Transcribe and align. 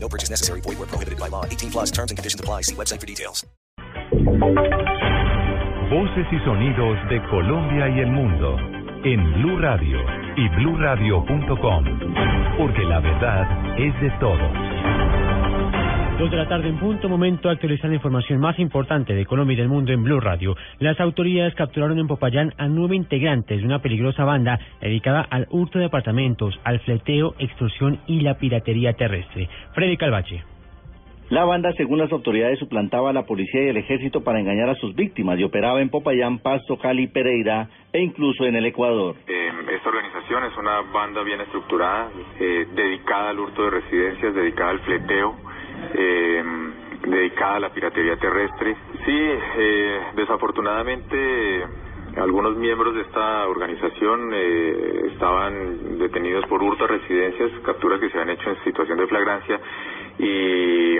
No 0.00 0.08
purchase 0.08 0.30
necessary. 0.30 0.60
Void 0.62 0.78
where 0.78 0.86
prohibited 0.86 1.18
by 1.18 1.28
law. 1.28 1.44
18 1.44 1.70
plus 1.70 1.90
terms 1.90 2.10
and 2.10 2.16
conditions 2.16 2.40
apply. 2.40 2.62
See 2.62 2.74
website 2.74 3.00
for 3.00 3.06
details. 3.06 3.44
Voces 5.90 6.26
y 6.30 6.38
sonidos 6.44 6.98
de 7.08 7.20
Colombia 7.30 7.88
y 7.88 8.00
el 8.00 8.10
mundo 8.10 8.56
en 9.04 9.32
Blue 9.34 9.58
Radio 9.58 9.98
y 10.36 10.48
BlueRadio.com. 10.50 11.84
Porque 12.58 12.84
la 12.84 13.00
verdad 13.00 13.46
es 13.78 14.00
de 14.00 14.10
todos. 14.20 15.07
Dos 16.18 16.32
de 16.32 16.36
la 16.36 16.48
tarde 16.48 16.68
en 16.68 16.80
punto, 16.80 17.08
momento 17.08 17.46
de 17.46 17.54
actualizar 17.54 17.88
la 17.88 17.94
información 17.94 18.40
más 18.40 18.58
importante 18.58 19.14
de 19.14 19.24
Colombia 19.24 19.54
y 19.54 19.58
del 19.58 19.68
mundo 19.68 19.92
en 19.92 20.02
Blue 20.02 20.18
Radio. 20.18 20.56
Las 20.80 20.98
autoridades 20.98 21.54
capturaron 21.54 21.96
en 22.00 22.08
Popayán 22.08 22.52
a 22.58 22.66
nueve 22.66 22.96
integrantes 22.96 23.60
de 23.60 23.64
una 23.64 23.78
peligrosa 23.78 24.24
banda 24.24 24.58
dedicada 24.80 25.24
al 25.30 25.46
hurto 25.50 25.78
de 25.78 25.84
apartamentos, 25.84 26.58
al 26.64 26.80
fleteo, 26.80 27.36
extorsión 27.38 28.00
y 28.08 28.22
la 28.22 28.34
piratería 28.34 28.94
terrestre. 28.94 29.48
Freddy 29.74 29.96
Calvache. 29.96 30.42
La 31.30 31.44
banda, 31.44 31.72
según 31.76 31.98
las 31.98 32.10
autoridades, 32.10 32.58
suplantaba 32.58 33.10
a 33.10 33.12
la 33.12 33.24
policía 33.24 33.62
y 33.62 33.68
el 33.68 33.76
ejército 33.76 34.24
para 34.24 34.40
engañar 34.40 34.70
a 34.70 34.74
sus 34.74 34.96
víctimas 34.96 35.38
y 35.38 35.44
operaba 35.44 35.80
en 35.80 35.88
Popayán, 35.88 36.40
Pasto, 36.40 36.78
Cali, 36.78 37.06
Pereira 37.06 37.68
e 37.92 38.00
incluso 38.00 38.44
en 38.44 38.56
el 38.56 38.64
Ecuador. 38.66 39.14
Eh, 39.28 39.50
esta 39.72 39.88
organización 39.88 40.44
es 40.46 40.56
una 40.56 40.80
banda 40.92 41.22
bien 41.22 41.42
estructurada, 41.42 42.08
eh, 42.40 42.66
dedicada 42.74 43.30
al 43.30 43.38
hurto 43.38 43.62
de 43.62 43.70
residencias, 43.70 44.34
dedicada 44.34 44.70
al 44.70 44.80
fleteo, 44.80 45.36
eh, 45.94 46.44
dedicada 47.06 47.56
a 47.56 47.60
la 47.60 47.70
piratería 47.70 48.16
terrestre. 48.16 48.76
Sí, 49.04 49.30
eh, 49.56 50.00
desafortunadamente 50.14 51.64
algunos 52.16 52.56
miembros 52.56 52.94
de 52.94 53.02
esta 53.02 53.46
organización 53.46 54.30
eh, 54.32 55.10
estaban 55.12 55.98
detenidos 55.98 56.46
por 56.46 56.62
hurto 56.62 56.84
a 56.84 56.88
residencias, 56.88 57.52
capturas 57.64 58.00
que 58.00 58.10
se 58.10 58.18
han 58.18 58.30
hecho 58.30 58.50
en 58.50 58.64
situación 58.64 58.98
de 58.98 59.06
flagrancia 59.06 59.60
y 60.18 60.96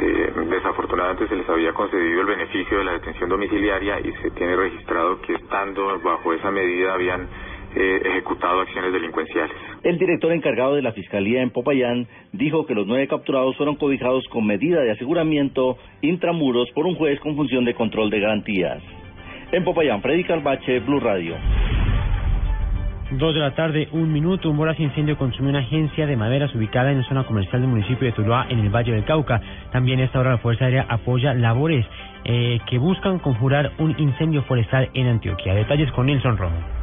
eh, 0.00 0.32
desafortunadamente 0.48 1.28
se 1.28 1.36
les 1.36 1.48
había 1.48 1.72
concedido 1.72 2.20
el 2.20 2.26
beneficio 2.26 2.78
de 2.78 2.84
la 2.84 2.92
detención 2.92 3.28
domiciliaria 3.28 4.00
y 4.00 4.12
se 4.22 4.30
tiene 4.30 4.56
registrado 4.56 5.20
que 5.20 5.34
estando 5.34 5.98
bajo 6.00 6.32
esa 6.32 6.50
medida 6.50 6.94
habían 6.94 7.28
eh, 7.74 8.00
ejecutado 8.04 8.60
acciones 8.60 8.92
delincuenciales. 8.92 9.56
El 9.82 9.98
director 9.98 10.32
encargado 10.32 10.74
de 10.74 10.82
la 10.82 10.92
Fiscalía 10.92 11.42
en 11.42 11.50
Popayán 11.50 12.06
dijo 12.32 12.66
que 12.66 12.74
los 12.74 12.86
nueve 12.86 13.06
capturados 13.08 13.56
fueron 13.56 13.76
cobijados 13.76 14.24
con 14.28 14.46
medida 14.46 14.80
de 14.80 14.92
aseguramiento 14.92 15.76
intramuros 16.00 16.68
por 16.74 16.86
un 16.86 16.94
juez 16.94 17.20
con 17.20 17.36
función 17.36 17.64
de 17.64 17.74
control 17.74 18.10
de 18.10 18.20
garantías. 18.20 18.82
En 19.52 19.64
Popayán, 19.64 20.02
Freddy 20.02 20.24
Carbache, 20.24 20.80
Blue 20.80 21.00
Radio. 21.00 21.36
Dos 23.10 23.32
de 23.32 23.40
la 23.40 23.54
tarde, 23.54 23.88
un 23.92 24.12
minuto, 24.12 24.50
un 24.50 24.58
voraz 24.58 24.78
incendio 24.78 25.16
consumió 25.16 25.48
una 25.48 25.60
agencia 25.60 26.06
de 26.06 26.14
maderas 26.14 26.54
ubicada 26.54 26.92
en 26.92 26.98
la 26.98 27.08
zona 27.08 27.24
comercial 27.24 27.62
del 27.62 27.70
municipio 27.70 28.06
de 28.06 28.12
Tuluá, 28.12 28.46
en 28.50 28.58
el 28.58 28.68
Valle 28.68 28.92
del 28.92 29.04
Cauca. 29.04 29.40
También 29.72 30.00
a 30.00 30.04
esta 30.04 30.20
hora 30.20 30.32
la 30.32 30.38
Fuerza 30.38 30.66
Aérea 30.66 30.84
apoya 30.90 31.32
labores 31.32 31.86
eh, 32.24 32.60
que 32.68 32.76
buscan 32.76 33.18
conjurar 33.18 33.72
un 33.78 33.94
incendio 33.98 34.42
forestal 34.42 34.90
en 34.92 35.06
Antioquia. 35.06 35.54
Detalles 35.54 35.90
con 35.92 36.04
Nelson 36.04 36.36
Romo. 36.36 36.77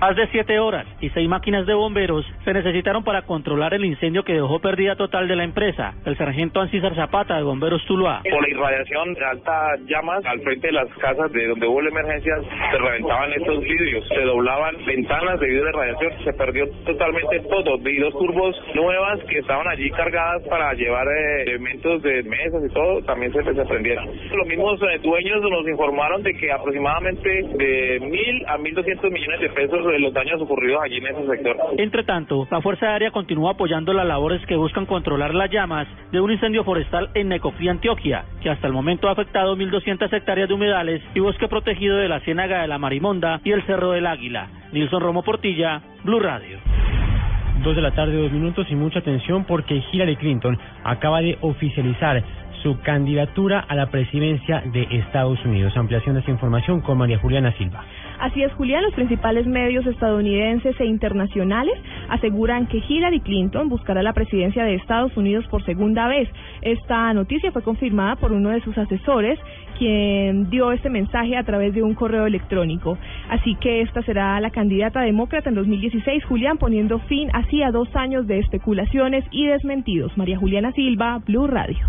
Más 0.00 0.14
de 0.14 0.26
siete 0.28 0.58
horas 0.58 0.86
y 1.00 1.08
seis 1.10 1.26
máquinas 1.26 1.64
de 1.64 1.72
bomberos 1.72 2.26
se 2.44 2.52
necesitaron 2.52 3.02
para 3.02 3.22
controlar 3.22 3.72
el 3.72 3.82
incendio 3.82 4.24
que 4.24 4.34
dejó 4.34 4.58
pérdida 4.60 4.94
total 4.94 5.26
de 5.26 5.36
la 5.36 5.44
empresa. 5.44 5.94
El 6.04 6.18
sargento 6.18 6.60
Ancísar 6.60 6.94
Zapata 6.94 7.36
de 7.36 7.42
Bomberos 7.42 7.82
Tuluá. 7.86 8.20
Por 8.30 8.42
la 8.42 8.50
irradiación 8.50 9.14
de 9.14 9.24
altas 9.24 9.80
llamas 9.86 10.22
al 10.26 10.40
frente 10.40 10.66
de 10.66 10.74
las 10.74 10.88
casas 10.98 11.32
de 11.32 11.46
donde 11.46 11.66
hubo 11.66 11.80
la 11.80 11.88
emergencia 11.88 12.34
se 12.70 12.78
reventaban 12.78 13.32
estos 13.32 13.60
vidrios, 13.60 14.06
se 14.08 14.20
doblaban 14.20 14.76
ventanas 14.84 15.40
debido 15.40 15.62
a 15.62 15.72
la 15.72 15.78
radiación, 15.78 16.12
se 16.24 16.32
perdió 16.34 16.68
totalmente 16.84 17.40
todo. 17.48 17.78
Vi 17.78 17.96
dos 17.96 18.12
turbos 18.12 18.54
nuevas 18.74 19.18
que 19.24 19.38
estaban 19.38 19.66
allí 19.66 19.90
cargadas 19.92 20.42
para 20.48 20.74
llevar 20.74 21.08
eh, 21.08 21.42
elementos 21.44 22.02
de 22.02 22.22
mesas 22.24 22.62
y 22.68 22.72
todo, 22.74 23.02
también 23.04 23.32
se, 23.32 23.42
se 23.42 23.64
prendieron. 23.64 24.06
Los 24.06 24.46
mismos 24.46 24.78
eh, 24.82 24.98
dueños 25.02 25.40
nos 25.40 25.66
informaron 25.66 26.22
de 26.22 26.34
que 26.34 26.52
aproximadamente 26.52 27.28
de 27.56 28.00
mil 28.00 28.44
a 28.46 28.58
mil 28.58 28.74
doscientos 28.74 29.10
millones 29.10 29.40
de 29.40 29.48
pesos 29.50 29.85
los 29.98 30.12
daños 30.12 30.40
ocurridos 30.40 30.80
allí 30.82 30.96
en 30.98 31.06
ese 31.06 31.26
sector. 31.26 31.56
Entre 31.78 32.04
tanto, 32.04 32.46
la 32.50 32.60
Fuerza 32.60 32.92
Aérea 32.92 33.10
continúa 33.10 33.52
apoyando 33.52 33.92
las 33.92 34.06
labores 34.06 34.44
que 34.46 34.56
buscan 34.56 34.86
controlar 34.86 35.34
las 35.34 35.50
llamas 35.50 35.88
de 36.12 36.20
un 36.20 36.30
incendio 36.30 36.64
forestal 36.64 37.10
en 37.14 37.28
Necofí, 37.28 37.68
Antioquia, 37.68 38.24
que 38.42 38.50
hasta 38.50 38.66
el 38.66 38.72
momento 38.72 39.08
ha 39.08 39.12
afectado 39.12 39.56
1.200 39.56 40.12
hectáreas 40.12 40.48
de 40.48 40.54
humedales 40.54 41.02
y 41.14 41.20
bosque 41.20 41.48
protegido 41.48 41.96
de 41.96 42.08
la 42.08 42.20
Ciénaga 42.20 42.62
de 42.62 42.68
la 42.68 42.78
Marimonda 42.78 43.40
y 43.44 43.52
el 43.52 43.64
Cerro 43.66 43.92
del 43.92 44.06
Águila. 44.06 44.48
Nilson 44.72 45.00
Romo 45.00 45.22
Portilla, 45.22 45.80
Blue 46.04 46.20
Radio. 46.20 46.58
Dos 47.62 47.74
de 47.74 47.82
la 47.82 47.92
tarde, 47.92 48.16
dos 48.16 48.30
minutos 48.30 48.66
y 48.70 48.74
mucha 48.74 48.98
atención 48.98 49.44
porque 49.44 49.82
Hillary 49.90 50.16
Clinton 50.16 50.58
acaba 50.84 51.20
de 51.20 51.38
oficializar 51.40 52.22
su 52.62 52.78
candidatura 52.80 53.60
a 53.60 53.74
la 53.74 53.90
presidencia 53.90 54.62
de 54.72 54.86
Estados 54.90 55.44
Unidos. 55.44 55.76
Ampliación 55.76 56.14
de 56.14 56.20
esta 56.20 56.32
información 56.32 56.80
con 56.80 56.98
María 56.98 57.18
Juliana 57.18 57.52
Silva. 57.56 57.84
Así 58.18 58.42
es, 58.42 58.52
Julián, 58.54 58.82
los 58.82 58.94
principales 58.94 59.46
medios 59.46 59.86
estadounidenses 59.86 60.74
e 60.80 60.86
internacionales 60.86 61.74
aseguran 62.08 62.66
que 62.66 62.78
Hillary 62.78 63.20
Clinton 63.20 63.68
buscará 63.68 64.02
la 64.02 64.14
presidencia 64.14 64.64
de 64.64 64.74
Estados 64.74 65.14
Unidos 65.16 65.46
por 65.48 65.64
segunda 65.64 66.08
vez. 66.08 66.28
Esta 66.62 67.12
noticia 67.12 67.52
fue 67.52 67.62
confirmada 67.62 68.16
por 68.16 68.32
uno 68.32 68.50
de 68.50 68.62
sus 68.62 68.76
asesores, 68.78 69.38
quien 69.78 70.50
dio 70.50 70.72
este 70.72 70.90
mensaje 70.90 71.36
a 71.36 71.44
través 71.44 71.74
de 71.74 71.82
un 71.82 71.94
correo 71.94 72.26
electrónico. 72.26 72.98
Así 73.28 73.54
que 73.56 73.82
esta 73.82 74.02
será 74.02 74.40
la 74.40 74.50
candidata 74.50 75.00
demócrata 75.00 75.48
en 75.48 75.54
2016, 75.54 76.24
Julián, 76.24 76.58
poniendo 76.58 76.98
fin 77.00 77.30
así 77.32 77.62
a 77.62 77.70
dos 77.70 77.88
años 77.94 78.26
de 78.26 78.38
especulaciones 78.38 79.24
y 79.30 79.46
desmentidos. 79.46 80.16
María 80.16 80.38
Juliana 80.38 80.72
Silva, 80.72 81.20
Blue 81.26 81.46
Radio. 81.46 81.86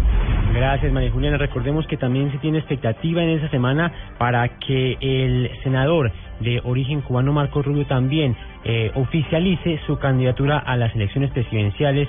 Gracias, 0.53 0.91
María 0.91 1.11
Juliana. 1.11 1.37
Recordemos 1.37 1.85
que 1.87 1.97
también 1.97 2.31
se 2.31 2.37
tiene 2.39 2.57
expectativa 2.57 3.23
en 3.23 3.29
esa 3.29 3.49
semana 3.49 3.91
para 4.17 4.47
que 4.59 4.97
el 4.99 5.51
senador 5.63 6.11
de 6.39 6.61
origen 6.63 7.01
cubano 7.01 7.33
Marco 7.33 7.61
Rubio 7.61 7.85
también 7.85 8.35
eh, 8.63 8.91
oficialice 8.95 9.79
su 9.85 9.97
candidatura 9.97 10.59
a 10.59 10.75
las 10.75 10.93
elecciones 10.95 11.31
presidenciales 11.31 12.07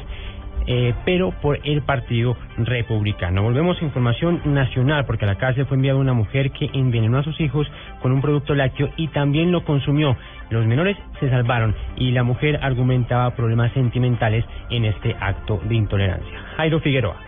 eh, 0.70 0.94
pero 1.06 1.30
por 1.30 1.58
el 1.64 1.80
Partido 1.80 2.36
Republicano. 2.58 3.42
Volvemos 3.42 3.80
a 3.80 3.84
información 3.84 4.42
nacional, 4.44 5.06
porque 5.06 5.24
a 5.24 5.28
la 5.28 5.38
cárcel 5.38 5.64
fue 5.64 5.76
enviada 5.76 5.98
una 5.98 6.12
mujer 6.12 6.50
que 6.50 6.68
envenenó 6.74 7.18
a 7.18 7.24
sus 7.24 7.40
hijos 7.40 7.66
con 8.02 8.12
un 8.12 8.20
producto 8.20 8.54
lácteo 8.54 8.90
y 8.96 9.08
también 9.08 9.50
lo 9.50 9.64
consumió. 9.64 10.14
Los 10.50 10.66
menores 10.66 10.96
se 11.20 11.30
salvaron 11.30 11.74
y 11.96 12.10
la 12.10 12.22
mujer 12.22 12.60
argumentaba 12.62 13.34
problemas 13.34 13.72
sentimentales 13.72 14.44
en 14.68 14.84
este 14.84 15.16
acto 15.18 15.58
de 15.64 15.74
intolerancia. 15.74 16.38
Jairo 16.58 16.80
Figueroa. 16.80 17.27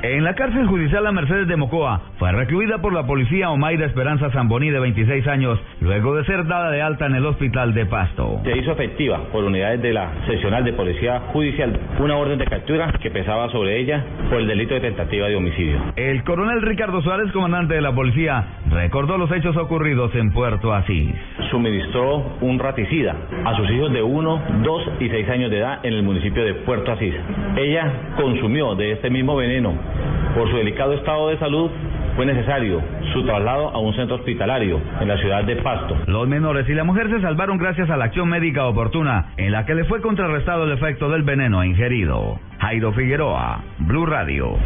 En 0.00 0.22
la 0.22 0.34
cárcel 0.34 0.68
judicial 0.68 1.02
La 1.02 1.10
Mercedes 1.10 1.48
de 1.48 1.56
Mocoa 1.56 2.00
fue 2.18 2.30
recluida 2.30 2.78
por 2.78 2.92
la 2.92 3.04
policía 3.04 3.50
Omaira 3.50 3.84
Esperanza 3.84 4.30
Zamboni 4.30 4.70
de 4.70 4.78
26 4.78 5.26
años, 5.26 5.58
luego 5.80 6.14
de 6.14 6.24
ser 6.24 6.46
dada 6.46 6.70
de 6.70 6.80
alta 6.80 7.06
en 7.06 7.16
el 7.16 7.26
hospital 7.26 7.74
de 7.74 7.84
Pasto. 7.84 8.40
Se 8.44 8.56
hizo 8.56 8.70
efectiva 8.70 9.18
por 9.32 9.42
unidades 9.42 9.82
de 9.82 9.92
la 9.92 10.12
seccional 10.28 10.62
de 10.62 10.72
policía 10.72 11.22
judicial 11.32 11.76
una 11.98 12.16
orden 12.16 12.38
de 12.38 12.44
captura 12.44 12.92
que 13.02 13.10
pesaba 13.10 13.50
sobre 13.50 13.80
ella 13.80 14.04
por 14.30 14.38
el 14.38 14.46
delito 14.46 14.74
de 14.74 14.82
tentativa 14.82 15.26
de 15.26 15.34
homicidio. 15.34 15.80
El 15.96 16.22
coronel 16.22 16.62
Ricardo 16.62 17.02
Suárez, 17.02 17.32
comandante 17.32 17.74
de 17.74 17.80
la 17.80 17.92
policía, 17.92 18.44
recordó 18.70 19.18
los 19.18 19.32
hechos 19.32 19.56
ocurridos 19.56 20.14
en 20.14 20.30
Puerto 20.30 20.72
Asís. 20.72 21.12
Suministró 21.50 22.36
un 22.40 22.60
raticida 22.60 23.16
a 23.44 23.56
sus 23.56 23.68
hijos 23.68 23.92
de 23.92 24.02
1, 24.02 24.42
2 24.62 24.82
y 25.00 25.08
6 25.08 25.28
años 25.28 25.50
de 25.50 25.58
edad 25.58 25.80
en 25.82 25.94
el 25.94 26.04
municipio 26.04 26.44
de 26.44 26.54
Puerto 26.54 26.92
Asís. 26.92 27.14
Ella 27.56 27.90
consumió 28.16 28.76
de 28.76 28.92
este 28.92 29.10
mismo 29.10 29.34
veneno 29.34 29.87
por 30.34 30.50
su 30.50 30.56
delicado 30.56 30.92
estado 30.92 31.28
de 31.28 31.38
salud, 31.38 31.70
fue 32.16 32.26
necesario 32.26 32.82
su 33.12 33.24
traslado 33.24 33.68
a 33.68 33.78
un 33.78 33.94
centro 33.94 34.16
hospitalario 34.16 34.80
en 35.00 35.08
la 35.08 35.16
ciudad 35.18 35.44
de 35.44 35.56
Pasto. 35.56 35.96
Los 36.06 36.26
menores 36.26 36.68
y 36.68 36.74
la 36.74 36.84
mujer 36.84 37.08
se 37.10 37.20
salvaron 37.20 37.58
gracias 37.58 37.88
a 37.90 37.96
la 37.96 38.06
acción 38.06 38.28
médica 38.28 38.66
oportuna 38.66 39.32
en 39.36 39.52
la 39.52 39.64
que 39.64 39.74
le 39.74 39.84
fue 39.84 40.00
contrarrestado 40.00 40.64
el 40.64 40.72
efecto 40.72 41.08
del 41.10 41.22
veneno 41.22 41.64
ingerido. 41.64 42.40
Jairo 42.58 42.92
Figueroa, 42.92 43.62
Blue 43.78 44.06
Radio. 44.06 44.56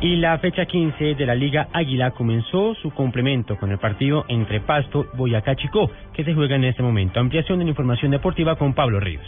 Y 0.00 0.16
la 0.16 0.36
fecha 0.38 0.66
15 0.66 1.14
de 1.14 1.26
la 1.26 1.36
Liga 1.36 1.68
Águila 1.72 2.10
comenzó 2.10 2.74
su 2.82 2.90
complemento 2.90 3.56
con 3.56 3.70
el 3.70 3.78
partido 3.78 4.24
entre 4.26 4.58
Pasto, 4.58 5.06
Boyacá, 5.14 5.54
Chicó, 5.54 5.88
que 6.12 6.24
se 6.24 6.34
juega 6.34 6.56
en 6.56 6.64
este 6.64 6.82
momento. 6.82 7.20
Ampliación 7.20 7.60
de 7.60 7.66
la 7.66 7.70
información 7.70 8.10
deportiva 8.10 8.56
con 8.56 8.74
Pablo 8.74 8.98
Ríos. 8.98 9.24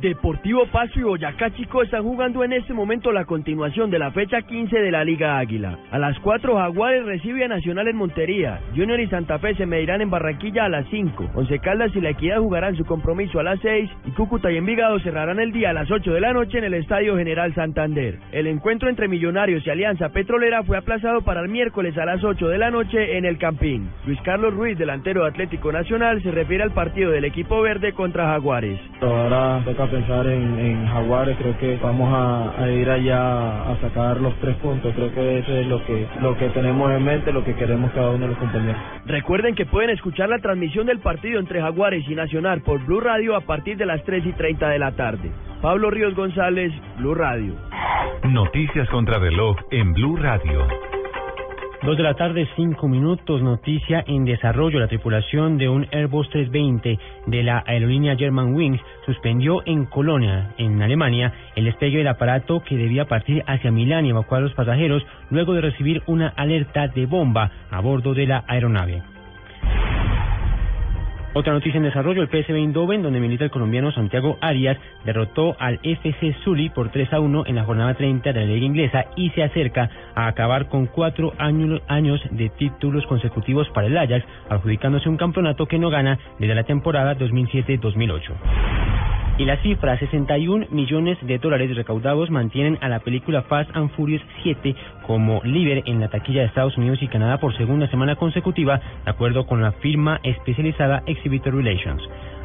Deportivo 0.00 0.64
Paso 0.72 0.98
y 0.98 1.02
Boyacá 1.02 1.50
Chico 1.50 1.82
están 1.82 2.02
jugando 2.02 2.42
en 2.42 2.54
este 2.54 2.72
momento 2.72 3.12
la 3.12 3.26
continuación 3.26 3.90
de 3.90 3.98
la 3.98 4.10
fecha 4.12 4.40
15 4.40 4.78
de 4.78 4.90
la 4.90 5.04
Liga 5.04 5.36
Águila. 5.36 5.78
A 5.90 5.98
las 5.98 6.18
4 6.20 6.56
Jaguares 6.56 7.04
recibe 7.04 7.44
a 7.44 7.48
Nacional 7.48 7.86
en 7.86 7.96
Montería. 7.96 8.60
Junior 8.74 8.98
y 8.98 9.08
Santa 9.08 9.38
Fe 9.38 9.54
se 9.56 9.66
medirán 9.66 10.00
en 10.00 10.08
Barranquilla 10.08 10.64
a 10.64 10.68
las 10.70 10.86
5. 10.88 11.32
Once 11.34 11.58
Caldas 11.58 11.94
y 11.94 12.00
La 12.00 12.10
Equidad 12.10 12.38
jugarán 12.38 12.76
su 12.76 12.86
compromiso 12.86 13.40
a 13.40 13.42
las 13.42 13.60
6 13.60 13.90
y 14.06 14.10
Cúcuta 14.12 14.50
y 14.50 14.56
Envigado 14.56 14.98
cerrarán 15.00 15.38
el 15.38 15.52
día 15.52 15.68
a 15.68 15.74
las 15.74 15.90
8 15.90 16.14
de 16.14 16.20
la 16.20 16.32
noche 16.32 16.56
en 16.56 16.64
el 16.64 16.74
Estadio 16.74 17.18
General 17.18 17.54
Santander. 17.54 18.20
El 18.32 18.46
encuentro 18.46 18.88
entre 18.88 19.06
Millonarios 19.06 19.66
y 19.66 19.70
Alianza 19.70 20.08
Petrolera 20.08 20.62
fue 20.62 20.78
aplazado 20.78 21.20
para 21.20 21.42
el 21.42 21.50
miércoles 21.50 21.98
a 21.98 22.06
las 22.06 22.24
8 22.24 22.48
de 22.48 22.56
la 22.56 22.70
noche 22.70 23.18
en 23.18 23.26
el 23.26 23.36
Campín. 23.36 23.90
Luis 24.06 24.20
Carlos 24.22 24.54
Ruiz, 24.54 24.78
delantero 24.78 25.24
de 25.24 25.28
Atlético 25.28 25.70
Nacional, 25.72 26.22
se 26.22 26.30
refiere 26.30 26.64
al 26.64 26.72
partido 26.72 27.10
del 27.10 27.26
equipo 27.26 27.60
verde 27.60 27.92
contra 27.92 28.28
Jaguares. 28.28 28.80
Pensar 29.90 30.26
en, 30.26 30.58
en 30.58 30.86
Jaguares, 30.86 31.36
creo 31.38 31.58
que 31.58 31.76
vamos 31.82 32.12
a, 32.12 32.62
a 32.62 32.70
ir 32.70 32.88
allá 32.88 33.70
a 33.70 33.76
sacar 33.80 34.20
los 34.20 34.34
tres 34.36 34.56
puntos, 34.56 34.94
creo 34.94 35.12
que 35.12 35.38
eso 35.38 35.52
es 35.52 35.66
lo 35.66 35.84
que, 35.84 36.06
lo 36.20 36.36
que 36.36 36.48
tenemos 36.50 36.90
en 36.92 37.04
mente, 37.04 37.32
lo 37.32 37.44
que 37.44 37.54
queremos 37.54 37.90
cada 37.92 38.10
uno 38.10 38.20
de 38.20 38.28
los 38.28 38.38
compañeros. 38.38 38.80
Recuerden 39.06 39.54
que 39.54 39.66
pueden 39.66 39.90
escuchar 39.90 40.28
la 40.28 40.38
transmisión 40.38 40.86
del 40.86 41.00
partido 41.00 41.40
entre 41.40 41.60
Jaguares 41.60 42.04
y 42.08 42.14
Nacional 42.14 42.62
por 42.62 42.84
Blue 42.84 43.00
Radio 43.00 43.36
a 43.36 43.40
partir 43.40 43.76
de 43.76 43.86
las 43.86 44.02
3 44.04 44.26
y 44.26 44.32
30 44.32 44.68
de 44.68 44.78
la 44.78 44.92
tarde. 44.92 45.30
Pablo 45.60 45.90
Ríos 45.90 46.14
González, 46.14 46.72
Blue 46.98 47.14
Radio. 47.14 47.54
Noticias 48.24 48.88
contra 48.88 49.18
reloj 49.18 49.56
en 49.70 49.92
Blue 49.92 50.16
Radio. 50.16 50.89
Dos 51.82 51.96
de 51.96 52.02
la 52.02 52.12
tarde, 52.12 52.46
cinco 52.56 52.88
minutos. 52.88 53.40
Noticia 53.40 54.04
en 54.06 54.26
desarrollo. 54.26 54.78
La 54.78 54.86
tripulación 54.86 55.56
de 55.56 55.70
un 55.70 55.86
Airbus 55.90 56.28
320 56.28 56.98
de 57.26 57.42
la 57.42 57.64
aerolínea 57.66 58.16
Germanwings 58.16 58.82
suspendió 59.06 59.62
en 59.64 59.86
Colonia, 59.86 60.52
en 60.58 60.82
Alemania, 60.82 61.32
el 61.56 61.64
despegue 61.64 61.96
del 61.96 62.08
aparato 62.08 62.62
que 62.62 62.76
debía 62.76 63.06
partir 63.06 63.42
hacia 63.46 63.70
Milán 63.70 64.04
y 64.04 64.10
evacuar 64.10 64.42
a 64.42 64.44
los 64.44 64.54
pasajeros 64.54 65.02
luego 65.30 65.54
de 65.54 65.62
recibir 65.62 66.02
una 66.06 66.28
alerta 66.28 66.86
de 66.88 67.06
bomba 67.06 67.50
a 67.70 67.80
bordo 67.80 68.12
de 68.12 68.26
la 68.26 68.44
aeronave. 68.46 69.02
Otra 71.32 71.52
noticia 71.52 71.78
en 71.78 71.84
desarrollo, 71.84 72.22
el 72.22 72.28
PSV 72.28 72.56
Eindhoven, 72.56 73.02
donde 73.02 73.20
milita 73.20 73.44
el 73.44 73.52
colombiano 73.52 73.92
Santiago 73.92 74.36
Arias, 74.40 74.76
derrotó 75.04 75.54
al 75.60 75.78
FC 75.84 76.34
Zully 76.42 76.70
por 76.70 76.90
3 76.90 77.12
a 77.12 77.20
1 77.20 77.44
en 77.46 77.54
la 77.54 77.62
jornada 77.62 77.94
30 77.94 78.32
de 78.32 78.40
la 78.40 78.46
Liga 78.46 78.66
Inglesa 78.66 79.04
y 79.14 79.30
se 79.30 79.44
acerca 79.44 79.90
a 80.16 80.26
acabar 80.26 80.68
con 80.68 80.86
cuatro 80.86 81.32
años, 81.38 82.20
de 82.32 82.48
títulos 82.48 83.06
consecutivos 83.06 83.68
para 83.70 83.86
el 83.86 83.96
Ajax, 83.96 84.26
adjudicándose 84.48 85.08
un 85.08 85.16
campeonato 85.16 85.66
que 85.66 85.78
no 85.78 85.88
gana 85.88 86.18
desde 86.40 86.56
la 86.56 86.64
temporada 86.64 87.16
2007-2008. 87.16 89.19
Y 89.40 89.46
la 89.46 89.56
cifra, 89.62 89.98
61 89.98 90.66
millones 90.70 91.16
de 91.22 91.38
dólares 91.38 91.74
recaudados, 91.74 92.28
mantienen 92.30 92.76
a 92.82 92.90
la 92.90 92.98
película 92.98 93.40
Fast 93.40 93.74
and 93.74 93.90
Furious 93.92 94.20
7 94.42 94.76
como 95.06 95.40
líder 95.44 95.82
en 95.86 95.98
la 95.98 96.08
taquilla 96.08 96.42
de 96.42 96.48
Estados 96.48 96.76
Unidos 96.76 96.98
y 97.00 97.08
Canadá 97.08 97.38
por 97.38 97.56
segunda 97.56 97.88
semana 97.88 98.16
consecutiva, 98.16 98.82
de 99.02 99.10
acuerdo 99.10 99.46
con 99.46 99.62
la 99.62 99.72
firma 99.72 100.20
especializada 100.24 101.02
Exhibitor 101.06 101.54
Relations. 101.54 102.02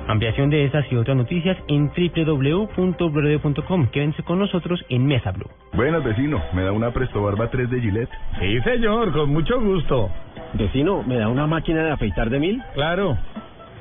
Ampliación 0.08 0.50
de 0.50 0.64
estas 0.64 0.90
y 0.90 0.96
otras 0.96 1.18
noticias 1.18 1.58
en 1.68 1.92
www.bluradio.com. 1.92 3.88
Quédense 3.88 4.24
con 4.24 4.40
nosotros 4.40 4.82
en 4.88 5.06
Mesa 5.06 5.34
Blue. 5.34 5.50
Buenas, 5.74 6.02
vecino. 6.02 6.42
¿Me 6.54 6.62
da 6.62 6.72
una 6.72 6.92
Presto 6.92 7.22
Barba 7.22 7.50
3 7.50 7.70
de 7.72 7.82
Gillette? 7.82 8.12
Sí, 8.40 8.62
señor, 8.62 9.12
con 9.12 9.32
mucho 9.32 9.60
gusto. 9.60 10.10
Vecino, 10.54 11.04
¿me 11.04 11.18
da 11.18 11.28
una 11.28 11.46
máquina 11.46 11.84
de 11.84 11.92
afeitar 11.92 12.30
de 12.30 12.40
mil? 12.40 12.64
Claro. 12.74 13.18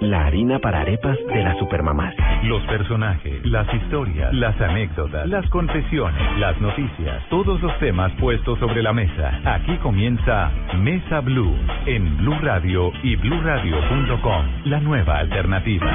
la 0.00 0.26
harina 0.26 0.58
para 0.58 0.80
arepas 0.80 1.16
de 1.32 1.42
las 1.42 1.58
supermamás. 1.58 2.14
Los 2.44 2.62
personajes, 2.66 3.44
las 3.44 3.72
historias, 3.74 4.32
las 4.34 4.60
anécdotas, 4.60 5.28
las 5.28 5.48
confesiones, 5.50 6.20
las 6.38 6.60
noticias, 6.60 7.22
todos 7.30 7.60
los 7.62 7.78
temas 7.78 8.12
puestos 8.20 8.58
sobre 8.58 8.82
la 8.82 8.92
mesa. 8.92 9.40
Aquí 9.44 9.76
comienza 9.78 10.50
Mesa 10.78 11.20
Blue 11.20 11.54
en 11.86 12.18
Blue 12.18 12.38
Radio 12.40 12.92
y 13.02 13.16
bluradio.com, 13.16 14.46
la 14.64 14.80
nueva 14.80 15.18
alternativa. 15.18 15.86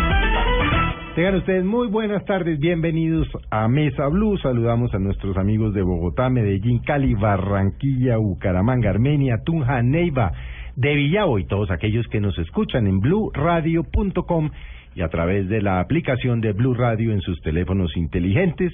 Tengan 1.15 1.36
ustedes 1.36 1.65
muy 1.65 1.89
buenas 1.89 2.24
tardes, 2.24 2.57
bienvenidos 2.57 3.27
a 3.50 3.68
Mesa 3.68 4.07
Blue. 4.07 4.38
Saludamos 4.38 4.94
a 4.94 5.00
nuestros 5.00 5.36
amigos 5.38 5.74
de 5.74 5.81
Bogotá, 5.81 6.30
Medellín, 6.30 6.80
Cali, 6.80 7.15
Barranquilla, 7.15 8.15
Bucaramanga, 8.15 8.89
Armenia, 8.89 9.42
Tunja, 9.44 9.81
Neiva, 9.81 10.31
de 10.76 10.96
Villavo 10.96 11.40
y 11.40 11.46
todos 11.46 11.72
aquellos 11.72 12.08
que 12.08 12.20
nos 12.20 12.38
escuchan 12.38 12.88
en 12.88 13.00
bluradio.com 13.00 14.50
y 14.96 15.02
a 15.02 15.10
través 15.10 15.48
de 15.50 15.62
la 15.62 15.80
aplicación 15.80 16.42
de 16.42 16.54
Blue 16.54 16.74
Radio 16.74 17.14
en 17.14 17.22
sus 17.22 17.42
teléfonos 17.42 17.96
inteligentes. 17.96 18.72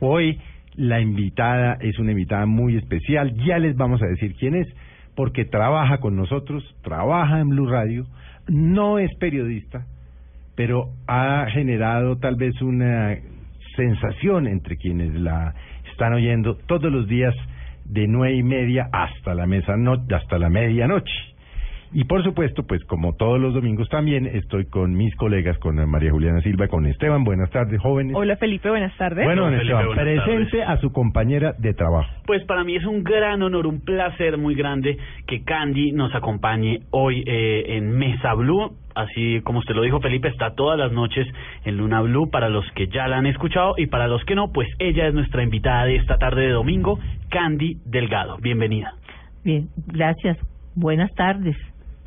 Hoy 0.00 0.38
la 0.74 1.00
invitada 1.00 1.76
es 1.80 1.98
una 1.98 2.12
invitada 2.12 2.46
muy 2.46 2.76
especial, 2.76 3.34
ya 3.44 3.58
les 3.58 3.76
vamos 3.76 4.02
a 4.02 4.06
decir 4.06 4.34
quién 4.36 4.54
es, 4.54 4.66
porque 5.14 5.44
trabaja 5.44 5.98
con 5.98 6.16
nosotros, 6.16 6.64
trabaja 6.82 7.40
en 7.40 7.50
Blue 7.50 7.68
Radio, 7.68 8.06
no 8.48 8.98
es 8.98 9.14
periodista, 9.16 9.86
pero 10.54 10.88
ha 11.06 11.46
generado 11.50 12.16
tal 12.16 12.36
vez 12.36 12.60
una 12.62 13.18
sensación 13.76 14.46
entre 14.46 14.76
quienes 14.76 15.14
la 15.14 15.54
están 15.90 16.14
oyendo 16.14 16.56
todos 16.66 16.90
los 16.90 17.06
días 17.06 17.34
de 17.84 18.06
nueve 18.06 18.36
y 18.36 18.42
media 18.42 18.88
hasta 18.92 19.34
la 19.34 19.46
mesa 19.46 19.76
no, 19.76 20.04
hasta 20.10 20.38
la 20.38 20.48
medianoche. 20.48 21.32
Y 21.94 22.04
por 22.04 22.24
supuesto, 22.24 22.62
pues 22.66 22.82
como 22.86 23.14
todos 23.16 23.38
los 23.38 23.52
domingos 23.52 23.86
también 23.90 24.26
estoy 24.26 24.64
con 24.64 24.94
mis 24.94 25.14
colegas, 25.16 25.58
con 25.58 25.76
María 25.90 26.10
Juliana 26.10 26.40
Silva, 26.40 26.66
con 26.68 26.86
Esteban. 26.86 27.22
Buenas 27.22 27.50
tardes, 27.50 27.78
jóvenes. 27.80 28.16
Hola 28.16 28.36
Felipe, 28.36 28.70
buenas 28.70 28.96
tardes. 28.96 29.26
Bueno, 29.26 29.50
Esteban, 29.50 29.90
presente 29.94 30.58
tardes. 30.58 30.68
a 30.68 30.80
su 30.80 30.90
compañera 30.90 31.52
de 31.58 31.74
trabajo. 31.74 32.08
Pues 32.24 32.44
para 32.44 32.64
mí 32.64 32.76
es 32.76 32.86
un 32.86 33.04
gran 33.04 33.42
honor, 33.42 33.66
un 33.66 33.80
placer 33.80 34.38
muy 34.38 34.54
grande 34.54 34.96
que 35.26 35.44
Candy 35.44 35.92
nos 35.92 36.14
acompañe 36.14 36.80
hoy 36.92 37.24
eh, 37.26 37.76
en 37.76 37.90
Mesa 37.90 38.32
Blue. 38.34 38.72
Así 38.94 39.40
como 39.42 39.60
usted 39.60 39.74
lo 39.74 39.82
dijo, 39.82 40.00
Felipe, 40.00 40.28
está 40.28 40.54
todas 40.54 40.78
las 40.78 40.92
noches 40.92 41.26
en 41.64 41.76
Luna 41.76 42.00
Blue 42.00 42.30
para 42.30 42.48
los 42.48 42.64
que 42.72 42.88
ya 42.88 43.08
la 43.08 43.18
han 43.18 43.26
escuchado 43.26 43.74
y 43.76 43.86
para 43.86 44.08
los 44.08 44.24
que 44.24 44.34
no, 44.34 44.52
pues 44.52 44.68
ella 44.78 45.06
es 45.06 45.14
nuestra 45.14 45.42
invitada 45.42 45.84
de 45.84 45.96
esta 45.96 46.18
tarde 46.18 46.42
de 46.42 46.50
domingo, 46.52 46.98
Candy 47.30 47.78
Delgado. 47.84 48.38
Bienvenida. 48.38 48.94
Bien, 49.44 49.68
gracias. 49.86 50.38
Buenas 50.74 51.12
tardes. 51.14 51.56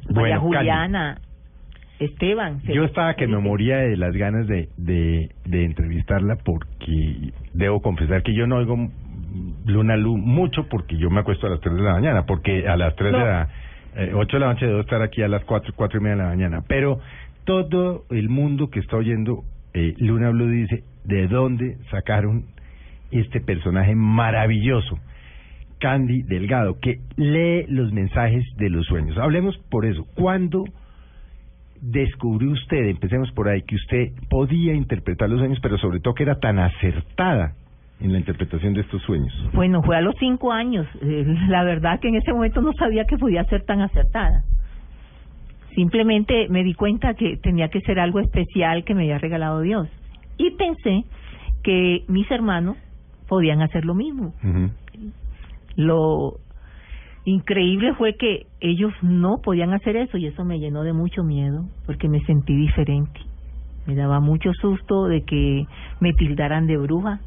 María 0.10 0.38
Bueno, 0.40 0.52
Cali. 0.52 0.70
Juliana, 0.70 1.18
Esteban. 2.00 2.62
Yo 2.64 2.84
estaba 2.84 3.14
que 3.16 3.28
me 3.28 3.38
moría 3.38 3.78
de 3.78 3.98
las 3.98 4.14
ganas 4.16 4.48
de, 4.48 4.70
de, 4.78 5.30
de 5.46 5.66
entrevistarla 5.66 6.38
porque 6.44 7.32
debo 7.54 7.82
confesar 7.82 8.22
que 8.24 8.34
yo 8.34 8.48
no 8.48 8.58
oigo 8.58 8.90
Luna 9.66 9.96
Lu 9.96 10.18
mucho 10.18 10.68
porque 10.70 10.98
yo 10.98 11.10
me 11.10 11.22
acuesto 11.22 11.48
a 11.48 11.52
las 11.52 11.62
3 11.62 11.76
de 11.76 11.82
la 11.82 11.94
mañana, 11.94 12.26
porque 12.26 12.68
a 12.68 12.78
las 12.78 12.96
3 12.96 13.12
de 13.12 13.18
la... 13.18 13.50
Eh, 13.96 14.12
8 14.14 14.38
de 14.38 14.40
la 14.40 14.54
noche 14.54 14.66
debo 14.66 14.82
estar 14.82 15.02
aquí 15.02 15.22
a 15.22 15.28
las 15.28 15.44
4, 15.46 15.74
4 15.76 16.00
y 16.00 16.04
media 16.04 16.16
de 16.18 16.24
la 16.24 16.30
mañana. 16.30 16.64
Pero 16.68 17.00
todo 17.46 18.06
el 18.10 18.30
mundo 18.30 18.70
que 18.70 18.80
está 18.80 18.98
oyendo 18.98 19.44
eh, 19.74 19.94
Luna 19.98 20.30
Blue 20.30 20.50
dice, 20.50 20.84
¿de 21.04 21.28
dónde 21.28 21.78
sacaron 21.92 22.46
este 23.12 23.40
personaje 23.42 23.96
maravilloso? 23.96 25.00
Candy 25.80 26.24
Delgado, 26.24 26.80
que 26.80 27.00
lee 27.18 27.66
los 27.68 27.92
mensajes 27.92 28.44
de 28.58 28.70
los 28.70 28.86
sueños. 28.86 29.18
Hablemos 29.18 29.58
por 29.70 29.86
eso. 29.86 30.06
¿Cuándo 30.16 30.64
descubrió 31.82 32.52
usted, 32.52 32.86
empecemos 32.88 33.32
por 33.32 33.48
ahí, 33.48 33.62
que 33.64 33.76
usted 33.76 34.12
podía 34.30 34.74
interpretar 34.74 35.30
los 35.30 35.40
sueños, 35.40 35.60
pero 35.62 35.78
sobre 35.78 36.00
todo 36.00 36.14
que 36.14 36.24
era 36.24 36.40
tan 36.40 36.60
acertada 36.60 37.54
en 38.00 38.12
la 38.12 38.20
interpretación 38.20 38.74
de 38.74 38.82
estos 38.82 39.02
sueños? 39.04 39.34
Bueno, 39.54 39.82
fue 39.84 39.96
a 39.96 40.02
los 40.02 40.16
cinco 40.20 40.52
años. 40.52 40.88
Eh, 41.02 41.26
la 41.48 41.64
verdad 41.64 42.00
que 42.00 42.10
en 42.10 42.16
ese 42.16 42.34
momento 42.34 42.62
no 42.62 42.74
sabía 42.74 43.06
que 43.06 43.18
podía 43.18 43.44
ser 43.46 43.64
tan 43.64 43.82
acertada. 43.82 44.44
Simplemente 45.74 46.48
me 46.50 46.64
di 46.64 46.74
cuenta 46.74 47.14
que 47.14 47.38
tenía 47.38 47.70
que 47.70 47.82
ser 47.82 48.00
algo 48.00 48.20
especial 48.20 48.84
que 48.84 48.96
me 48.96 49.04
había 49.04 49.18
regalado 49.18 49.62
Dios. 49.62 49.88
Y 50.38 50.52
pensé 50.52 51.04
que 51.64 52.04
mis 52.08 52.30
hermanos 52.32 52.78
podían 53.28 53.62
hacer 53.62 53.86
lo 53.86 53.96
mismo. 53.96 54.34
Lo 55.76 56.40
increíble 57.26 57.94
fue 57.96 58.16
que 58.16 58.46
ellos 58.62 58.94
no 59.02 59.40
podían 59.44 59.74
hacer 59.74 59.96
eso 59.98 60.18
y 60.18 60.28
eso 60.28 60.46
me 60.46 60.60
llenó 60.60 60.84
de 60.84 60.94
mucho 60.94 61.24
miedo 61.24 61.66
porque 61.86 62.08
me 62.08 62.22
sentí 62.22 62.56
diferente. 62.56 63.20
Me 63.86 63.96
daba 63.96 64.20
mucho 64.20 64.52
susto 64.54 65.06
de 65.06 65.24
que 65.24 65.66
me 66.00 66.14
tildaran 66.14 66.68
de 66.68 66.78
bruja. 66.78 67.20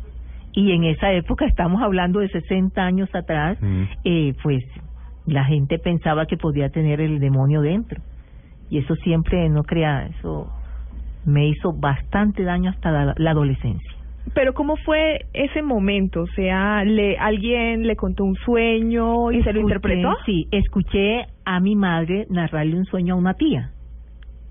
Y 0.59 0.73
en 0.73 0.83
esa 0.83 1.13
época, 1.13 1.47
estamos 1.47 1.81
hablando 1.83 2.19
de 2.19 2.29
60 2.31 2.83
años 2.83 3.09
atrás, 3.15 3.57
eh, 4.03 4.35
pues 4.43 4.65
la 5.25 5.45
gente 5.45 5.79
pensaba 5.79 6.27
que 6.27 6.37
podía 6.37 6.69
tener 6.71 7.01
el 7.01 7.21
demonio 7.21 7.61
dentro. 7.61 8.03
Y 8.69 8.79
eso 8.79 8.97
siempre, 8.97 9.49
no 9.51 9.63
crea, 9.63 10.09
eso 10.09 10.51
me 11.25 11.47
hizo 11.47 11.73
bastante 11.73 12.43
daño 12.43 12.71
hasta 12.71 12.91
la, 12.91 13.15
la 13.17 13.31
adolescencia. 13.31 13.89
Pero 14.35 14.53
¿cómo 14.53 14.75
fue 14.85 15.27
ese 15.33 15.63
momento? 15.63 16.23
O 16.23 16.27
sea, 16.27 16.83
le 16.83 17.17
alguien 17.19 17.87
le 17.87 17.95
contó 17.95 18.25
un 18.25 18.35
sueño 18.35 19.31
y 19.31 19.45
se 19.45 19.53
lo 19.53 19.61
interpretó. 19.61 20.17
Sí, 20.27 20.49
escuché 20.51 21.27
a 21.45 21.61
mi 21.61 21.77
madre 21.77 22.27
narrarle 22.31 22.75
un 22.75 22.85
sueño 22.85 23.15
a 23.15 23.17
una 23.17 23.35
tía. 23.35 23.71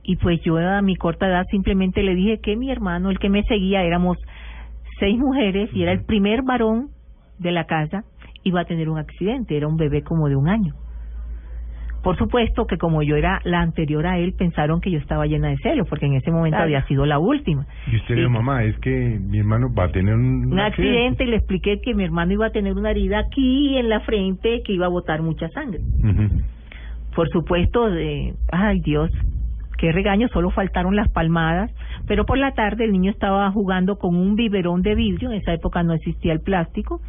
Y 0.04 0.16
pues 0.16 0.40
yo 0.42 0.58
a 0.58 0.82
mi 0.82 0.96
corta 0.96 1.28
edad 1.28 1.46
simplemente 1.52 2.02
le 2.02 2.16
dije 2.16 2.40
que 2.40 2.56
mi 2.56 2.72
hermano, 2.72 3.10
el 3.10 3.20
que 3.20 3.30
me 3.30 3.44
seguía, 3.44 3.84
éramos 3.84 4.18
seis 5.00 5.18
mujeres 5.18 5.70
y 5.74 5.84
era 5.84 5.92
el 5.92 6.04
primer 6.06 6.42
varón 6.44 6.89
de 7.39 7.51
la 7.51 7.66
casa, 7.66 8.04
iba 8.44 8.62
a 8.62 8.66
tener 8.66 8.89
un 8.89 8.98
accidente, 8.98 9.56
era 9.58 9.68
un 9.68 9.77
bebé 9.77 10.01
como 10.01 10.27
de 10.30 10.36
un 10.36 10.48
año. 10.50 10.74
Por 12.04 12.16
supuesto 12.18 12.68
que 12.68 12.77
como 12.77 13.01
yo 13.04 13.16
era 13.18 13.42
la 13.44 13.60
anterior 13.60 14.06
a 14.08 14.18
él, 14.18 14.34
pensaron 14.38 14.80
que 14.80 14.92
yo 14.92 14.98
estaba 15.00 15.25
llena 15.25 15.50
de 15.50 15.58
celos, 15.58 15.88
porque 15.89 16.06
en 16.06 16.13
ese 16.13 16.32
momento 16.32 16.56
Claro. 16.56 16.63
había 16.66 16.86
sido 16.88 17.06
la 17.06 17.20
última. 17.20 17.66
Y 17.92 17.98
usted 17.98 18.16
le 18.16 18.22
dijo, 18.22 18.32
mamá, 18.32 18.63
es 18.63 18.77
que 18.80 19.20
mi 19.20 19.39
hermano 19.39 19.74
va 19.74 19.86
a 19.86 19.92
tener 19.92 20.13
un, 20.16 20.54
un 20.54 20.60
accidente 20.60 21.25
y 21.25 21.27
le 21.27 21.38
expliqué 21.38 21.82
que 21.82 21.94
mi 21.96 22.04
hermano 22.06 22.32
iba 22.32 22.46
a 22.46 22.51
tener 22.51 22.74
una 22.74 22.92
herida 22.92 23.20
aquí 23.20 23.77
en 23.77 23.89
la 23.89 24.00
frente 24.01 24.62
que 24.63 24.74
iba 24.74 24.86
a 24.86 24.89
botar 24.89 25.22
mucha 25.22 25.50
sangre. 25.50 25.82
Por 27.16 27.27
supuesto, 27.30 27.89
de, 27.89 28.36
ay 28.51 28.80
Dios, 28.82 29.10
qué 29.77 29.91
regaño, 29.91 30.27
solo 30.29 30.50
faltaron 30.51 30.96
las 30.96 31.10
palmadas, 31.10 31.72
pero 32.07 32.25
por 32.25 32.38
la 32.38 32.51
tarde 32.51 32.86
el 32.86 32.91
niño 32.91 33.12
estaba 33.12 33.50
jugando 33.51 33.98
con 33.98 34.15
un 34.15 34.36
biberón 34.36 34.81
de 34.81 34.96
vidrio, 34.96 35.31
en 35.31 35.38
esa 35.38 35.53
época 35.53 35.84
no 35.84 35.93
existía 35.93 36.34
el 36.34 36.41
plástico, 36.41 37.01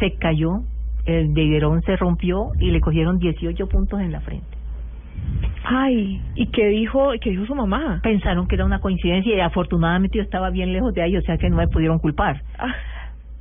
se 0.00 0.14
cayó, 0.16 0.62
el 1.06 1.28
biberón 1.28 1.82
se 1.82 1.96
rompió 1.96 2.50
y 2.58 2.70
le 2.70 2.80
cogieron 2.80 3.18
18 3.18 3.68
puntos 3.68 4.00
en 4.00 4.12
la 4.12 4.20
frente. 4.20 4.58
Ay, 5.64 6.20
¿y 6.34 6.46
qué 6.46 6.68
dijo, 6.68 7.10
qué 7.20 7.30
dijo 7.30 7.46
su 7.46 7.54
mamá? 7.54 8.00
Pensaron 8.02 8.46
que 8.46 8.54
era 8.54 8.64
una 8.64 8.80
coincidencia 8.80 9.36
y 9.36 9.40
afortunadamente 9.40 10.18
yo 10.18 10.22
estaba 10.22 10.50
bien 10.50 10.72
lejos 10.72 10.94
de 10.94 11.02
ahí, 11.02 11.16
o 11.16 11.22
sea 11.22 11.36
que 11.36 11.50
no 11.50 11.56
me 11.56 11.68
pudieron 11.68 11.98
culpar. 11.98 12.42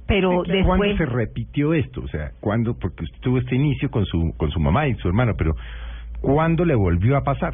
Pero 0.08 0.44
¿Cuándo 0.44 0.53
después... 0.53 0.98
se 0.98 1.06
repitió 1.06 1.74
esto? 1.74 2.01
O 2.01 2.08
sea, 2.08 2.32
¿cuándo? 2.39 2.74
Porque 2.79 3.03
usted 3.03 3.20
tuvo 3.22 3.39
este 3.39 3.56
inicio 3.56 3.91
con 3.91 4.06
su 4.06 4.34
con 4.38 4.50
su 4.51 4.60
mamá 4.60 4.88
y 4.88 4.96
su 4.96 5.08
hermano, 5.08 5.34
pero 5.38 5.53
¿cuándo 6.22 6.65
le 6.65 6.75
volvió 6.75 7.17
a 7.17 7.24
pasar? 7.24 7.53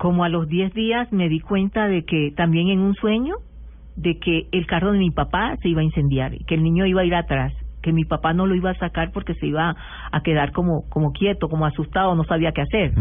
Como 0.00 0.24
a 0.24 0.30
los 0.30 0.48
10 0.48 0.72
días 0.72 1.12
me 1.12 1.28
di 1.28 1.40
cuenta 1.40 1.86
de 1.86 2.06
que 2.06 2.32
también 2.34 2.68
en 2.68 2.80
un 2.80 2.94
sueño 2.94 3.34
de 3.96 4.18
que 4.18 4.46
el 4.50 4.66
carro 4.66 4.92
de 4.92 4.98
mi 4.98 5.10
papá 5.10 5.58
se 5.60 5.68
iba 5.68 5.82
a 5.82 5.84
incendiar, 5.84 6.32
que 6.46 6.54
el 6.54 6.62
niño 6.62 6.86
iba 6.86 7.02
a 7.02 7.04
ir 7.04 7.14
atrás, 7.14 7.52
que 7.82 7.92
mi 7.92 8.06
papá 8.06 8.32
no 8.32 8.46
lo 8.46 8.54
iba 8.54 8.70
a 8.70 8.78
sacar 8.78 9.12
porque 9.12 9.34
se 9.34 9.46
iba 9.46 9.76
a 10.10 10.22
quedar 10.22 10.52
como 10.52 10.88
como 10.88 11.12
quieto, 11.12 11.50
como 11.50 11.66
asustado, 11.66 12.14
no 12.14 12.24
sabía 12.24 12.52
qué 12.52 12.62
hacer. 12.62 12.94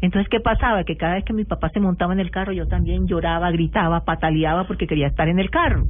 Entonces, 0.00 0.28
¿qué 0.28 0.40
pasaba? 0.40 0.82
Que 0.82 0.96
cada 0.96 1.14
vez 1.14 1.24
que 1.24 1.32
mi 1.32 1.44
papá 1.44 1.68
se 1.68 1.78
montaba 1.78 2.12
en 2.12 2.18
el 2.18 2.32
carro, 2.32 2.52
yo 2.52 2.66
también 2.66 3.06
lloraba, 3.06 3.52
gritaba, 3.52 4.00
pataleaba 4.00 4.66
porque 4.66 4.88
quería 4.88 5.06
estar 5.06 5.28
en 5.28 5.38
el 5.38 5.48
carro. 5.48 5.84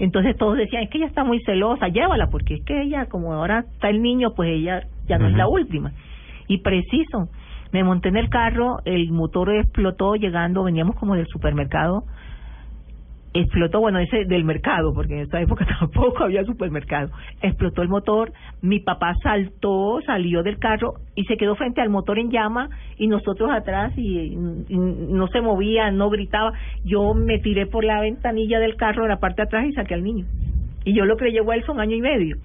Entonces 0.00 0.36
todos 0.36 0.56
decían, 0.56 0.82
es 0.82 0.90
que 0.90 0.98
ella 0.98 1.06
está 1.06 1.22
muy 1.22 1.40
celosa, 1.44 1.86
llévala, 1.86 2.26
porque 2.26 2.54
es 2.54 2.64
que 2.64 2.82
ella, 2.82 3.06
como 3.06 3.32
ahora 3.32 3.60
está 3.74 3.88
el 3.88 4.02
niño, 4.02 4.34
pues 4.34 4.50
ella 4.50 4.82
ya 5.06 5.16
no 5.16 5.28
es 5.28 5.36
la 5.36 5.46
última. 5.46 5.92
Y 6.48 6.58
preciso, 6.58 7.28
me 7.76 7.84
monté 7.84 8.08
en 8.08 8.16
el 8.16 8.30
carro, 8.30 8.78
el 8.86 9.12
motor 9.12 9.54
explotó 9.54 10.14
llegando, 10.14 10.64
veníamos 10.64 10.96
como 10.96 11.14
del 11.14 11.26
supermercado, 11.26 12.04
explotó, 13.34 13.80
bueno, 13.80 13.98
ese 13.98 14.24
del 14.24 14.44
mercado, 14.44 14.94
porque 14.94 15.12
en 15.12 15.20
esa 15.20 15.42
época 15.42 15.66
tampoco 15.78 16.24
había 16.24 16.42
supermercado. 16.44 17.10
Explotó 17.42 17.82
el 17.82 17.88
motor, 17.88 18.32
mi 18.62 18.80
papá 18.80 19.14
saltó, 19.22 20.00
salió 20.06 20.42
del 20.42 20.58
carro 20.58 20.94
y 21.14 21.24
se 21.24 21.36
quedó 21.36 21.54
frente 21.54 21.82
al 21.82 21.90
motor 21.90 22.18
en 22.18 22.30
llama 22.30 22.70
y 22.96 23.08
nosotros 23.08 23.50
atrás 23.50 23.92
y, 23.98 24.34
no 24.36 25.28
se 25.28 25.42
movía, 25.42 25.90
no 25.90 26.08
gritaba. 26.08 26.52
Yo 26.82 27.12
me 27.12 27.38
tiré 27.40 27.66
por 27.66 27.84
la 27.84 28.00
ventanilla 28.00 28.58
del 28.58 28.76
carro 28.76 29.02
de 29.02 29.10
la 29.10 29.20
parte 29.20 29.42
de 29.42 29.48
atrás 29.48 29.66
y 29.66 29.72
saqué 29.72 29.92
al 29.92 30.02
niño. 30.02 30.24
Y 30.84 30.94
yo 30.94 31.04
lo 31.04 31.18
que 31.18 31.26
él 31.26 31.64
son 31.66 31.78
año 31.78 31.94
y 31.96 32.00
medio. 32.00 32.36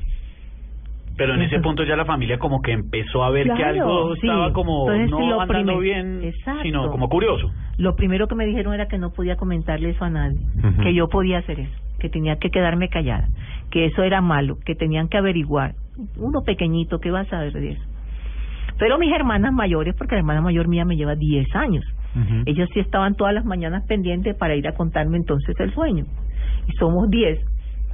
Pero 1.18 1.36
en 1.36 1.41
ese 1.41 1.60
punto 1.60 1.84
ya 1.84 1.96
la 1.96 2.06
familia 2.06 2.39
como 2.39 2.62
que 2.62 2.72
empezó 2.72 3.24
a 3.24 3.30
ver 3.30 3.51
que 3.53 3.63
algo 3.63 4.15
sí. 4.15 4.22
estaba 4.22 4.53
como 4.53 4.91
Entonces, 4.91 5.12
no 5.12 5.41
andando 5.41 5.80
bien, 5.80 6.24
Exacto. 6.24 6.63
sino 6.63 6.89
como 6.89 7.10
curioso. 7.10 7.51
Lo 7.77 7.96
primero 7.96 8.27
que 8.27 8.36
me 8.36 8.46
dijeron 8.46 8.74
era 8.74 8.88
que 8.88 8.98
no 8.98 9.12
podía 9.12 9.36
comentarle 9.36 9.89
eso 9.89 10.06
a 10.06 10.10
nadie, 10.10 10.39
que 10.82 10.94
yo 10.94 11.10
podía 11.10 11.39
hacer 11.39 11.60
eso, 11.60 11.74
que 12.00 12.10
tenía 12.10 12.38
que 12.38 12.50
quedarme 12.50 12.89
callada, 12.89 13.27
que 13.70 13.86
eso 13.86 14.03
era 14.03 14.22
malo, 14.22 14.58
que 14.65 14.75
tenían 14.75 15.10
que 15.10 15.18
averiguar. 15.18 15.74
Uno 16.18 16.41
pequeñito, 16.44 17.00
¿qué 17.00 17.12
vas 17.12 17.27
a 17.27 17.32
saber 17.32 17.53
de 17.53 17.72
eso? 17.72 17.84
Pero 18.80 18.98
mis 18.98 19.13
hermanas 19.13 19.53
mayores, 19.53 19.96
porque 19.96 20.15
la 20.15 20.20
hermana 20.20 20.41
mayor 20.41 20.68
mía 20.68 20.86
me 20.86 20.96
lleva 20.96 21.15
10 21.15 21.56
años, 21.56 21.86
ellos 22.46 22.68
sí 22.74 22.80
estaban 22.80 23.15
todas 23.15 23.34
las 23.34 23.46
mañanas 23.46 23.86
pendientes 23.88 24.36
para 24.36 24.56
ir 24.56 24.68
a 24.68 24.74
contarme 24.74 25.18
entonces 25.18 25.56
el 25.60 25.74
sueño. 25.74 26.06
Y 26.68 26.72
somos 26.74 27.10
10. 27.10 27.39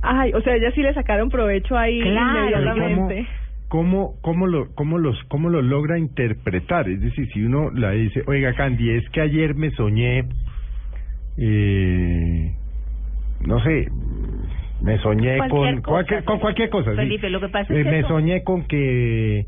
Ay, 0.01 0.31
o 0.33 0.41
sea, 0.41 0.55
ellas 0.55 0.73
sí 0.73 0.81
le 0.81 0.93
sacaron 0.93 1.29
provecho 1.29 1.77
ahí 1.77 1.99
Claro, 2.01 2.39
inmediatamente. 2.47 3.27
¿Cómo, 3.69 4.15
cómo, 4.21 4.47
lo, 4.47 4.73
cómo, 4.75 4.97
los, 4.97 5.21
¿Cómo 5.25 5.49
lo 5.49 5.61
logra 5.61 5.97
interpretar? 5.99 6.87
Es 6.87 7.01
decir, 7.01 7.27
si 7.33 7.43
uno 7.43 7.69
la 7.71 7.91
dice, 7.91 8.23
oiga, 8.25 8.53
Candy, 8.53 8.91
es 8.91 9.09
que 9.09 9.19
ayer 9.21 9.55
me 9.55 9.71
soñé, 9.71 10.23
eh, 11.37 12.51
no 13.41 13.59
sé, 13.61 13.87
me 14.81 14.97
soñé 14.99 15.37
Cualquier 15.37 15.49
con, 15.49 15.81
cosa, 15.81 15.89
cualquier, 15.91 16.23
con 16.23 16.39
cualquier 16.39 16.69
cosa. 16.69 16.91
sí. 16.91 16.97
Felipe, 16.97 17.29
lo 17.29 17.39
que 17.41 17.49
pasa 17.49 17.73
Eh, 17.73 17.77
es 17.79 17.83
que 17.83 17.91
me 17.91 17.99
eso- 17.99 18.07
soñé 18.07 18.43
con 18.43 18.63
que, 18.65 19.39
eh, 19.39 19.45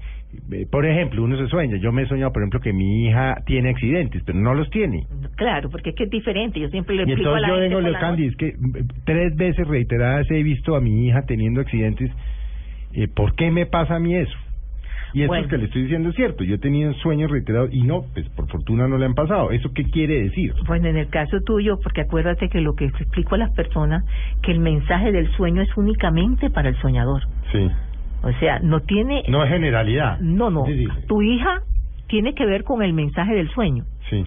por 0.72 0.86
ejemplo, 0.86 1.24
uno 1.24 1.38
se 1.38 1.48
sueña. 1.48 1.78
Yo 1.78 1.92
me 1.92 2.04
he 2.04 2.08
soñado, 2.08 2.32
por 2.32 2.42
ejemplo, 2.42 2.60
que 2.60 2.74
mi 2.74 3.06
hija 3.06 3.36
tiene 3.46 3.70
accidentes, 3.70 4.22
pero 4.26 4.40
no 4.40 4.54
los 4.54 4.70
tiene. 4.70 5.06
Claro, 5.36 5.70
porque 5.70 5.90
es 5.92 5.96
que 5.96 6.04
es 6.04 6.10
diferente. 6.10 6.60
Yo 6.60 6.70
siempre 6.70 6.96
le 6.96 7.04
Y 7.04 7.06
explico 7.12 7.34
a 7.34 7.40
la 7.40 7.48
yo 7.48 7.56
vengo, 7.56 7.82
Leo 7.82 7.94
Candy, 8.00 8.26
es 8.28 8.36
que 8.36 8.54
mm, 8.58 9.04
tres 9.06 9.36
veces 9.36 9.68
reiteradas 9.68 10.30
he 10.30 10.44
visto 10.44 10.76
a 10.76 10.82
mi 10.82 11.08
hija 11.08 11.24
teniendo 11.24 11.62
accidentes. 11.62 12.12
Eh, 12.94 13.08
¿Por 13.08 13.36
qué 13.36 13.52
me 13.52 13.66
pasa 13.66 13.96
a 13.96 14.00
mí 14.00 14.16
eso? 14.16 14.38
Y 15.14 15.22
eso 15.24 15.30
Bueno. 15.30 15.48
que 15.48 15.58
le 15.58 15.66
estoy 15.66 15.84
diciendo 15.84 16.10
es 16.10 16.16
cierto. 16.16 16.44
Yo 16.44 16.56
he 16.56 16.60
tenido 16.60 16.94
sueños 16.94 17.32
reiterados 17.32 17.74
y 17.74 17.82
no, 17.82 18.04
pues 18.14 18.30
por 18.30 18.48
fortuna 18.48 18.88
no 18.88 18.98
le 18.98 19.06
han 19.06 19.16
pasado. 19.16 19.50
¿Eso 19.52 19.72
qué 19.74 19.86
quiere 19.86 20.22
decir? 20.24 20.54
Bueno, 20.68 20.88
en 20.88 20.98
el 20.98 21.10
caso 21.10 21.42
tuyo, 21.42 21.80
porque 21.82 22.02
acuérdate 22.02 22.50
que 22.50 22.62
lo 22.62 22.74
que 22.76 22.86
explico 22.86 23.36
a 23.36 23.40
las 23.40 23.52
personas, 23.52 24.04
que 24.44 24.52
el 24.52 24.60
mensaje 24.60 25.12
del 25.12 25.32
sueño 25.32 25.64
es 25.64 25.76
únicamente 25.76 26.52
para 26.52 26.70
el 26.70 26.76
soñador. 26.78 27.24
Sí. 27.52 27.68
O 28.24 28.32
sea, 28.40 28.60
no 28.60 28.82
tiene... 28.82 29.24
No 29.30 29.44
es 29.44 29.50
generalidad. 29.50 30.20
No, 30.20 30.50
no. 30.50 30.66
Sí, 30.66 30.86
sí. 30.86 31.08
Tu 31.08 31.22
hija 31.22 31.62
tiene 32.08 32.34
que 32.34 32.46
ver 32.46 32.64
con 32.64 32.82
el 32.84 32.94
mensaje 32.94 33.34
del 33.36 33.50
sueño, 33.50 33.84
Sí. 34.10 34.26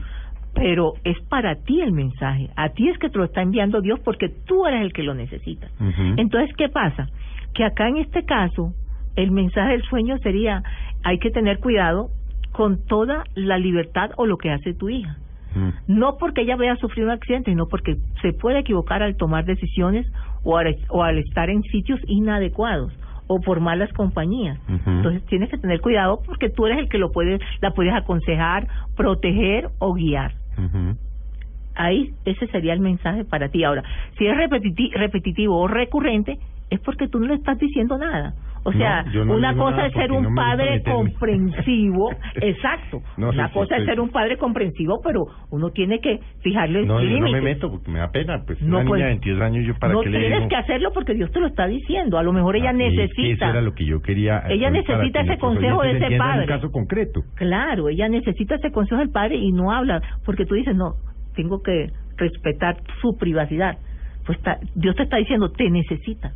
pero 0.54 0.92
es 1.04 1.20
para 1.28 1.56
ti 1.56 1.80
el 1.80 1.92
mensaje. 1.92 2.49
A 2.56 2.70
ti 2.70 2.88
es 2.88 2.99
que 2.99 3.08
te 3.11 3.18
lo 3.18 3.25
está 3.25 3.42
enviando 3.42 3.80
Dios 3.80 4.00
porque 4.00 4.28
tú 4.28 4.66
eres 4.66 4.82
el 4.82 4.92
que 4.92 5.02
lo 5.02 5.14
necesita. 5.14 5.68
Entonces, 6.16 6.54
¿qué 6.56 6.68
pasa? 6.68 7.08
Que 7.54 7.64
acá 7.64 7.88
en 7.88 7.96
este 7.99 8.25
caso, 8.25 8.72
el 9.16 9.30
mensaje 9.30 9.72
del 9.72 9.82
sueño 9.82 10.16
sería, 10.18 10.62
hay 11.04 11.18
que 11.18 11.30
tener 11.30 11.58
cuidado 11.58 12.08
con 12.52 12.84
toda 12.87 13.25
la 13.34 13.58
libertad 13.58 14.11
o 14.16 14.26
lo 14.26 14.37
que 14.38 14.50
hace 14.50 14.75
tu 14.75 14.88
hija. 14.88 15.16
No 15.87 16.16
porque 16.18 16.42
ella 16.42 16.56
vaya 16.56 16.72
a 16.72 16.76
sufrir 16.76 17.04
un 17.04 17.11
accidente, 17.11 17.50
sino 17.50 17.66
porque 17.66 17.96
se 18.22 18.32
puede 18.32 18.61
equivocar 18.61 19.02
al 19.02 19.16
tomar 19.16 19.44
decisiones 19.44 20.06
o 20.44 20.56
al, 20.56 20.76
o 20.88 21.02
al 21.02 21.18
estar 21.18 21.50
en 21.50 21.62
sitios 21.64 22.00
inadecuados 22.06 22.92
o 23.32 23.40
por 23.40 23.60
malas 23.60 23.92
compañías. 23.92 24.58
Entonces 24.86 25.24
tienes 25.26 25.48
que 25.50 25.58
tener 25.58 25.80
cuidado 25.80 26.20
porque 26.24 26.48
tú 26.50 26.66
eres 26.66 26.78
el 26.78 26.88
que 26.88 26.98
lo 26.98 27.10
puedes, 27.12 27.40
la 27.60 27.70
puedes 27.72 27.92
aconsejar, 27.94 28.68
proteger 28.96 29.70
o 29.78 29.94
guiar. 29.94 30.32
Ahí 31.74 32.10
ese 32.24 32.46
sería 32.48 32.74
el 32.74 32.80
mensaje 32.80 33.24
para 33.24 33.48
ti. 33.48 33.64
Ahora, 33.64 33.82
si 34.18 34.26
es 34.26 34.36
repetiti- 34.36 34.92
repetitivo 34.92 35.58
o 35.58 35.68
recurrente, 35.68 36.38
es 36.70 36.80
porque 36.80 37.08
tú 37.08 37.18
no 37.18 37.26
le 37.26 37.34
estás 37.34 37.58
diciendo 37.58 37.96
nada. 37.98 38.34
O 38.64 38.71
No, 38.71 38.78
sea, 38.78 39.02
no 39.02 39.35
una 39.35 39.54
cosa 39.57 39.87
es 39.87 39.92
ser 39.92 40.12
un 40.12 40.23
no 40.23 40.35
padre 40.37 40.83
comprensivo, 40.85 42.11
exacto. 42.40 43.02
No, 43.16 43.31
una 43.31 43.50
cosa 43.50 43.76
es 43.76 43.85
ser 43.85 44.00
un 44.00 44.11
padre 44.11 44.37
comprensivo, 44.37 45.00
pero 45.02 45.25
uno 45.50 45.71
tiene 45.71 45.99
que 46.00 46.21
fijarle 46.42 46.85
No, 46.87 47.00
yo 47.02 47.09
no 47.11 47.11
me 47.11 47.14
límites. 47.26 47.42
meto 47.42 47.71
porque 47.71 47.90
me 47.90 47.99
da 47.99 48.11
pena. 48.11 48.42
Pues 48.47 48.61
No, 48.62 48.78
una 48.78 48.88
pues, 48.88 48.99
niña 48.99 49.07
de 49.09 49.14
22 49.14 49.42
años, 49.42 49.66
yo 49.66 49.75
para 49.78 49.92
no 49.95 50.00
qué 50.02 50.11
le 50.11 50.19
tienes 50.21 50.38
digo. 50.38 50.49
que 50.49 50.57
hacerlo 50.57 50.90
porque 50.92 51.14
Dios 51.14 51.31
te 51.33 51.40
lo 51.40 51.47
está 51.49 51.66
diciendo. 51.66 52.19
A 52.19 52.23
lo 52.23 52.33
mejor 52.33 52.57
ella 52.57 52.71
Ah, 52.71 52.75
y 52.78 52.83
es 52.85 52.90
que 52.92 52.97
necesita. 53.23 53.47
Eso 53.47 53.50
era 53.54 53.62
lo 53.62 53.75
que 53.75 53.85
yo 53.85 54.00
quería. 54.00 54.42
Ella 54.49 54.71
pues, 54.71 54.85
para 54.85 54.99
necesita 54.99 55.21
ese 55.23 55.38
consejo 55.38 55.83
de 55.83 55.90
ese 55.99 56.16
padre. 56.16 56.40
un 56.42 56.47
caso 56.47 56.71
concreto. 56.71 57.21
Claro, 57.35 57.88
ella 57.88 58.09
necesita 58.09 58.54
ese 58.57 58.71
consejo 58.71 59.00
del 59.00 59.11
padre 59.11 59.37
y 59.37 59.50
no 59.52 59.73
habla 59.73 60.00
porque 60.25 60.45
tú 60.47 60.54
dices, 60.54 60.76
no, 60.76 60.92
tengo 61.35 61.62
que 61.62 61.87
respetar 62.16 62.76
su 63.00 63.16
privacidad. 63.19 63.76
pues 64.25 64.38
está, 64.38 64.59
Dios 64.76 64.95
te 64.95 65.02
está 65.02 65.16
diciendo, 65.16 65.50
te 65.50 65.69
necesita. 65.69 66.31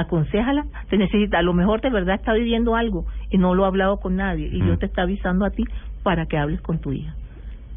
Aconsejala, 0.00 0.64
te 0.88 0.96
necesita. 0.98 1.38
A 1.38 1.42
lo 1.42 1.52
mejor 1.54 1.80
de 1.80 1.90
verdad 1.90 2.16
está 2.16 2.32
viviendo 2.34 2.76
algo 2.76 3.06
y 3.30 3.38
no 3.38 3.54
lo 3.54 3.64
ha 3.64 3.68
hablado 3.68 3.98
con 3.98 4.16
nadie. 4.16 4.46
Y 4.46 4.60
Dios 4.62 4.76
Mm. 4.76 4.80
te 4.80 4.86
está 4.86 5.02
avisando 5.02 5.44
a 5.44 5.50
ti 5.50 5.64
para 6.02 6.26
que 6.26 6.36
hables 6.38 6.60
con 6.60 6.78
tu 6.80 6.92
hija. 6.92 7.14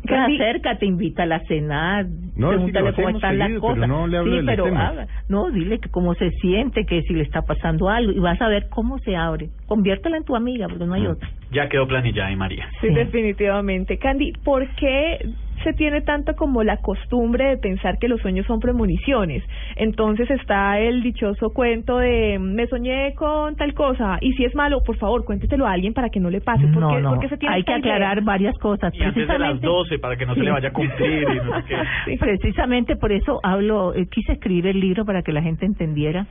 Que 0.07 0.15
acércate, 0.15 0.85
invítala 0.85 1.35
a 1.35 1.39
cenar, 1.41 2.05
No, 2.35 2.49
sí, 2.51 2.55
pregúntale 2.71 2.93
cómo 2.93 3.09
están 3.09 3.37
las 3.37 3.47
seguido, 3.49 3.61
cosas. 3.61 3.87
no 3.89 4.07
le 4.07 4.17
hablo 4.17 4.39
sí, 4.39 4.45
pero 4.45 4.65
haga- 4.67 5.07
no, 5.27 5.51
dile 5.51 5.79
que 5.79 5.89
cómo 5.89 6.13
se 6.15 6.31
siente, 6.31 6.85
que 6.85 7.01
si 7.01 7.13
le 7.13 7.23
está 7.23 7.41
pasando 7.41 7.89
algo 7.89 8.13
y 8.13 8.19
vas 8.19 8.41
a 8.41 8.47
ver 8.47 8.67
cómo 8.69 8.99
se 8.99 9.17
abre. 9.17 9.49
Conviértela 9.67 10.15
en 10.15 10.23
tu 10.23 10.37
amiga, 10.37 10.67
porque 10.69 10.85
no 10.85 10.93
hay 10.93 11.03
Mm. 11.03 11.11
otra. 11.11 11.29
Ya 11.51 11.67
quedó 11.67 11.85
planillada, 11.87 12.31
y 12.31 12.35
María. 12.37 12.69
Sí, 12.79 12.87
definitivamente. 12.89 13.97
Candy, 13.97 14.31
¿por 14.43 14.67
qué 14.75 15.17
se 15.63 15.73
tiene 15.73 16.01
tanto 16.01 16.35
como 16.35 16.63
la 16.63 16.77
costumbre 16.77 17.45
de 17.49 17.57
pensar 17.57 17.97
que 17.99 18.07
los 18.07 18.21
sueños 18.21 18.45
son 18.45 18.59
premoniciones? 18.59 19.43
Entonces 19.75 20.29
está 20.31 20.79
el 20.79 21.01
dichoso 21.03 21.49
cuento 21.51 21.97
de 21.99 22.37
me 22.39 22.67
soñé 22.67 23.13
con 23.15 23.55
tal 23.55 23.73
cosa 23.73 24.17
y 24.21 24.33
si 24.33 24.45
es 24.45 24.55
malo, 24.55 24.81
por 24.85 24.97
favor, 24.97 25.25
cuéntetelo 25.25 25.65
a 25.65 25.71
alguien 25.73 25.93
para 25.93 26.09
que 26.09 26.19
no 26.19 26.29
le 26.29 26.41
pase. 26.41 26.67
¿Por 26.67 26.81
No, 26.81 26.89
qué, 26.95 27.01
no, 27.01 27.09
por 27.11 27.19
qué 27.19 27.29
se 27.29 27.37
tiene 27.37 27.55
hay 27.55 27.63
que 27.63 27.71
idea? 27.71 27.79
aclarar 27.79 28.23
varias 28.23 28.57
cosas. 28.59 28.93
Y 28.95 29.01
antes 29.03 29.27
de 29.27 29.39
las 29.39 29.59
12, 29.61 29.99
para 29.99 30.15
que 30.15 30.25
no 30.25 30.33
se 30.35 30.41
le 30.41 30.51
vaya 30.51 30.69
a 30.69 30.73
cumplir. 30.73 31.23
Y 31.23 31.35
no 31.45 31.61
sé 31.61 31.67
qué. 31.67 31.75
Sí, 32.05 32.17
Precisamente 32.17 32.95
por 32.95 33.11
eso 33.11 33.39
hablo, 33.43 33.93
eh, 33.93 34.07
quise 34.09 34.33
escribir 34.33 34.67
el 34.67 34.79
libro 34.79 35.05
para 35.05 35.21
que 35.21 35.31
la 35.31 35.41
gente 35.41 35.65
entendiera 35.65 36.25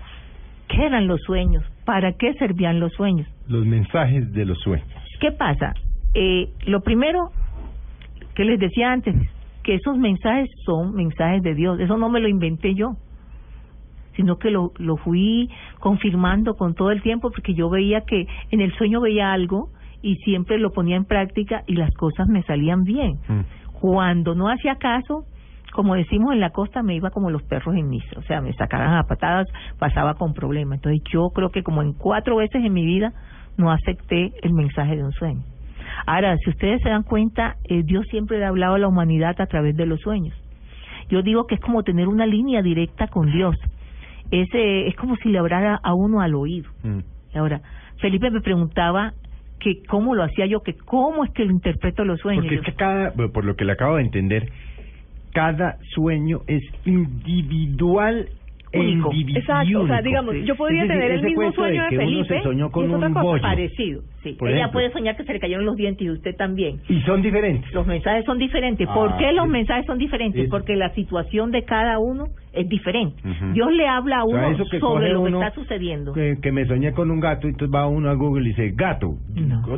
qué 0.68 0.84
eran 0.86 1.06
los 1.06 1.20
sueños, 1.22 1.64
para 1.84 2.12
qué 2.12 2.34
servían 2.34 2.80
los 2.80 2.92
sueños. 2.92 3.26
Los 3.48 3.64
mensajes 3.66 4.32
de 4.32 4.44
los 4.44 4.58
sueños. 4.60 4.86
¿Qué 5.20 5.32
pasa? 5.32 5.74
Eh, 6.14 6.48
lo 6.66 6.80
primero 6.80 7.30
que 8.38 8.44
les 8.44 8.60
decía 8.60 8.92
antes, 8.92 9.16
que 9.64 9.74
esos 9.74 9.98
mensajes 9.98 10.48
son 10.64 10.94
mensajes 10.94 11.42
de 11.42 11.56
Dios, 11.56 11.80
eso 11.80 11.96
no 11.96 12.08
me 12.08 12.20
lo 12.20 12.28
inventé 12.28 12.72
yo, 12.72 12.92
sino 14.14 14.36
que 14.38 14.52
lo, 14.52 14.70
lo 14.78 14.96
fui 14.96 15.50
confirmando 15.80 16.54
con 16.54 16.74
todo 16.74 16.92
el 16.92 17.02
tiempo 17.02 17.32
porque 17.32 17.54
yo 17.54 17.68
veía 17.68 18.02
que 18.02 18.28
en 18.52 18.60
el 18.60 18.72
sueño 18.76 19.00
veía 19.00 19.32
algo 19.32 19.70
y 20.02 20.18
siempre 20.18 20.60
lo 20.60 20.70
ponía 20.70 20.94
en 20.94 21.04
práctica 21.04 21.64
y 21.66 21.74
las 21.74 21.92
cosas 21.94 22.28
me 22.28 22.44
salían 22.44 22.84
bien. 22.84 23.18
Cuando 23.80 24.36
no 24.36 24.48
hacía 24.48 24.76
caso, 24.76 25.24
como 25.72 25.96
decimos 25.96 26.32
en 26.32 26.38
la 26.38 26.50
costa, 26.50 26.84
me 26.84 26.94
iba 26.94 27.10
como 27.10 27.30
los 27.30 27.42
perros 27.42 27.74
en 27.74 27.88
misa, 27.88 28.20
o 28.20 28.22
sea, 28.22 28.40
me 28.40 28.52
sacaban 28.52 28.94
a 28.94 29.02
patadas, 29.02 29.48
pasaba 29.80 30.14
con 30.14 30.32
problemas. 30.32 30.76
Entonces 30.76 31.02
yo 31.12 31.30
creo 31.30 31.50
que 31.50 31.64
como 31.64 31.82
en 31.82 31.92
cuatro 31.92 32.36
veces 32.36 32.64
en 32.64 32.72
mi 32.72 32.86
vida 32.86 33.12
no 33.56 33.72
acepté 33.72 34.30
el 34.42 34.52
mensaje 34.52 34.94
de 34.94 35.02
un 35.02 35.10
sueño. 35.10 35.42
Ahora, 36.06 36.36
si 36.38 36.50
ustedes 36.50 36.80
se 36.82 36.88
dan 36.88 37.02
cuenta, 37.02 37.56
eh, 37.64 37.82
Dios 37.84 38.06
siempre 38.10 38.38
le 38.38 38.44
ha 38.44 38.48
hablado 38.48 38.74
a 38.74 38.78
la 38.78 38.88
humanidad 38.88 39.40
a 39.40 39.46
través 39.46 39.76
de 39.76 39.86
los 39.86 40.00
sueños. 40.00 40.34
Yo 41.08 41.22
digo 41.22 41.46
que 41.46 41.54
es 41.54 41.60
como 41.60 41.82
tener 41.82 42.08
una 42.08 42.26
línea 42.26 42.62
directa 42.62 43.08
con 43.08 43.30
Dios. 43.30 43.56
Es, 44.30 44.48
eh, 44.52 44.88
es 44.88 44.96
como 44.96 45.16
si 45.16 45.30
le 45.30 45.38
hablara 45.38 45.80
a 45.82 45.94
uno 45.94 46.20
al 46.20 46.34
oído. 46.34 46.70
Ahora, 47.34 47.60
Felipe 47.98 48.30
me 48.30 48.40
preguntaba 48.40 49.12
que 49.58 49.82
cómo 49.88 50.14
lo 50.14 50.22
hacía 50.22 50.46
yo, 50.46 50.60
que 50.60 50.74
cómo 50.74 51.24
es 51.24 51.32
que 51.32 51.44
lo 51.44 51.52
interpreto 51.52 52.04
los 52.04 52.20
sueños. 52.20 52.44
Porque 52.44 52.56
es 52.56 52.62
que 52.62 52.74
cada, 52.74 53.12
por 53.12 53.44
lo 53.44 53.56
que 53.56 53.64
le 53.64 53.72
acabo 53.72 53.96
de 53.96 54.02
entender, 54.02 54.50
cada 55.32 55.78
sueño 55.94 56.40
es 56.46 56.62
individual 56.84 58.28
Único. 58.74 59.10
Exacto, 59.34 59.80
o 59.80 59.86
sea, 59.86 60.02
digamos, 60.02 60.34
yo 60.44 60.54
podría 60.56 60.82
decir, 60.82 60.94
tener 60.96 61.10
el 61.12 61.22
mismo 61.22 61.52
sueño 61.52 61.82
de 61.84 61.88
que 61.88 61.96
uno 61.96 62.04
Felipe 62.06 62.28
se 62.36 62.42
soñó 62.42 62.70
con 62.70 62.84
y 62.84 62.88
es 62.88 62.94
otra 62.94 63.08
un 63.08 63.14
cosa. 63.14 63.24
bollo. 63.24 63.42
Parecido, 63.42 64.02
sí. 64.22 64.32
Por 64.32 64.48
Ella 64.48 64.58
ejemplo. 64.58 64.72
puede 64.72 64.92
soñar 64.92 65.16
que 65.16 65.24
se 65.24 65.32
le 65.32 65.40
cayeron 65.40 65.64
los 65.64 65.76
dientes 65.76 66.06
y 66.06 66.10
usted 66.10 66.36
también. 66.36 66.80
Y 66.88 67.00
son 67.02 67.22
diferentes. 67.22 67.72
Los 67.72 67.86
mensajes 67.86 68.24
son 68.24 68.38
diferentes. 68.38 68.86
¿Por 68.88 69.10
Ah, 69.12 69.16
qué 69.18 69.32
los 69.32 69.46
sí. 69.46 69.50
mensajes 69.52 69.86
son 69.86 69.98
diferentes? 69.98 70.42
Eso. 70.42 70.50
Porque 70.50 70.76
la 70.76 70.90
situación 70.94 71.50
de 71.50 71.64
cada 71.64 71.98
uno 71.98 72.26
es 72.52 72.68
diferente. 72.68 73.22
Dios 73.52 73.72
le 73.72 73.86
habla 73.86 74.18
a 74.18 74.24
O 74.24 74.30
sea, 74.30 74.38
uno 74.38 74.50
eso 74.50 74.64
que 74.70 74.80
sobre 74.80 75.10
lo 75.10 75.22
que 75.22 75.28
uno 75.28 75.42
está 75.42 75.54
sucediendo. 75.54 76.12
Que, 76.12 76.38
que 76.40 76.52
me 76.52 76.66
soñé 76.66 76.92
con 76.92 77.10
un 77.10 77.20
gato, 77.20 77.46
entonces 77.46 77.74
va 77.74 77.86
uno 77.86 78.10
a 78.10 78.14
Google 78.14 78.44
y 78.46 78.48
dice, 78.48 78.72
gato. 78.74 79.14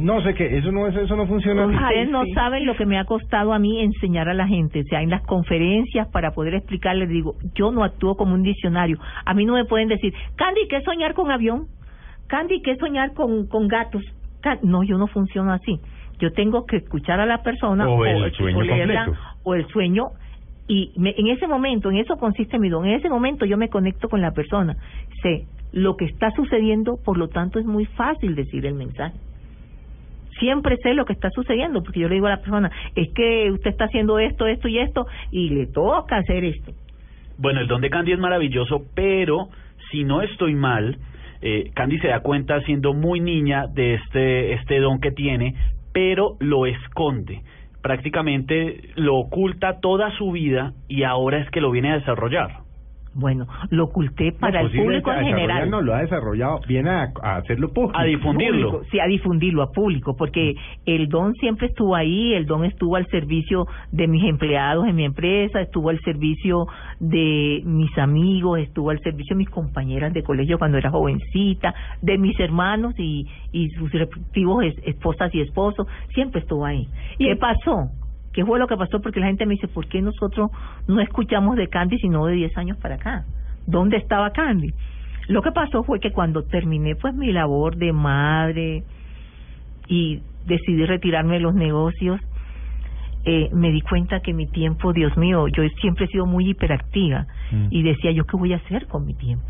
No, 0.01 0.23
sé 0.23 0.35
qué, 0.35 0.59
eso 0.59 0.73
no, 0.73 0.87
eso, 0.87 1.01
eso 1.01 1.17
no 1.17 1.27
funciona 1.27 1.65
así. 1.65 1.75
Ustedes 1.75 2.11
no 2.11 2.23
saben 2.35 2.67
lo 2.67 2.77
que 2.77 2.87
me 2.87 2.99
ha 2.99 3.05
costado 3.05 3.53
a 3.53 3.59
mí 3.59 3.81
enseñar 3.81 4.29
a 4.29 4.35
la 4.35 4.47
gente. 4.47 4.81
O 4.81 4.85
sea, 4.85 5.03
en 5.03 5.11
las 5.11 5.23
conferencias 5.23 6.09
para 6.09 6.33
poder 6.33 6.55
explicarles, 6.55 7.09
digo, 7.09 7.35
yo 7.55 7.71
no 7.71 7.85
actúo 7.85 8.17
como 8.17 8.35
un 8.35 8.43
diccionario. 8.43 8.99
A 9.25 9.35
mí 9.35 9.45
no 9.45 9.55
me 9.55 9.65
pueden 9.65 9.89
decir, 9.89 10.13
Candy, 10.37 10.69
¿qué 10.69 10.77
es 10.77 10.85
soñar 10.85 11.15
con 11.15 11.31
avión? 11.31 11.67
Candy, 12.29 12.63
¿qué 12.63 12.73
es 12.73 12.79
soñar 12.79 13.13
con, 13.15 13.47
con 13.49 13.67
gatos? 13.69 14.03
No, 14.63 14.83
yo 14.85 14.97
no 14.97 15.07
funciono 15.09 15.53
así. 15.53 15.81
Yo 16.19 16.33
tengo 16.33 16.65
que 16.67 16.77
escuchar 16.77 17.19
a 17.19 17.27
la 17.27 17.43
persona 17.43 17.89
O 17.89 18.05
el 18.05 18.33
sueño 18.33 18.63
leerla, 18.63 19.07
completo. 19.07 19.29
o 19.43 19.55
el 19.55 19.67
sueño 19.69 20.05
y 20.71 20.93
me- 20.97 21.15
en 21.19 21.27
ese 21.27 21.49
momento, 21.49 21.91
en 21.91 21.97
eso 21.97 22.17
consiste 22.17 22.57
mi 22.61 22.69
don, 22.69 22.87
en 22.87 22.95
ese 22.95 23.11
momento 23.11 23.45
yo 23.45 23.57
me 23.57 23.69
conecto 23.69 24.09
con 24.09 24.21
la 24.21 24.31
persona, 24.31 24.77
sé 25.21 25.47
lo 25.73 25.97
que 25.97 26.05
está 26.05 26.31
sucediendo, 26.31 26.97
por 27.05 27.19
lo 27.19 27.27
tanto 27.27 27.59
es 27.59 27.67
muy 27.67 27.87
fácil 27.87 28.37
decir 28.37 28.65
el 28.67 28.75
mensaje. 28.75 29.17
Siempre 30.39 30.77
sé 30.81 30.95
lo 30.95 31.05
que 31.05 31.13
está 31.13 31.29
sucediendo, 31.31 31.83
porque 31.83 31.99
yo 31.99 32.09
le 32.09 32.15
digo 32.15 32.29
a 32.29 32.31
la 32.31 32.41
persona, 32.41 32.71
es 32.95 33.13
que 33.13 33.51
usted 33.51 33.71
está 33.71 33.87
haciendo 33.87 34.21
esto, 34.21 34.47
esto 34.47 34.69
y 34.69 34.79
esto, 34.79 35.07
y 35.33 35.51
le 35.51 35.67
toca 35.67 36.19
hacer 36.19 36.45
esto. 36.45 36.73
Bueno, 37.37 37.61
el 37.61 37.67
don 37.67 37.81
de 37.81 37.91
Candy 37.91 38.13
es 38.13 38.21
maravilloso, 38.21 38.85
pero 38.95 39.49
si 39.91 40.05
no 40.05 40.23
estoy 40.23 40.55
mal, 40.55 40.99
eh, 41.43 41.71
Candy 41.75 41.99
se 41.99 42.09
da 42.09 42.21
cuenta 42.21 42.61
siendo 42.63 42.95
muy 42.95 43.19
niña 43.19 43.67
de 43.67 43.95
este, 43.95 44.53
este 44.53 44.79
don 44.79 45.01
que 45.01 45.11
tiene, 45.11 45.57
pero 45.93 46.37
lo 46.39 46.67
esconde. 46.67 47.43
Prácticamente 47.83 48.91
lo 48.97 49.17
oculta 49.17 49.81
toda 49.81 50.11
su 50.17 50.33
vida 50.33 50.75
y 50.89 51.05
ahora 51.05 51.39
es 51.39 51.51
que 51.51 51.61
lo 51.61 51.71
viene 51.71 51.93
a 51.93 51.99
desarrollar. 51.99 52.70
Bueno, 53.13 53.47
lo 53.71 53.85
oculté 53.85 54.31
para 54.33 54.61
No, 54.63 54.69
el 54.69 54.73
público 54.85 55.11
a 55.11 55.19
en 55.19 55.27
general. 55.27 55.71
No, 55.71 55.81
lo 55.83 55.95
ha 55.95 56.01
desarrollado, 56.03 56.61
viene 56.69 56.91
a, 56.91 57.13
a 57.23 57.37
hacerlo 57.39 57.73
público. 57.73 57.99
Público, 58.71 58.83
sí, 58.93 59.01
a 59.01 59.07
difundirlo 59.07 59.63
a 59.63 59.73
público, 59.73 60.15
porque 60.17 60.55
el 60.87 61.09
don 61.09 61.35
siempre 61.35 61.67
estuvo 61.67 61.97
ahí, 61.97 62.35
el 62.35 62.47
don 62.47 62.65
estuvo 62.65 62.95
al 62.95 63.07
servicio 63.09 63.67
de 63.91 64.07
mis 64.07 64.23
empleados 64.25 64.87
en 64.87 64.95
mi 64.95 65.05
empresa, 65.05 65.61
estuvo 65.61 65.91
al 65.91 65.99
servicio 66.01 66.67
de 67.01 67.63
mis 67.65 67.97
amigos, 67.99 68.61
estuvo 68.61 68.91
al 68.91 69.01
servicio 69.01 69.35
de 69.35 69.39
mis 69.39 69.51
compañeras 69.51 70.13
de 70.13 70.23
colegio 70.23 70.59
cuando 70.59 70.79
era 70.79 70.91
jovencita, 70.91 71.75
de 72.03 72.17
mis 72.17 72.39
hermanos 72.39 72.95
y, 72.97 73.27
y 73.53 73.71
sus 73.71 73.91
respectivos 73.91 74.65
es- 74.65 74.79
esposas 74.87 75.35
y 75.35 75.41
esposos, 75.41 75.87
siempre 76.15 76.41
estuvo 76.43 76.65
ahí. 76.65 76.87
¿Y 77.19 77.27
qué 77.27 77.37
pasó? 77.37 77.91
¿Qué 78.33 78.45
fue 78.45 78.59
lo 78.59 78.67
que 78.67 78.77
pasó? 78.77 79.01
Porque 79.01 79.21
la 79.21 79.27
gente 79.27 79.45
me 79.47 79.55
dice, 79.55 79.69
¿por 79.69 79.87
qué 79.89 80.01
nosotros 80.01 80.51
no 80.87 81.01
escuchamos 81.01 81.57
de 81.57 81.69
Candy 81.69 81.99
sino 81.99 82.27
de 82.27 82.35
10 82.35 82.57
años 82.59 82.77
para 82.79 82.95
acá? 82.95 83.25
¿Dónde 83.67 83.97
estaba 83.97 84.31
Candy? 84.31 84.73
Lo 85.29 85.43
que 85.43 85.53
pasó 85.53 85.83
fue 85.83 86.01
que 86.01 86.13
cuando 86.13 86.45
terminé 86.45 86.95
pues 86.97 87.15
mi 87.15 87.33
labor 87.33 87.77
de 87.77 87.93
madre 87.93 88.85
y 89.89 90.23
decidí 90.47 90.85
retirarme 90.87 91.35
de 91.35 91.41
los 91.41 91.55
negocios, 91.55 92.21
eh, 93.25 93.51
me 93.53 93.71
di 93.71 93.81
cuenta 93.83 94.21
que 94.21 94.33
mi 94.33 94.47
tiempo, 94.47 94.93
Dios 94.93 95.17
mío, 95.17 95.47
yo 95.49 95.63
siempre 95.81 96.07
he 96.07 96.09
sido 96.09 96.25
muy 96.25 96.49
hiperactiva 96.49 97.27
y 97.71 97.83
decía 97.83 98.13
yo 98.13 98.25
qué 98.25 98.37
voy 98.37 98.53
a 98.53 98.57
hacer 98.57 98.87
con 98.87 99.05
mi 99.07 99.15
tiempo. 99.15 99.47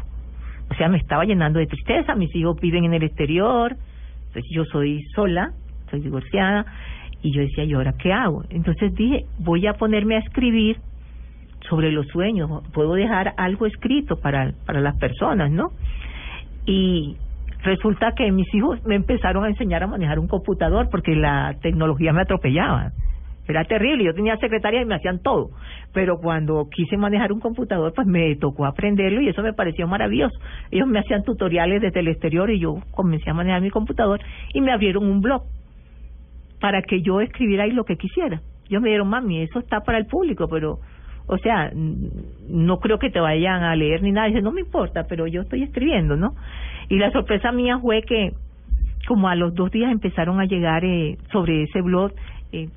O 0.71 0.75
sea, 0.75 0.89
me 0.89 0.99
estaba 0.99 1.25
llenando 1.25 1.59
de 1.59 1.67
tristeza, 1.67 2.15
mis 2.15 2.35
hijos 2.35 2.59
viven 2.61 2.85
en 2.85 2.95
el 2.95 3.03
exterior, 3.03 3.77
pues 4.33 4.45
yo 4.51 4.65
soy 4.65 5.05
sola, 5.15 5.53
soy 5.91 6.01
divorciada 6.01 6.67
y 7.23 7.33
yo 7.33 7.43
decía, 7.43 7.65
¿y 7.65 7.73
ahora 7.75 7.95
qué 7.99 8.13
hago? 8.13 8.45
Entonces 8.51 8.95
dije, 8.95 9.27
voy 9.39 9.67
a 9.67 9.75
ponerme 9.75 10.17
a 10.17 10.19
escribir 10.21 10.79
sobre 11.69 11.93
los 11.93 12.07
sueños, 12.09 12.51
puedo 12.73 12.95
dejar 12.95 13.35
algo 13.37 13.67
escrito 13.67 14.17
para, 14.17 14.53
para 14.67 14.81
las 14.81 14.97
personas, 14.97 15.51
¿no? 15.51 15.73
Y 16.67 17.17
resulta 17.63 18.13
que 18.17 18.31
mis 18.33 18.53
hijos 18.55 18.85
me 18.87 18.95
empezaron 18.95 19.45
a 19.45 19.49
enseñar 19.49 19.83
a 19.83 19.87
manejar 19.87 20.19
un 20.19 20.29
computador 20.29 20.89
porque 20.91 21.15
la 21.15 21.57
tecnología 21.61 22.13
me 22.13 22.23
atropellaba. 22.23 22.93
Era 23.47 23.65
terrible, 23.65 24.05
yo 24.05 24.15
tenía 24.15 24.37
secretaria 24.37 24.81
y 24.81 24.85
me 24.85 24.95
hacían 24.95 25.19
todo, 25.23 25.51
pero 25.93 26.19
cuando 26.19 26.69
quise 26.71 26.97
manejar 26.97 27.33
un 27.33 27.41
computador, 27.41 27.93
pues 27.95 28.07
me 28.07 28.37
tocó 28.37 28.65
aprenderlo 28.65 29.21
y 29.21 29.29
eso 29.29 29.43
me 29.43 29.53
pareció 29.53 29.89
maravilloso. 29.89 30.39
Ellos 30.71 30.87
me 30.87 31.01
hacían 31.01 31.25
tutoriales 31.25 31.83
desde 31.83 31.99
el 31.99 32.09
exterior 32.09 32.49
y 32.51 32.61
yo 32.61 32.77
comencé 32.93 33.29
a 33.29 33.35
manejar 33.35 33.61
mi 33.61 33.71
computador 33.71 34.21
y 34.55 34.61
me 34.61 34.73
abrieron 34.73 35.05
un 35.05 35.21
blog 35.21 35.43
para 36.61 36.83
que 36.83 37.03
yo 37.03 37.21
escribiera 37.21 37.67
lo 37.69 37.85
que 37.85 37.97
quisiera. 37.97 38.41
Ellos 38.69 38.83
me 38.83 38.89
dieron, 38.89 39.09
mami, 39.09 39.43
eso 39.43 39.59
está 39.59 39.81
para 39.81 39.99
el 39.99 40.07
público, 40.07 40.47
pero, 40.49 40.79
o 41.27 41.39
sea, 41.39 41.73
no 41.75 42.79
creo 42.79 42.99
que 42.99 43.11
te 43.11 43.19
vayan 43.19 43.63
a 43.65 43.75
leer 43.75 44.03
ni 44.03 44.13
nada. 44.13 44.29
Dice, 44.29 44.43
no 44.43 44.53
me 44.53 44.61
importa, 44.61 45.07
pero 45.09 45.27
yo 45.27 45.43
estoy 45.43 45.63
escribiendo, 45.63 46.17
¿no? 46.17 46.35
Y 46.89 46.99
la 46.99 47.11
sorpresa 47.11 47.51
mía 47.51 47.79
fue 47.79 48.03
que, 48.03 48.33
como 49.09 49.29
a 49.29 49.35
los 49.35 49.55
dos 49.55 49.71
días 49.71 49.91
empezaron 49.91 50.41
a 50.41 50.45
llegar 50.45 50.85
eh, 50.85 51.19
sobre 51.33 51.65
ese 51.65 51.81
blog 51.81 52.13
eh, 52.53 52.69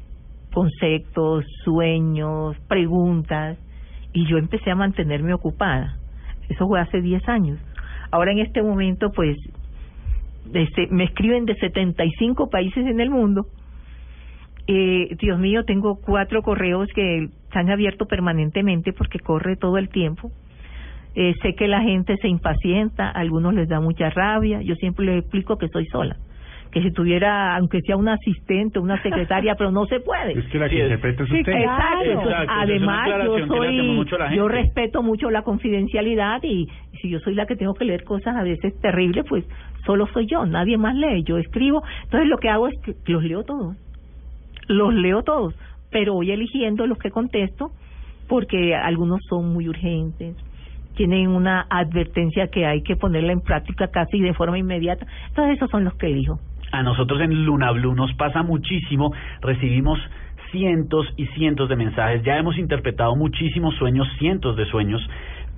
conceptos, 0.53 1.45
sueños, 1.63 2.57
preguntas, 2.67 3.57
y 4.13 4.25
yo 4.27 4.37
empecé 4.37 4.71
a 4.71 4.75
mantenerme 4.75 5.33
ocupada. 5.33 5.97
Eso 6.49 6.67
fue 6.67 6.79
hace 6.79 7.01
10 7.01 7.27
años. 7.27 7.59
Ahora 8.11 8.31
en 8.31 8.39
este 8.39 8.61
momento, 8.61 9.11
pues, 9.11 9.35
este, 10.53 10.87
me 10.91 11.05
escriben 11.05 11.45
de 11.45 11.55
75 11.55 12.49
países 12.49 12.85
en 12.85 12.99
el 12.99 13.09
mundo. 13.09 13.47
Eh, 14.67 15.15
Dios 15.19 15.39
mío, 15.39 15.65
tengo 15.65 15.99
cuatro 16.01 16.41
correos 16.41 16.87
que 16.95 17.27
están 17.45 17.69
abiertos 17.69 18.07
permanentemente 18.07 18.93
porque 18.93 19.19
corre 19.19 19.55
todo 19.57 19.77
el 19.77 19.89
tiempo. 19.89 20.31
Eh, 21.15 21.35
sé 21.41 21.53
que 21.53 21.67
la 21.67 21.81
gente 21.81 22.17
se 22.17 22.27
impacienta, 22.27 23.07
a 23.09 23.19
algunos 23.19 23.53
les 23.53 23.67
da 23.67 23.79
mucha 23.79 24.09
rabia. 24.09 24.61
Yo 24.61 24.75
siempre 24.75 25.05
les 25.05 25.19
explico 25.19 25.57
que 25.57 25.67
soy 25.67 25.85
sola. 25.87 26.15
Que 26.71 26.81
si 26.81 26.91
tuviera, 26.91 27.55
aunque 27.55 27.81
sea 27.81 27.97
un 27.97 28.07
asistente, 28.07 28.79
una 28.79 28.99
secretaria, 29.03 29.53
pero 29.57 29.69
no 29.69 29.85
se 29.85 29.99
puede. 29.99 30.39
Es 30.39 30.45
que 30.45 30.57
la 30.57 30.69
que 30.69 30.81
interpreta 30.81 31.23
es 31.23 31.29
Sí, 31.29 31.39
usted. 31.41 31.51
Exacto. 31.51 32.11
Exacto, 32.11 32.53
Además, 32.57 33.09
yo 33.25 33.47
soy, 33.47 34.05
yo 34.35 34.47
respeto 34.47 35.03
mucho 35.03 35.29
la 35.29 35.43
confidencialidad 35.43 36.41
y 36.41 36.67
si 36.99 37.09
yo 37.09 37.19
soy 37.19 37.35
la 37.35 37.45
que 37.45 37.55
tengo 37.55 37.75
que 37.75 37.85
leer 37.85 38.03
cosas 38.03 38.35
a 38.35 38.41
veces 38.41 38.73
terribles, 38.81 39.23
pues 39.29 39.45
solo 39.85 40.07
soy 40.13 40.25
yo, 40.25 40.45
nadie 40.47 40.77
más 40.77 40.95
lee, 40.95 41.23
yo 41.23 41.37
escribo. 41.37 41.83
Entonces 42.05 42.27
lo 42.27 42.37
que 42.37 42.49
hago 42.49 42.67
es 42.67 42.73
que 42.81 42.95
los 43.11 43.23
leo 43.23 43.43
todos, 43.43 43.75
los 44.67 44.93
leo 44.93 45.23
todos, 45.23 45.55
pero 45.91 46.13
voy 46.13 46.31
eligiendo 46.31 46.87
los 46.87 46.97
que 46.97 47.11
contesto 47.11 47.71
porque 48.27 48.75
algunos 48.75 49.21
son 49.29 49.53
muy 49.53 49.67
urgentes, 49.67 50.35
tienen 50.95 51.29
una 51.29 51.65
advertencia 51.69 52.47
que 52.47 52.65
hay 52.65 52.81
que 52.81 52.95
ponerla 52.95 53.33
en 53.33 53.41
práctica 53.41 53.89
casi 53.89 54.19
de 54.19 54.33
forma 54.33 54.57
inmediata. 54.57 55.05
Entonces 55.29 55.57
esos 55.57 55.69
son 55.69 55.83
los 55.83 55.93
que 55.95 56.07
elijo. 56.07 56.39
A 56.71 56.83
nosotros 56.83 57.21
en 57.21 57.45
Luna 57.45 57.71
Blue 57.71 57.93
nos 57.93 58.13
pasa 58.13 58.41
muchísimo, 58.41 59.13
recibimos 59.41 59.99
cientos 60.51 61.07
y 61.17 61.25
cientos 61.27 61.67
de 61.67 61.75
mensajes, 61.75 62.23
ya 62.23 62.37
hemos 62.37 62.57
interpretado 62.57 63.15
muchísimos 63.15 63.75
sueños, 63.75 64.07
cientos 64.19 64.55
de 64.55 64.65
sueños, 64.65 65.01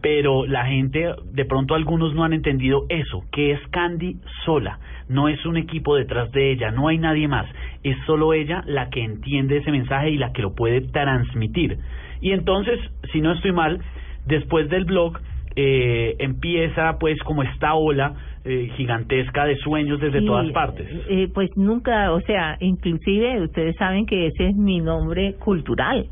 pero 0.06 0.46
la 0.46 0.68
gente, 0.68 1.16
de 1.34 1.46
pronto 1.46 1.74
algunos 1.74 2.14
no 2.14 2.24
han 2.24 2.34
entendido 2.34 2.86
eso, 2.90 3.24
que 3.32 3.54
es 3.54 3.60
Candy 3.72 4.18
sola, 4.46 4.78
no 5.10 5.30
es 5.30 5.44
un 5.48 5.58
equipo 5.58 5.96
detrás 5.96 6.32
de 6.32 6.52
ella, 6.52 6.70
no 6.70 6.90
hay 6.90 7.00
nadie 7.00 7.28
más, 7.28 7.48
es 7.82 7.98
solo 8.06 8.32
ella 8.34 8.62
la 8.68 8.92
que 8.92 9.04
entiende 9.04 9.58
ese 9.58 9.72
mensaje 9.72 10.12
y 10.12 10.18
la 10.18 10.32
que 10.32 10.44
lo 10.44 10.54
puede 10.54 10.82
transmitir. 10.82 11.80
Y 12.22 12.34
entonces, 12.34 12.80
si 13.12 13.20
no 13.20 13.32
estoy 13.32 13.52
mal, 13.52 13.80
después 14.28 14.70
del 14.70 14.86
blog 14.86 15.18
eh, 15.56 16.16
empieza 16.20 17.00
pues 17.00 17.18
como 17.24 17.42
esta 17.42 17.74
ola 17.74 18.14
eh, 18.44 18.70
gigantesca 18.78 19.46
de 19.46 19.56
sueños 19.58 20.00
desde 20.00 20.22
todas 20.22 20.52
partes. 20.52 20.88
eh, 21.10 21.30
pues 21.34 21.50
nunca, 21.58 22.12
o 22.12 22.22
sea, 22.22 22.58
inclusive 22.60 23.42
ustedes 23.42 23.76
saben 23.78 24.06
que 24.06 24.28
ese 24.28 24.50
es 24.50 24.56
mi 24.56 24.82
nombre 24.82 25.34
cultural, 25.40 26.06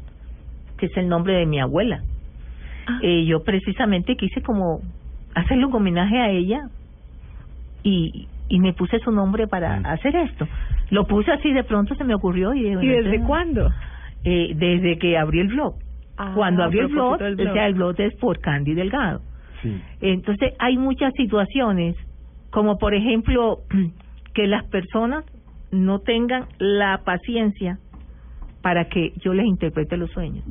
que 0.79 0.87
es 0.87 0.97
el 0.97 1.07
nombre 1.07 1.35
de 1.35 1.45
mi 1.45 1.59
abuela. 1.59 2.01
Eh, 3.01 3.25
yo 3.25 3.43
precisamente 3.43 4.15
quise 4.15 4.41
como 4.41 4.81
hacerle 5.35 5.65
un 5.65 5.75
homenaje 5.75 6.19
a 6.19 6.29
ella 6.29 6.69
y, 7.83 8.27
y 8.49 8.59
me 8.59 8.73
puse 8.73 8.99
su 8.99 9.11
nombre 9.11 9.47
para 9.47 9.77
hacer 9.77 10.15
esto. 10.15 10.47
Lo 10.89 11.07
puse 11.07 11.31
así 11.31 11.51
de 11.51 11.63
pronto 11.63 11.95
se 11.95 12.03
me 12.03 12.13
ocurrió 12.13 12.53
y, 12.53 12.67
¿Y 12.67 12.87
desde 12.87 13.21
cuándo? 13.21 13.71
Eh, 14.23 14.53
desde 14.55 14.97
que 14.97 15.17
abrí 15.17 15.39
el 15.39 15.47
blog. 15.47 15.75
Ah, 16.17 16.33
Cuando 16.35 16.63
abrí 16.63 16.79
el 16.79 16.87
blog, 16.87 17.17
blog. 17.17 17.49
o 17.49 17.53
sea, 17.53 17.67
el 17.67 17.73
blog 17.73 17.99
es 17.99 18.15
por 18.15 18.39
Candy 18.39 18.73
Delgado. 18.73 19.21
Sí. 19.61 19.81
Entonces 20.01 20.53
hay 20.59 20.77
muchas 20.77 21.13
situaciones, 21.15 21.95
como 22.51 22.77
por 22.77 22.93
ejemplo 22.93 23.59
que 24.33 24.47
las 24.47 24.65
personas 24.65 25.25
no 25.71 25.99
tengan 25.99 26.45
la 26.59 27.01
paciencia 27.03 27.79
para 28.61 28.85
que 28.85 29.13
yo 29.17 29.33
les 29.33 29.45
interprete 29.45 29.97
los 29.97 30.11
sueños. 30.11 30.45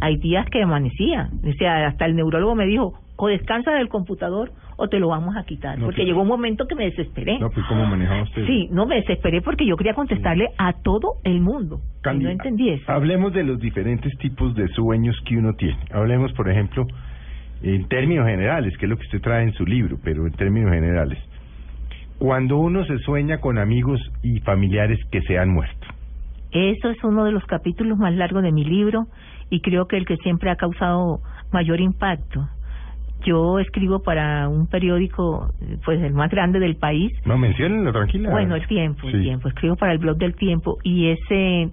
Hay 0.00 0.16
días 0.18 0.46
que 0.50 0.62
amanecía, 0.62 1.30
o 1.42 1.52
sea, 1.58 1.86
hasta 1.86 2.06
el 2.06 2.16
neurólogo 2.16 2.54
me 2.54 2.66
dijo, 2.66 2.94
o 3.16 3.28
descansa 3.28 3.72
del 3.72 3.88
computador 3.88 4.52
o 4.76 4.88
te 4.88 4.98
lo 4.98 5.08
vamos 5.08 5.36
a 5.36 5.44
quitar, 5.44 5.78
No, 5.78 5.86
porque 5.86 5.98
pues- 6.02 6.06
llegó 6.08 6.22
un 6.22 6.28
momento 6.28 6.66
que 6.66 6.74
me 6.74 6.84
desesperé. 6.84 7.38
No, 7.38 7.48
pues 7.50 7.64
cómo 7.66 7.86
manejaba 7.86 8.22
usted. 8.22 8.46
Sí, 8.46 8.68
no 8.70 8.84
me 8.86 8.96
desesperé 8.96 9.40
porque 9.40 9.64
yo 9.64 9.76
quería 9.76 9.94
contestarle 9.94 10.48
a 10.58 10.74
todo 10.74 11.14
el 11.24 11.40
mundo. 11.40 11.80
Candy, 12.02 12.24
no 12.24 12.30
entendí 12.30 12.68
eso. 12.70 12.92
Hablemos 12.92 13.32
de 13.32 13.44
los 13.44 13.58
diferentes 13.58 14.12
tipos 14.18 14.54
de 14.54 14.68
sueños 14.68 15.16
que 15.24 15.36
uno 15.38 15.54
tiene. 15.54 15.78
Hablemos, 15.92 16.32
por 16.34 16.50
ejemplo, 16.50 16.86
en 17.62 17.88
términos 17.88 18.26
generales, 18.26 18.76
que 18.76 18.84
es 18.84 18.90
lo 18.90 18.96
que 18.96 19.06
usted 19.06 19.22
trae 19.22 19.44
en 19.44 19.52
su 19.54 19.64
libro, 19.64 19.96
pero 20.04 20.26
en 20.26 20.32
términos 20.34 20.70
generales. 20.72 21.18
Cuando 22.18 22.58
uno 22.58 22.84
se 22.84 22.98
sueña 22.98 23.38
con 23.40 23.58
amigos 23.58 24.00
y 24.22 24.40
familiares 24.40 24.98
que 25.10 25.20
se 25.22 25.38
han 25.38 25.50
muerto. 25.50 25.86
Eso 26.52 26.90
es 26.90 27.02
uno 27.04 27.24
de 27.24 27.32
los 27.32 27.44
capítulos 27.44 27.98
más 27.98 28.14
largos 28.14 28.42
de 28.42 28.52
mi 28.52 28.64
libro 28.64 29.06
y 29.50 29.60
creo 29.60 29.86
que 29.86 29.96
el 29.96 30.06
que 30.06 30.16
siempre 30.18 30.50
ha 30.50 30.56
causado 30.56 31.20
mayor 31.52 31.80
impacto. 31.80 32.48
Yo 33.24 33.58
escribo 33.58 34.02
para 34.02 34.48
un 34.48 34.66
periódico, 34.66 35.52
pues 35.84 36.00
el 36.02 36.12
más 36.12 36.30
grande 36.30 36.58
del 36.58 36.76
país. 36.76 37.12
No, 37.24 37.38
menciónenlo, 37.38 37.92
tranquila. 37.92 38.30
Bueno, 38.30 38.54
el 38.54 38.66
tiempo, 38.66 39.08
el 39.08 39.22
tiempo. 39.22 39.48
Escribo 39.48 39.76
para 39.76 39.92
el 39.92 39.98
blog 39.98 40.16
del 40.18 40.34
tiempo 40.34 40.78
y 40.82 41.08
ese 41.08 41.70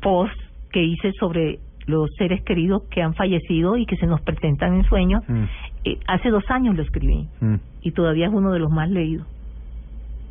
post 0.00 0.38
que 0.70 0.82
hice 0.82 1.12
sobre 1.18 1.58
los 1.86 2.08
seres 2.16 2.42
queridos 2.44 2.82
que 2.90 3.02
han 3.02 3.14
fallecido 3.14 3.76
y 3.76 3.86
que 3.86 3.96
se 3.96 4.06
nos 4.06 4.20
presentan 4.22 4.74
en 4.74 4.84
sueños, 4.84 5.22
Mm, 5.28 5.44
eh, 5.84 5.98
hace 6.06 6.30
dos 6.30 6.44
años 6.50 6.76
lo 6.76 6.82
escribí 6.82 7.28
mm. 7.40 7.54
y 7.82 7.92
todavía 7.92 8.26
es 8.26 8.32
uno 8.32 8.52
de 8.52 8.58
los 8.58 8.70
más 8.70 8.90
leídos. 8.90 9.26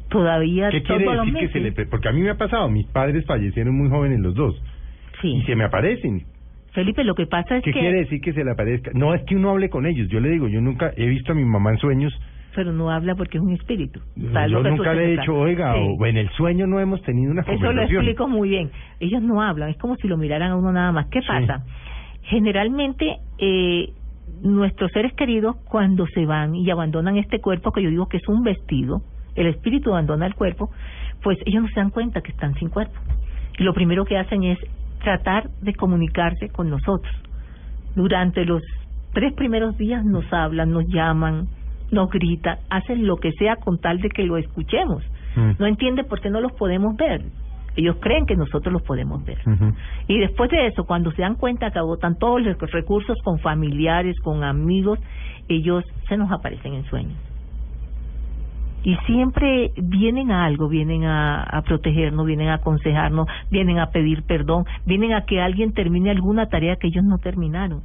Todavía 0.10 0.70
¿Qué 0.70 0.82
quiere 0.82 1.06
decir 1.06 1.34
que 1.36 1.50
se 1.50 1.60
le... 1.60 1.72
Porque 1.86 2.10
a 2.10 2.12
mí 2.12 2.22
me 2.22 2.32
ha 2.32 2.38
pasado, 2.38 2.68
mis 2.70 2.88
padres 2.88 3.26
fallecieron 3.26 3.76
muy 3.76 3.90
jóvenes 3.90 4.20
los 4.20 4.34
dos. 4.34 4.60
Sí. 5.22 5.36
Y 5.36 5.44
se 5.44 5.56
me 5.56 5.64
aparecen. 5.66 6.24
Felipe, 6.74 7.04
lo 7.04 7.16
que 7.16 7.26
pasa 7.26 7.58
es 7.58 7.64
¿Qué 7.64 7.72
que... 7.72 7.80
quiere 7.80 8.00
decir 8.00 8.22
que 8.22 8.32
se 8.34 8.44
le 8.44 8.52
aparezca? 8.52 8.92
No, 8.94 9.14
es 9.16 9.24
que 9.24 9.36
uno 9.36 9.50
hable 9.52 9.70
con 9.70 9.86
ellos. 9.86 10.08
Yo 10.10 10.20
le 10.20 10.30
digo, 10.30 10.48
yo 10.48 10.62
nunca 10.62 10.92
he 10.96 11.08
visto 11.08 11.32
a 11.32 11.36
mi 11.36 11.44
mamá 11.44 11.72
en 11.72 11.78
sueños. 11.80 12.14
pero 12.56 12.72
no 12.74 12.90
habla 12.90 13.16
porque 13.16 13.38
es 13.38 13.44
un 13.44 13.54
espíritu. 13.54 14.00
Yo 14.16 14.32
que 14.64 14.70
tú 14.70 14.76
nunca 14.76 14.94
le 14.94 15.06
he 15.06 15.18
dicho, 15.18 15.34
oiga, 15.36 15.74
Sí. 15.74 15.96
o 15.98 16.06
en 16.06 16.18
el 16.18 16.30
sueño 16.32 16.68
no 16.68 16.80
hemos 16.80 17.02
tenido 17.04 17.32
una 17.32 17.42
Eso 17.44 17.52
lo 17.54 17.58
conversación. 17.60 18.02
explico 18.04 18.28
muy 18.28 18.50
bien. 18.50 18.72
Ellos 19.00 19.22
no 19.22 19.42
hablan, 19.42 19.70
es 19.70 19.78
como 19.78 19.96
si 19.96 20.08
lo 20.08 20.18
miraran 20.18 20.52
a 20.52 20.56
uno 20.58 20.72
nada 20.74 20.92
más. 20.92 21.08
¿Qué 21.08 21.22
pasa? 21.26 21.64
Generalmente, 22.24 23.18
eh, 23.38 23.90
nuestros 24.44 24.92
seres 24.92 25.14
queridos, 25.14 25.56
cuando 25.70 26.06
se 26.08 26.26
van 26.26 26.56
y 26.56 26.70
abandonan 26.70 27.18
este 27.18 27.40
cuerpo, 27.40 27.72
que 27.72 27.82
yo 27.82 27.90
digo 27.90 28.08
que 28.08 28.18
es 28.18 28.28
un 28.28 28.44
vestido, 28.44 29.02
el 29.36 29.48
espíritu 29.48 29.92
abandona 29.92 30.26
el 30.28 30.36
cuerpo, 30.36 30.70
pues 31.24 31.38
ellos 31.46 31.64
no 31.64 31.70
se 31.70 31.80
dan 31.80 31.90
cuenta 31.92 32.22
que 32.22 32.32
están 32.32 32.54
sin 32.56 32.70
cuerpo. 32.70 32.94
Y 33.58 33.64
lo 33.64 33.74
primero 33.74 34.06
que 34.06 34.18
hacen 34.18 34.44
es 34.44 34.60
tratar 35.00 35.50
de 35.62 35.74
comunicarse 35.74 36.50
con 36.50 36.70
nosotros. 36.70 37.14
Durante 37.96 38.46
los 38.46 38.62
tres 39.14 39.34
primeros 39.34 39.78
días 39.78 40.06
nos 40.06 40.32
hablan, 40.32 40.72
nos 40.72 40.88
llaman, 40.88 41.48
nos 41.92 42.10
gritan, 42.10 42.58
hacen 42.70 43.08
lo 43.08 43.18
que 43.18 43.32
sea 43.34 43.56
con 43.56 43.80
tal 43.80 44.00
de 44.00 44.10
que 44.10 44.24
lo 44.24 44.38
escuchemos. 44.38 45.04
Mm. 45.36 45.52
No 45.60 45.66
entiende 45.66 46.04
por 46.04 46.22
qué 46.22 46.30
no 46.30 46.42
los 46.42 46.52
podemos 46.54 46.96
ver. 46.96 47.24
Ellos 47.76 47.98
creen 48.02 48.26
que 48.26 48.36
nosotros 48.36 48.74
los 48.74 48.82
podemos 48.82 49.24
ver. 49.24 49.38
Y 50.08 50.20
después 50.20 50.50
de 50.50 50.68
eso, 50.68 50.86
cuando 50.86 51.12
se 51.12 51.22
dan 51.22 51.36
cuenta 51.36 51.72
que 51.72 51.80
agotan 51.80 52.18
todos 52.18 52.42
los 52.42 52.58
recursos 52.72 53.16
con 53.24 53.40
familiares, 53.40 54.20
con 54.20 54.44
amigos, 54.44 55.00
ellos 55.48 55.86
se 56.10 56.18
nos 56.18 56.32
aparecen 56.32 56.74
en 56.74 56.84
sueños. 56.86 57.18
Y 58.84 58.96
siempre 59.06 59.72
vienen 59.78 60.32
a 60.32 60.46
algo, 60.46 60.70
vienen 60.70 61.04
a, 61.04 61.62
protegernos, 61.66 62.26
vienen 62.26 62.50
a 62.50 62.56
aconsejarnos, 62.56 63.28
vienen 63.52 63.80
a 63.80 63.88
pedir 63.88 64.24
perdón, 64.24 64.66
vienen 64.86 65.14
a 65.14 65.26
que 65.26 65.42
alguien 65.42 65.74
termine 65.74 66.12
alguna 66.12 66.48
tarea 66.48 66.78
que 66.78 66.88
ellos 66.88 67.04
no 67.04 67.18
terminaron. 67.18 67.82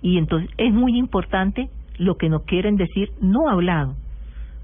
Y 0.00 0.18
entonces 0.18 0.50
es 0.56 0.72
muy 0.72 0.96
importante 0.96 1.68
lo 1.98 2.16
que 2.16 2.28
nos 2.28 2.44
quieren 2.44 2.76
decir 2.76 3.10
no 3.20 3.48
hablado. 3.48 3.94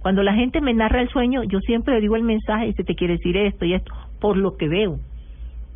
Cuando 0.00 0.22
la 0.22 0.34
gente 0.34 0.60
me 0.60 0.74
narra 0.74 1.00
el 1.00 1.08
sueño, 1.08 1.42
yo 1.44 1.60
siempre 1.60 1.94
le 1.94 2.00
digo 2.00 2.16
el 2.16 2.22
mensaje, 2.22 2.72
se 2.74 2.84
te 2.84 2.94
quiere 2.94 3.14
decir 3.14 3.36
esto 3.36 3.64
y 3.64 3.74
esto, 3.74 3.92
por 4.20 4.36
lo 4.36 4.56
que 4.56 4.68
veo 4.68 4.98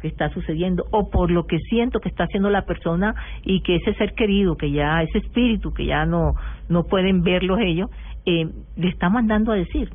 que 0.01 0.09
está 0.09 0.31
sucediendo 0.31 0.85
o 0.91 1.11
por 1.11 1.31
lo 1.31 1.47
que 1.47 1.59
siento 1.59 2.01
que 2.01 2.09
está 2.09 2.25
haciendo 2.25 2.51
la 2.51 2.63
persona 2.63 3.15
y 3.45 3.63
que 3.63 3.77
ese 3.77 3.95
ser 3.95 4.15
querido, 4.15 4.57
que 4.57 4.71
ya 4.71 5.03
ese 5.03 5.19
espíritu 5.19 5.73
que 5.73 5.87
ya 5.87 6.07
no 6.07 6.35
no 6.69 6.85
pueden 6.85 7.23
verlos 7.23 7.59
ellos, 7.61 7.91
eh, 8.29 8.47
le 8.77 8.89
está 8.89 9.09
mandando 9.09 9.53
a 9.53 9.57
decir. 9.57 9.89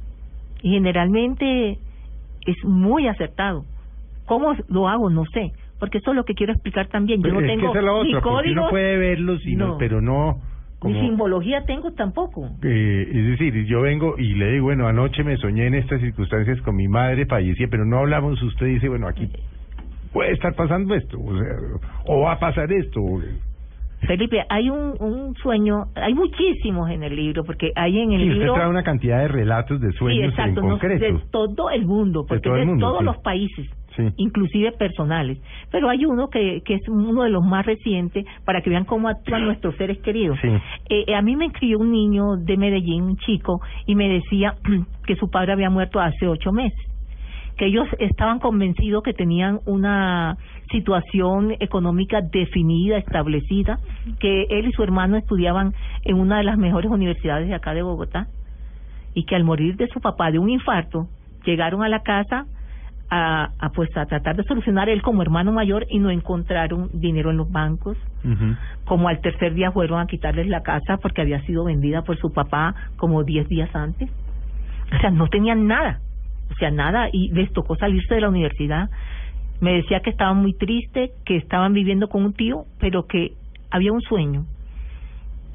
Y 0.61 0.71
generalmente 0.71 1.77
es 2.45 2.55
muy 2.63 3.07
acertado. 3.07 3.65
¿Cómo 4.25 4.55
lo 4.69 4.87
hago? 4.87 5.09
No 5.09 5.25
sé, 5.25 5.51
porque 5.79 5.97
eso 5.99 6.11
es 6.11 6.15
lo 6.15 6.23
que 6.23 6.33
quiero 6.33 6.53
explicar 6.53 6.87
también. 6.87 7.19
Yo 7.21 7.23
Pero 7.29 7.41
no 7.41 7.47
tengo 7.47 7.67
es 7.75 7.83
la 7.83 7.91
ni 8.03 8.13
otra, 8.15 8.21
códigos, 8.21 8.51
uno 8.61 8.69
puede 8.69 8.97
verlos, 8.97 9.41
no- 9.45 9.77
pero 9.77 10.01
no... 10.01 10.35
ni 10.83 10.93
Como, 10.93 10.99
simbología 10.99 11.65
tengo 11.65 11.91
tampoco. 11.93 12.49
eh, 12.61 13.07
es 13.13 13.27
decir, 13.27 13.65
yo 13.65 13.81
vengo 13.81 14.15
y 14.17 14.33
le 14.35 14.51
digo, 14.53 14.65
bueno, 14.65 14.87
anoche 14.87 15.23
me 15.23 15.37
soñé 15.37 15.67
en 15.67 15.75
estas 15.75 16.01
circunstancias 16.01 16.59
con 16.61 16.75
mi 16.75 16.87
madre, 16.87 17.25
fallecía, 17.25 17.67
pero 17.69 17.85
no 17.85 17.99
hablamos, 17.99 18.41
usted 18.41 18.65
dice, 18.67 18.89
bueno, 18.89 19.07
aquí 19.07 19.29
puede 20.11 20.31
estar 20.33 20.53
pasando 20.55 20.93
esto, 20.95 21.17
o 21.19 21.37
sea, 21.37 21.55
o 22.05 22.21
va 22.21 22.33
a 22.33 22.39
pasar 22.39 22.71
esto. 22.71 22.99
o- 23.01 23.21
Felipe, 24.07 24.43
hay 24.49 24.69
un, 24.69 24.93
un 24.99 25.35
sueño, 25.35 25.85
hay 25.95 26.13
muchísimos 26.13 26.89
en 26.89 27.03
el 27.03 27.15
libro, 27.15 27.43
porque 27.43 27.71
hay 27.75 27.99
en 27.99 28.11
el 28.11 28.19
Sí, 28.21 28.27
usted 28.27 28.39
libro... 28.39 28.53
trae 28.55 28.69
una 28.69 28.83
cantidad 28.83 29.19
de 29.19 29.27
relatos 29.27 29.79
de 29.81 29.91
Sí, 29.91 29.97
sueños 29.97 30.29
exacto, 30.31 30.59
en 30.61 30.67
no, 30.67 30.71
concreto. 30.73 31.05
de 31.05 31.19
todo 31.31 31.69
el 31.69 31.85
mundo, 31.85 32.25
porque 32.27 32.41
todo 32.49 32.55
de 32.55 32.65
mundo, 32.65 32.85
todos 32.87 32.99
sí. 32.99 33.05
los 33.05 33.17
países, 33.19 33.69
Sí. 33.95 34.03
inclusive 34.17 34.71
personales. 34.71 35.37
Pero 35.71 35.87
hay 35.89 36.03
uno 36.05 36.27
que, 36.29 36.61
que 36.65 36.75
es 36.75 36.89
uno 36.89 37.23
de 37.23 37.29
los 37.29 37.43
más 37.45 37.65
recientes 37.65 38.25
para 38.43 38.61
que 38.61 38.69
vean 38.71 38.85
cómo 38.85 39.07
actúan 39.07 39.43
nuestros 39.45 39.75
seres 39.75 39.99
queridos. 39.99 40.37
Sí. 40.41 40.49
Eh, 40.89 41.13
a 41.15 41.21
mí 41.21 41.35
me 41.35 41.45
escribió 41.45 41.79
un 41.79 41.91
niño 41.91 42.35
de 42.37 42.57
Medellín, 42.57 43.03
un 43.03 43.17
chico, 43.17 43.61
y 43.85 43.95
me 43.95 44.09
decía 44.09 44.55
que 45.05 45.15
su 45.15 45.29
padre 45.29 45.53
había 45.53 45.69
muerto 45.69 45.99
hace 45.99 46.27
ocho 46.27 46.51
meses 46.51 46.77
que 47.57 47.65
ellos 47.65 47.87
estaban 47.99 48.39
convencidos 48.39 49.03
que 49.03 49.13
tenían 49.13 49.59
una 49.65 50.37
situación 50.71 51.55
económica 51.59 52.21
definida, 52.21 52.97
establecida, 52.97 53.79
que 54.19 54.47
él 54.49 54.67
y 54.67 54.71
su 54.71 54.83
hermano 54.83 55.17
estudiaban 55.17 55.73
en 56.03 56.19
una 56.19 56.37
de 56.37 56.43
las 56.43 56.57
mejores 56.57 56.91
universidades 56.91 57.47
de 57.47 57.55
acá 57.55 57.73
de 57.73 57.83
Bogotá 57.83 58.27
y 59.13 59.25
que 59.25 59.35
al 59.35 59.43
morir 59.43 59.75
de 59.75 59.87
su 59.87 60.01
papá 60.01 60.31
de 60.31 60.39
un 60.39 60.49
infarto 60.49 61.07
llegaron 61.45 61.83
a 61.83 61.89
la 61.89 62.01
casa 62.01 62.45
a, 63.09 63.51
a 63.59 63.69
pues 63.69 63.95
a 63.95 64.07
tratar 64.07 64.35
de 64.35 64.43
solucionar 64.43 64.89
él 64.89 65.03
como 65.03 65.21
hermano 65.21 65.51
mayor 65.51 65.85
y 65.89 65.99
no 65.99 66.09
encontraron 66.09 66.89
dinero 66.93 67.29
en 67.29 67.37
los 67.37 67.51
bancos. 67.51 67.97
Como 68.85 69.09
al 69.09 69.19
tercer 69.21 69.53
día 69.53 69.71
fueron 69.71 69.99
a 69.99 70.07
quitarles 70.07 70.47
la 70.47 70.63
casa 70.63 70.97
porque 70.97 71.21
había 71.21 71.41
sido 71.41 71.65
vendida 71.65 72.01
por 72.01 72.17
su 72.17 72.31
papá 72.31 72.73
como 72.95 73.23
diez 73.23 73.47
días 73.47 73.69
antes. 73.75 74.09
O 74.95 74.99
sea 74.99 75.11
no 75.11 75.27
tenían 75.27 75.67
nada 75.67 75.99
o 76.53 76.55
sea 76.59 76.71
nada 76.71 77.09
y 77.11 77.29
les 77.29 77.51
tocó 77.51 77.75
salirse 77.75 78.15
de 78.15 78.21
la 78.21 78.29
universidad 78.29 78.89
me 79.61 79.73
decía 79.73 80.01
que 80.01 80.09
estaban 80.09 80.37
muy 80.37 80.53
tristes 80.53 81.11
que 81.25 81.37
estaban 81.37 81.73
viviendo 81.73 82.07
con 82.07 82.23
un 82.23 82.33
tío 82.33 82.65
pero 82.79 83.05
que 83.07 83.33
había 83.71 83.91
un 83.91 84.01
sueño 84.01 84.45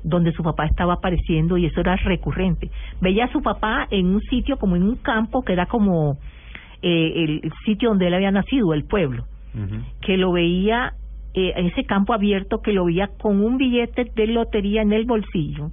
donde 0.03 0.33
su 0.33 0.43
papá 0.43 0.67
estaba 0.67 0.95
apareciendo 0.95 1.57
y 1.57 1.67
eso 1.67 1.81
era 1.81 1.97
recurrente. 1.97 2.71
Veía 3.01 3.27
a 3.27 3.33
su 3.33 3.43
papá 3.43 3.87
en 3.91 4.07
un 4.07 4.21
sitio 4.23 4.57
como 4.57 4.77
en 4.77 4.85
un 4.85 4.97
campo 4.97 5.43
que 5.43 5.53
era 5.53 5.67
como 5.67 6.19
eh, 6.83 7.41
el 7.43 7.53
sitio 7.65 7.91
donde 7.91 8.07
él 8.07 8.15
había 8.15 8.31
nacido, 8.31 8.75
el 8.75 8.85
pueblo, 8.85 9.25
que 10.01 10.17
lo 10.17 10.33
veía, 10.33 10.93
eh, 11.35 11.53
ese 11.57 11.85
campo 11.85 12.15
abierto, 12.15 12.61
que 12.63 12.73
lo 12.73 12.85
veía 12.85 13.09
con 13.21 13.43
un 13.43 13.57
billete 13.57 14.05
de 14.15 14.27
lotería 14.29 14.83
en 14.83 14.93
el 14.93 15.05
bolsillo 15.05 15.71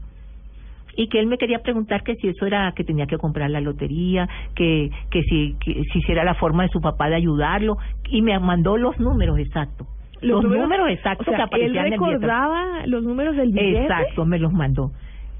y 0.96 1.08
que 1.08 1.20
él 1.20 1.28
me 1.28 1.38
quería 1.38 1.60
preguntar 1.60 2.04
que 2.04 2.16
si 2.16 2.28
eso 2.28 2.46
era 2.46 2.72
que 2.76 2.84
tenía 2.84 3.06
que 3.06 3.18
comprar 3.18 3.50
la 3.50 3.62
lotería, 3.62 4.28
que 4.56 4.90
que 5.10 5.24
si 5.24 5.56
que, 5.60 5.84
si 5.92 6.12
era 6.12 6.24
la 6.24 6.36
forma 6.36 6.64
de 6.64 6.70
su 6.70 6.82
papá 6.82 7.10
de 7.10 7.16
ayudarlo 7.16 7.78
y 8.10 8.22
me 8.22 8.38
mandó 8.40 8.78
los 8.78 9.00
números 9.00 9.40
exactos 9.40 9.88
los, 10.22 10.44
números, 10.44 10.90
exactos 10.90 11.28
o 11.28 11.32
sea, 11.32 11.38
que 11.38 11.44
aparecían 11.44 11.88
él 11.88 11.94
en 11.94 11.94
el 11.94 12.00
billete. 12.00 12.20
recordaba 12.20 12.88
los 12.88 13.04
números 13.04 13.36
del 13.36 13.52
billete. 13.52 13.84
Exacto, 13.84 14.26
me 14.26 14.40
los 14.40 14.52
mandó. 14.52 14.92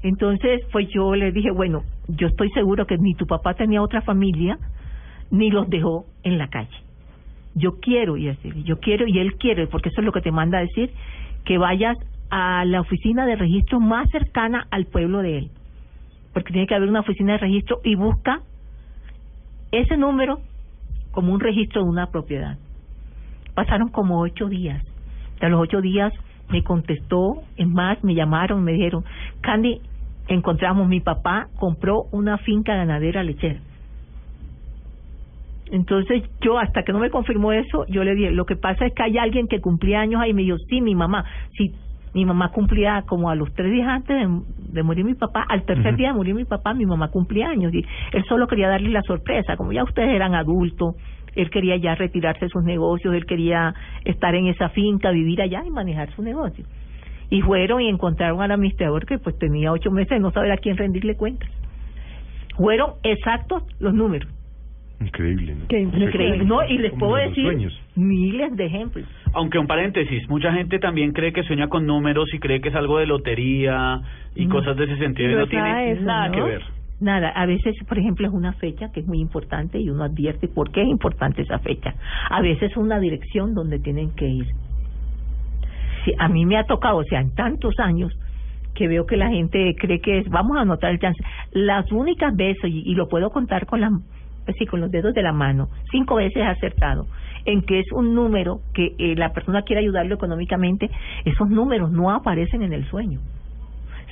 Entonces, 0.02 0.62
pues 0.70 0.88
yo 0.88 1.14
le 1.14 1.32
dije, 1.32 1.50
bueno, 1.50 1.82
yo 2.08 2.28
estoy 2.28 2.50
seguro 2.50 2.86
que 2.86 2.98
ni 2.98 3.14
tu 3.14 3.26
papá 3.26 3.54
tenía 3.54 3.82
otra 3.82 4.02
familia, 4.02 4.58
ni 5.30 5.50
los 5.50 5.68
dejó 5.68 6.06
en 6.22 6.38
la 6.38 6.48
calle. 6.48 6.76
Yo 7.54 7.80
quiero, 7.80 8.16
y 8.16 8.28
así, 8.28 8.52
yo 8.64 8.78
quiero, 8.78 9.06
y 9.06 9.18
él 9.18 9.34
quiere, 9.36 9.66
porque 9.66 9.88
eso 9.88 10.00
es 10.00 10.04
lo 10.04 10.12
que 10.12 10.20
te 10.20 10.30
manda 10.30 10.58
a 10.58 10.60
decir, 10.60 10.90
que 11.44 11.58
vayas 11.58 11.96
a 12.30 12.64
la 12.64 12.80
oficina 12.80 13.26
de 13.26 13.36
registro 13.36 13.80
más 13.80 14.08
cercana 14.10 14.66
al 14.70 14.86
pueblo 14.86 15.22
de 15.22 15.38
él. 15.38 15.50
Porque 16.32 16.52
tiene 16.52 16.66
que 16.66 16.74
haber 16.74 16.88
una 16.88 17.00
oficina 17.00 17.32
de 17.32 17.38
registro 17.38 17.80
y 17.84 17.94
busca 17.94 18.40
ese 19.72 19.96
número 19.96 20.40
como 21.12 21.32
un 21.32 21.40
registro 21.40 21.82
de 21.82 21.88
una 21.88 22.10
propiedad. 22.10 22.58
Pasaron 23.54 23.88
como 23.88 24.20
ocho 24.20 24.48
días. 24.48 24.84
A 25.40 25.48
los 25.48 25.60
ocho 25.60 25.80
días 25.80 26.12
me 26.50 26.62
contestó, 26.62 27.42
es 27.56 27.66
más, 27.66 28.02
me 28.04 28.14
llamaron, 28.14 28.62
me 28.62 28.72
dijeron, 28.72 29.04
Candy, 29.40 29.80
encontramos, 30.28 30.88
mi 30.88 31.00
papá 31.00 31.48
compró 31.58 32.02
una 32.12 32.38
finca 32.38 32.74
ganadera 32.74 33.22
lechera. 33.22 33.60
Entonces 35.70 36.22
yo, 36.40 36.58
hasta 36.58 36.82
que 36.82 36.92
no 36.92 36.98
me 36.98 37.10
confirmó 37.10 37.52
eso, 37.52 37.86
yo 37.88 38.04
le 38.04 38.14
dije, 38.14 38.30
lo 38.30 38.46
que 38.46 38.56
pasa 38.56 38.86
es 38.86 38.94
que 38.94 39.02
hay 39.02 39.18
alguien 39.18 39.48
que 39.48 39.60
cumplía 39.60 40.00
años 40.00 40.20
ahí, 40.20 40.32
me 40.32 40.42
dijo, 40.42 40.58
sí, 40.68 40.80
mi 40.80 40.94
mamá, 40.94 41.24
sí, 41.56 41.74
mi 42.16 42.24
mamá 42.24 42.48
cumplía 42.48 43.04
como 43.06 43.28
a 43.28 43.34
los 43.34 43.52
tres 43.52 43.70
días 43.70 43.86
antes 43.86 44.16
de, 44.16 44.40
de 44.72 44.82
morir 44.82 45.04
mi 45.04 45.12
papá, 45.12 45.44
al 45.46 45.64
tercer 45.64 45.96
día 45.96 46.08
de 46.08 46.14
morir 46.14 46.34
mi 46.34 46.46
papá, 46.46 46.72
mi 46.72 46.86
mamá 46.86 47.10
cumplía 47.10 47.46
años, 47.46 47.74
y 47.74 47.84
él 48.12 48.24
solo 48.26 48.46
quería 48.46 48.68
darle 48.68 48.88
la 48.88 49.02
sorpresa, 49.02 49.54
como 49.58 49.70
ya 49.72 49.84
ustedes 49.84 50.08
eran 50.08 50.34
adultos, 50.34 50.94
él 51.34 51.50
quería 51.50 51.76
ya 51.76 51.94
retirarse 51.94 52.46
de 52.46 52.48
sus 52.48 52.64
negocios, 52.64 53.14
él 53.14 53.26
quería 53.26 53.74
estar 54.06 54.34
en 54.34 54.46
esa 54.46 54.70
finca, 54.70 55.10
vivir 55.10 55.42
allá 55.42 55.62
y 55.66 55.70
manejar 55.70 56.10
su 56.16 56.22
negocio. 56.22 56.64
Y 57.28 57.42
fueron 57.42 57.82
y 57.82 57.88
encontraron 57.90 58.40
al 58.40 58.50
administrador 58.50 59.04
que 59.04 59.18
pues 59.18 59.38
tenía 59.38 59.70
ocho 59.70 59.90
meses 59.90 60.08
de 60.08 60.20
no 60.20 60.30
saber 60.30 60.52
a 60.52 60.56
quién 60.56 60.78
rendirle 60.78 61.16
cuentas. 61.16 61.50
Fueron 62.56 62.92
exactos 63.02 63.62
los 63.78 63.92
números. 63.92 64.32
Increíble, 65.00 65.54
¿no? 65.54 65.64
Increíble. 65.78 66.46
No, 66.46 66.66
y 66.66 66.78
les 66.78 66.94
puedo 66.94 67.16
decir. 67.16 67.70
Miles 67.96 68.54
de 68.56 68.66
ejemplos. 68.66 69.06
Aunque 69.34 69.58
un 69.58 69.66
paréntesis, 69.66 70.28
mucha 70.28 70.52
gente 70.52 70.78
también 70.78 71.12
cree 71.12 71.32
que 71.32 71.42
sueña 71.42 71.68
con 71.68 71.86
números 71.86 72.32
y 72.34 72.38
cree 72.38 72.60
que 72.60 72.68
es 72.68 72.74
algo 72.74 72.98
de 72.98 73.06
lotería 73.06 74.00
y 74.34 74.46
No. 74.46 74.54
cosas 74.56 74.76
de 74.76 74.84
ese 74.84 74.96
sentido 74.98 75.30
y 75.30 75.34
No 75.34 75.46
tiene 75.46 75.68
nada 75.68 75.80
de 75.80 75.92
eso, 75.92 76.02
nada 76.02 76.28
¿no? 76.28 76.34
que 76.34 76.42
ver. 76.42 76.62
Nada, 76.98 77.28
a 77.28 77.44
veces, 77.44 77.74
por 77.86 77.98
ejemplo, 77.98 78.26
es 78.26 78.32
una 78.32 78.54
fecha 78.54 78.90
que 78.90 79.00
es 79.00 79.06
muy 79.06 79.18
importante 79.20 79.78
y 79.78 79.90
uno 79.90 80.04
advierte 80.04 80.48
por 80.48 80.70
qué 80.70 80.80
es 80.82 80.88
importante 80.88 81.42
esa 81.42 81.58
fecha. 81.58 81.94
A 82.30 82.40
veces 82.40 82.70
es 82.70 82.76
una 82.78 82.98
dirección 82.98 83.54
donde 83.54 83.78
tienen 83.78 84.12
que 84.14 84.26
ir. 84.26 84.46
Sí, 86.04 86.12
a 86.18 86.28
mí 86.28 86.46
me 86.46 86.56
ha 86.56 86.64
tocado, 86.64 86.98
o 86.98 87.04
sea, 87.04 87.20
en 87.20 87.34
tantos 87.34 87.78
años 87.80 88.16
que 88.74 88.88
veo 88.88 89.04
que 89.06 89.16
la 89.16 89.28
gente 89.28 89.74
cree 89.78 90.00
que 90.00 90.18
es, 90.20 90.28
vamos 90.30 90.56
a 90.56 90.60
anotar 90.62 90.90
el 90.90 90.98
chance. 90.98 91.22
Las 91.52 91.90
únicas 91.92 92.34
veces, 92.36 92.64
y, 92.70 92.82
y 92.90 92.94
lo 92.94 93.08
puedo 93.08 93.30
contar 93.30 93.66
con 93.66 93.80
las, 93.80 93.92
sí, 94.54 94.66
con 94.66 94.80
los 94.80 94.90
dedos 94.90 95.14
de 95.14 95.22
la 95.22 95.32
mano, 95.32 95.68
cinco 95.90 96.16
veces 96.16 96.42
acertado, 96.42 97.06
en 97.44 97.62
que 97.62 97.80
es 97.80 97.86
un 97.92 98.14
número 98.14 98.60
que 98.74 98.94
eh, 98.98 99.14
la 99.16 99.32
persona 99.32 99.62
quiere 99.62 99.82
ayudarlo 99.82 100.14
económicamente, 100.14 100.90
esos 101.24 101.48
números 101.48 101.90
no 101.92 102.10
aparecen 102.10 102.62
en 102.62 102.72
el 102.72 102.84
sueño, 102.88 103.20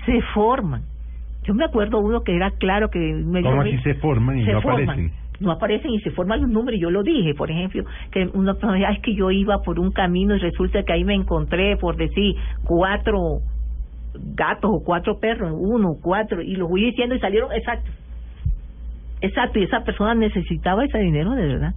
se 0.06 0.20
forman. 0.34 0.82
Yo 1.44 1.54
me 1.54 1.64
acuerdo 1.64 1.98
uno 1.98 2.22
que 2.22 2.34
era 2.34 2.50
claro 2.52 2.88
que 2.90 2.98
me 2.98 3.42
¿Cómo 3.42 3.60
así 3.62 3.76
se 3.78 3.94
forman 3.94 4.38
y 4.38 4.44
se 4.44 4.52
no 4.52 4.62
forman. 4.62 4.82
aparecen? 4.84 5.12
No 5.40 5.50
aparecen 5.50 5.90
y 5.90 6.00
se 6.00 6.10
forman 6.12 6.40
los 6.42 6.48
números. 6.50 6.78
y 6.78 6.82
Yo 6.82 6.90
lo 6.90 7.02
dije, 7.02 7.34
por 7.34 7.50
ejemplo, 7.50 7.84
que 8.12 8.30
una 8.34 8.54
persona 8.54 8.74
decía, 8.74 8.88
"Ah, 8.90 8.92
es 8.92 9.00
que 9.00 9.14
yo 9.14 9.30
iba 9.30 9.58
por 9.62 9.78
un 9.80 9.90
camino 9.90 10.36
y 10.36 10.38
resulta 10.38 10.84
que 10.84 10.92
ahí 10.92 11.04
me 11.04 11.14
encontré, 11.14 11.76
por 11.76 11.96
decir, 11.96 12.36
cuatro 12.62 13.40
gatos 14.36 14.70
o 14.72 14.82
cuatro 14.84 15.18
perros, 15.18 15.52
uno, 15.58 15.96
cuatro, 16.00 16.40
y 16.40 16.54
los 16.54 16.68
fui 16.68 16.82
diciendo 16.84 17.14
y 17.16 17.18
salieron 17.20 17.52
exacto. 17.52 17.90
Exacto, 19.24 19.58
y 19.58 19.62
esa 19.62 19.84
persona 19.84 20.14
necesitaba 20.14 20.84
ese 20.84 20.98
dinero 20.98 21.30
de 21.30 21.46
verdad. 21.46 21.74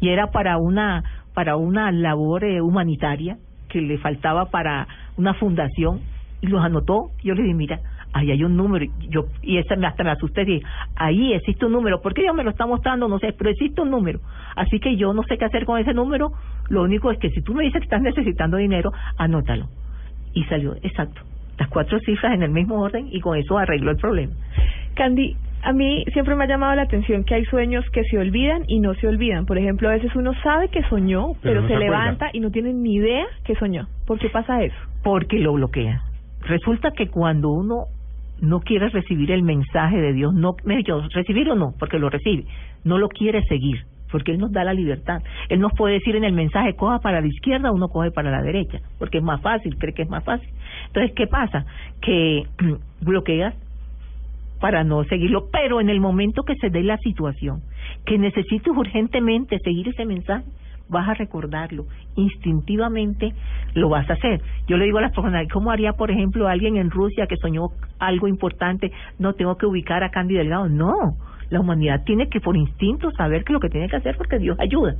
Y 0.00 0.08
era 0.08 0.32
para 0.32 0.58
una 0.58 1.04
para 1.32 1.54
una 1.54 1.92
labor 1.92 2.42
eh, 2.42 2.60
humanitaria 2.60 3.38
que 3.68 3.80
le 3.80 3.98
faltaba 3.98 4.46
para 4.46 4.88
una 5.16 5.32
fundación 5.34 6.00
y 6.40 6.48
los 6.48 6.60
anotó. 6.60 7.10
Yo 7.22 7.34
le 7.34 7.42
dije, 7.42 7.54
mira, 7.54 7.78
ahí 8.12 8.32
hay 8.32 8.42
un 8.42 8.56
número. 8.56 8.84
Yo 9.08 9.26
y 9.42 9.58
esa 9.58 9.76
me 9.76 9.86
hasta 9.86 10.02
me 10.02 10.10
asusté. 10.10 10.44
Dije, 10.44 10.66
ahí 10.96 11.32
existe 11.34 11.66
un 11.66 11.70
número. 11.70 12.02
¿Por 12.02 12.14
qué 12.14 12.22
Dios 12.22 12.34
me 12.34 12.42
lo 12.42 12.50
está 12.50 12.66
mostrando? 12.66 13.06
No 13.06 13.20
sé, 13.20 13.32
pero 13.32 13.50
existe 13.50 13.80
un 13.80 13.90
número. 13.90 14.18
Así 14.56 14.80
que 14.80 14.96
yo 14.96 15.12
no 15.12 15.22
sé 15.22 15.38
qué 15.38 15.44
hacer 15.44 15.64
con 15.64 15.78
ese 15.78 15.94
número. 15.94 16.32
Lo 16.68 16.82
único 16.82 17.12
es 17.12 17.18
que 17.20 17.30
si 17.30 17.42
tú 17.42 17.54
me 17.54 17.62
dices 17.62 17.78
que 17.78 17.84
estás 17.84 18.02
necesitando 18.02 18.56
dinero, 18.56 18.90
anótalo. 19.18 19.68
Y 20.34 20.42
salió, 20.46 20.74
exacto. 20.82 21.20
Las 21.60 21.68
cuatro 21.68 22.00
cifras 22.00 22.34
en 22.34 22.42
el 22.42 22.50
mismo 22.50 22.80
orden 22.80 23.06
y 23.08 23.20
con 23.20 23.38
eso 23.38 23.56
arregló 23.56 23.92
el 23.92 23.98
problema. 23.98 24.32
Candy, 24.94 25.36
a 25.62 25.72
mí 25.72 26.04
siempre 26.12 26.34
me 26.34 26.44
ha 26.44 26.48
llamado 26.48 26.74
la 26.74 26.82
atención 26.82 27.24
que 27.24 27.34
hay 27.34 27.44
sueños 27.44 27.84
que 27.92 28.02
se 28.04 28.18
olvidan 28.18 28.64
y 28.66 28.80
no 28.80 28.94
se 28.94 29.08
olvidan. 29.08 29.46
Por 29.46 29.58
ejemplo, 29.58 29.88
a 29.88 29.92
veces 29.92 30.14
uno 30.14 30.32
sabe 30.42 30.68
que 30.68 30.82
soñó, 30.84 31.34
Pero 31.42 31.42
pero, 31.42 31.62
no 31.62 31.68
se, 31.68 31.76
levanta 31.76 32.30
y 32.32 32.40
no 32.40 32.50
tiene 32.50 32.72
ni 32.72 32.94
idea 32.94 33.26
que 33.44 33.54
soñó. 33.54 33.86
¿Por 34.06 34.18
qué 34.18 34.28
pasa 34.28 34.62
eso? 34.62 34.76
porque 35.02 35.38
lo 35.38 35.52
bloquea. 35.52 36.02
Resulta 36.42 36.92
que 36.92 37.08
cuando 37.08 37.50
uno 37.50 37.86
no 38.40 38.60
quiere 38.60 38.88
recibir 38.88 39.30
el 39.30 39.42
mensaje 39.42 40.00
de 40.00 40.12
Dios, 40.12 40.34
no, 40.34 40.56
dicho, 40.64 41.00
recibir 41.12 41.48
o 41.50 41.54
no, 41.54 41.74
porque 41.78 41.98
lo 41.98 42.08
recibe, 42.08 42.44
no 42.84 42.98
lo 42.98 43.08
quiere 43.08 43.42
seguir, 43.44 43.84
porque 44.10 44.32
Él 44.32 44.38
nos 44.38 44.50
da 44.50 44.64
la 44.64 44.74
libertad. 44.74 45.22
Él 45.48 45.60
nos 45.60 45.72
puede 45.74 45.94
decir 45.94 46.16
en 46.16 46.24
el 46.24 46.32
mensaje, 46.32 46.74
coja 46.74 46.98
para 46.98 47.20
la 47.20 47.26
izquierda, 47.26 47.70
uno 47.70 47.88
coge 47.88 48.10
para 48.10 48.30
la 48.30 48.42
derecha, 48.42 48.80
porque 48.98 49.18
es 49.18 49.24
más 49.24 49.40
fácil, 49.40 49.76
cree 49.78 49.94
que 49.94 50.02
es 50.02 50.08
más 50.08 50.24
fácil. 50.24 50.48
Entonces, 50.88 51.12
¿qué 51.14 51.26
pasa? 51.26 51.64
Que 52.00 52.44
bloqueas 53.00 53.54
para 54.62 54.84
no 54.84 55.02
seguirlo, 55.02 55.48
pero 55.50 55.80
en 55.80 55.88
el 55.88 55.98
momento 55.98 56.44
que 56.44 56.54
se 56.54 56.70
dé 56.70 56.84
la 56.84 56.96
situación, 56.98 57.62
que 58.06 58.16
necesites 58.16 58.72
urgentemente 58.72 59.58
seguir 59.58 59.88
ese 59.88 60.06
mensaje, 60.06 60.44
vas 60.88 61.08
a 61.08 61.14
recordarlo, 61.14 61.86
instintivamente 62.14 63.34
lo 63.74 63.88
vas 63.88 64.08
a 64.08 64.12
hacer. 64.12 64.40
Yo 64.68 64.76
le 64.76 64.84
digo 64.84 64.98
a 64.98 65.00
las 65.00 65.12
personas, 65.12 65.48
¿cómo 65.52 65.72
haría, 65.72 65.94
por 65.94 66.12
ejemplo, 66.12 66.46
alguien 66.46 66.76
en 66.76 66.92
Rusia 66.92 67.26
que 67.26 67.38
soñó 67.38 67.70
algo 67.98 68.28
importante? 68.28 68.92
No 69.18 69.32
tengo 69.32 69.56
que 69.56 69.66
ubicar 69.66 70.04
a 70.04 70.10
Candy 70.10 70.34
Delgado. 70.34 70.68
No, 70.68 70.94
la 71.50 71.58
humanidad 71.58 72.04
tiene 72.04 72.28
que 72.28 72.40
por 72.40 72.56
instinto 72.56 73.10
saber 73.10 73.42
que 73.42 73.52
lo 73.52 73.58
que 73.58 73.68
tiene 73.68 73.88
que 73.88 73.96
hacer 73.96 74.16
porque 74.16 74.38
Dios 74.38 74.56
ayuda. 74.60 74.94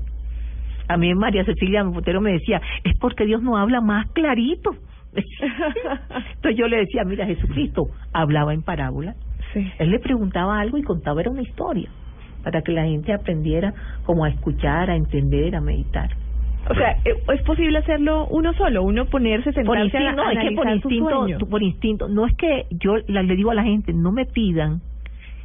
A 0.89 0.97
mí 0.97 1.15
María 1.15 1.45
Cecilia 1.45 1.85
Botero 1.85 2.21
me 2.21 2.33
decía, 2.33 2.61
es 2.83 2.99
porque 2.99 3.27
Dios 3.27 3.41
no 3.41 3.57
habla 3.57 3.81
más 3.81 4.11
clarito. 4.11 4.73
Entonces 5.15 6.57
yo 6.57 6.67
le 6.67 6.79
decía, 6.79 7.05
mira, 7.05 7.27
Jesucristo 7.27 7.85
hablaba 8.13 8.53
en 8.55 8.63
parábola. 8.63 9.15
Él 9.79 9.91
le 9.91 9.99
preguntaba 9.99 10.59
algo 10.61 10.79
y 10.79 10.83
contaba 10.83 11.21
era 11.21 11.31
una 11.31 11.43
historia 11.43 11.89
para 12.43 12.63
que 12.63 12.73
la 12.73 12.85
gente 12.85 13.13
aprendiera 13.13 13.73
como 14.05 14.25
a 14.25 14.29
escuchar, 14.29 14.91
a 14.91 14.97
entender, 14.97 15.55
a 15.55 15.61
meditar. 15.61 16.11
O 16.69 16.75
sea, 16.75 16.97
¿e- 17.05 17.35
¿es 17.35 17.43
posible 17.43 17.79
hacerlo 17.79 18.27
uno 18.29 18.53
solo? 18.55 18.83
Uno 18.83 19.07
ponerse, 19.07 19.53
por 19.53 19.77
sentarse 19.77 19.97
a 19.97 20.01
instinto, 20.01 20.17
no, 20.17 20.31
es 20.31 20.39
que 20.39 20.55
por 20.55 20.67
analizar 20.67 20.75
instinto, 20.77 21.09
tú- 21.39 21.49
por 21.49 21.63
instinto, 21.63 22.09
no 22.09 22.27
es 22.27 22.37
que 22.37 22.67
yo 22.71 22.97
le 23.07 23.37
digo 23.37 23.51
a 23.51 23.55
la 23.55 23.65
gente, 23.65 23.93
no 23.93 24.13
me 24.13 24.25
pidan 24.27 24.81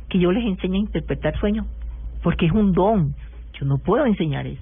que 0.10 0.20
yo 0.20 0.32
les 0.32 0.46
enseñe 0.46 0.76
a 0.76 0.80
interpretar 0.80 1.38
sueños, 1.40 1.66
porque 2.24 2.46
es 2.46 2.52
un 2.52 2.72
don. 2.74 3.14
Yo 3.60 3.66
no 3.66 3.78
puedo 3.80 4.06
enseñar 4.06 4.46
eso. 4.48 4.62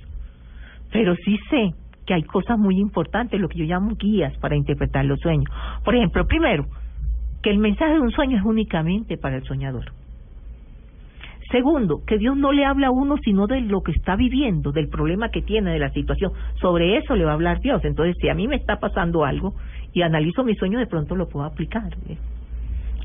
Pero 0.92 1.16
sí 1.24 1.38
sé 1.50 1.74
que 2.06 2.14
hay 2.14 2.24
cosas 2.24 2.58
muy 2.58 2.80
importantes, 2.80 3.40
lo 3.40 3.50
que 3.50 3.58
yo 3.60 3.66
llamo 3.66 3.96
guías 3.96 4.36
para 4.38 4.56
interpretar 4.56 5.04
los 5.06 5.20
sueños. 5.20 5.46
Por 5.84 5.96
ejemplo, 5.96 6.26
primero, 6.26 6.66
que 7.46 7.52
el 7.52 7.60
mensaje 7.60 7.94
de 7.94 8.00
un 8.00 8.10
sueño 8.10 8.40
es 8.40 8.44
únicamente 8.44 9.18
para 9.18 9.36
el 9.36 9.44
soñador. 9.44 9.86
Segundo, 11.52 12.02
que 12.08 12.18
Dios 12.18 12.36
no 12.36 12.52
le 12.52 12.66
habla 12.66 12.88
a 12.88 12.92
uno 12.92 13.18
sino 13.24 13.46
de 13.46 13.62
lo 13.62 13.82
que 13.82 13.92
está 13.92 14.16
viviendo, 14.16 14.72
del 14.72 14.90
problema 14.90 15.30
que 15.30 15.44
tiene, 15.44 15.70
de 15.70 15.78
la 15.78 15.92
situación. 15.92 16.32
Sobre 16.60 16.98
eso 16.98 17.16
le 17.16 17.24
va 17.24 17.32
a 17.32 17.34
hablar 17.36 17.60
Dios. 17.60 17.86
Entonces, 17.86 18.16
si 18.20 18.30
a 18.30 18.34
mí 18.34 18.48
me 18.48 18.56
está 18.56 18.80
pasando 18.80 19.26
algo 19.26 19.54
y 19.94 20.02
analizo 20.02 20.44
mi 20.44 20.56
sueño, 20.56 20.80
de 20.80 20.88
pronto 20.88 21.16
lo 21.16 21.30
puedo 21.30 21.46
aplicar. 21.46 21.94
¿eh? 22.10 22.18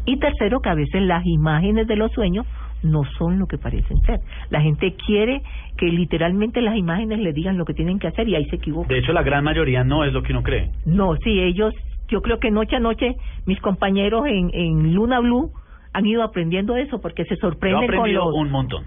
Y 0.06 0.18
tercero, 0.18 0.60
que 0.60 0.70
a 0.70 0.74
veces 0.74 1.02
las 1.02 1.26
imágenes 1.26 1.86
de 1.86 1.96
los 1.96 2.10
sueños 2.12 2.46
no 2.82 3.04
son 3.18 3.38
lo 3.38 3.46
que 3.46 3.58
parecen 3.58 4.00
ser. 4.06 4.20
La 4.48 4.62
gente 4.62 4.94
quiere 4.94 5.42
que 5.76 5.84
literalmente 5.84 6.62
las 6.62 6.78
imágenes 6.78 7.18
le 7.18 7.34
digan 7.34 7.58
lo 7.58 7.66
que 7.66 7.74
tienen 7.74 7.98
que 7.98 8.06
hacer 8.06 8.26
y 8.26 8.36
ahí 8.36 8.46
se 8.46 8.56
equivoca. 8.56 8.88
De 8.88 9.00
hecho, 9.00 9.12
la 9.12 9.22
gran 9.22 9.44
mayoría 9.44 9.84
no 9.84 10.02
es 10.02 10.14
lo 10.14 10.22
que 10.22 10.32
uno 10.32 10.42
cree. 10.42 10.70
No, 10.86 11.14
sí, 11.16 11.40
ellos, 11.40 11.74
yo 12.10 12.22
creo 12.22 12.38
que 12.38 12.50
noche 12.50 12.76
a 12.76 12.80
noche 12.80 13.16
mis 13.46 13.60
compañeros 13.60 14.26
en, 14.26 14.50
en 14.52 14.94
Luna 14.94 15.20
Blue 15.20 15.52
han 15.92 16.06
ido 16.06 16.22
aprendiendo 16.22 16.76
eso 16.76 17.00
porque 17.00 17.24
se 17.24 17.36
sorprenden 17.36 17.90
con 17.90 18.12
los 18.12 18.34
un 18.34 18.50
montón. 18.50 18.84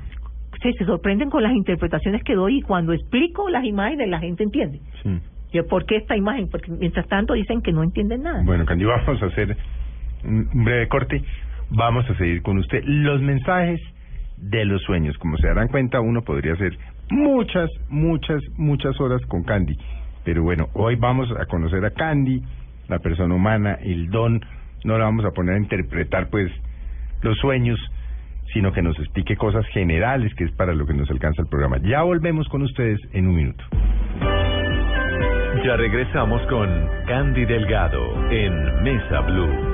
sí, 0.61 0.73
se 0.73 0.85
sorprenden 0.85 1.29
con 1.29 1.43
las 1.43 1.53
interpretaciones 1.53 2.23
que 2.23 2.35
doy 2.35 2.59
y 2.59 2.61
cuando 2.61 2.93
explico 2.93 3.49
las 3.49 3.65
imágenes 3.65 4.09
la 4.09 4.19
gente 4.19 4.43
entiende. 4.43 4.79
Sí. 5.01 5.19
Yo, 5.51 5.67
¿Por 5.67 5.85
qué 5.85 5.97
esta 5.97 6.17
imagen? 6.17 6.49
Porque 6.49 6.71
mientras 6.71 7.07
tanto 7.07 7.33
dicen 7.33 7.61
que 7.61 7.71
no 7.71 7.83
entienden 7.83 8.23
nada. 8.23 8.41
Bueno, 8.43 8.65
Candy, 8.65 8.85
vamos 8.85 9.21
a 9.21 9.25
hacer 9.27 9.55
un 10.23 10.49
un 10.53 10.63
breve 10.63 10.87
corte. 10.87 11.21
Vamos 11.69 12.09
a 12.09 12.15
seguir 12.15 12.41
con 12.41 12.57
usted. 12.57 12.83
Los 12.85 13.21
mensajes 13.21 13.79
de 14.37 14.65
los 14.65 14.81
sueños. 14.83 15.17
Como 15.17 15.37
se 15.37 15.47
darán 15.47 15.67
cuenta, 15.67 15.99
uno 16.01 16.21
podría 16.21 16.53
hacer 16.53 16.77
muchas, 17.09 17.69
muchas, 17.89 18.41
muchas 18.57 18.99
horas 18.99 19.21
con 19.27 19.43
Candy. 19.43 19.75
Pero 20.23 20.43
bueno, 20.43 20.69
hoy 20.73 20.95
vamos 20.95 21.29
a 21.39 21.45
conocer 21.45 21.83
a 21.85 21.91
Candy, 21.91 22.41
la 22.87 22.99
persona 22.99 23.33
humana, 23.33 23.77
el 23.81 24.09
don. 24.09 24.41
No 24.83 24.97
la 24.97 25.05
vamos 25.05 25.25
a 25.25 25.31
poner 25.31 25.55
a 25.55 25.59
interpretar, 25.59 26.29
pues, 26.29 26.51
los 27.21 27.37
sueños, 27.37 27.79
sino 28.53 28.71
que 28.71 28.81
nos 28.81 28.97
explique 28.99 29.35
cosas 29.35 29.65
generales, 29.67 30.33
que 30.35 30.43
es 30.43 30.51
para 30.51 30.73
lo 30.73 30.85
que 30.85 30.93
nos 30.93 31.09
alcanza 31.09 31.41
el 31.41 31.47
programa. 31.47 31.77
Ya 31.77 32.03
volvemos 32.03 32.47
con 32.49 32.61
ustedes 32.61 32.99
en 33.13 33.27
un 33.27 33.35
minuto. 33.35 33.63
Ya 35.65 35.77
regresamos 35.77 36.41
con 36.47 36.67
Candy 37.07 37.45
Delgado 37.45 38.29
en 38.29 38.83
Mesa 38.83 39.21
Blue. 39.21 39.72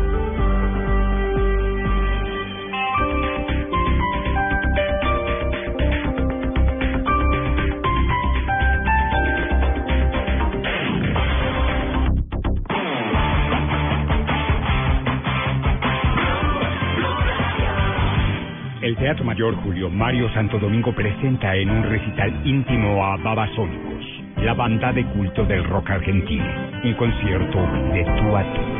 Teatro 19.09 19.25
Mayor 19.25 19.55
Julio 19.63 19.89
Mario 19.89 20.31
Santo 20.35 20.59
Domingo 20.59 20.93
presenta 20.93 21.55
en 21.55 21.71
un 21.71 21.81
recital 21.81 22.29
íntimo 22.45 23.03
a 23.03 23.17
Babasónicos, 23.17 24.05
la 24.37 24.53
banda 24.53 24.93
de 24.93 25.03
culto 25.03 25.43
del 25.45 25.63
rock 25.63 25.89
argentino. 25.89 26.45
Un 26.83 26.93
concierto 26.93 27.57
de 27.91 28.03
tú 28.03 28.37
a 28.37 28.43
tú. 28.53 28.78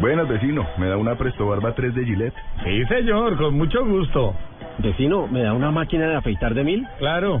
Buenas, 0.00 0.28
vecino. 0.28 0.66
¿Me 0.76 0.88
da 0.88 0.96
una 0.96 1.16
Presto 1.16 1.46
Barba 1.46 1.72
3 1.72 1.94
de 1.94 2.04
Gillette? 2.04 2.34
Sí, 2.64 2.84
señor, 2.86 3.36
con 3.36 3.56
mucho 3.56 3.86
gusto. 3.86 4.34
Vecino, 4.78 5.28
¿me 5.28 5.42
da 5.42 5.52
una 5.52 5.70
máquina 5.70 6.08
de 6.08 6.16
afeitar 6.16 6.52
de 6.52 6.64
mil? 6.64 6.84
Claro. 6.98 7.40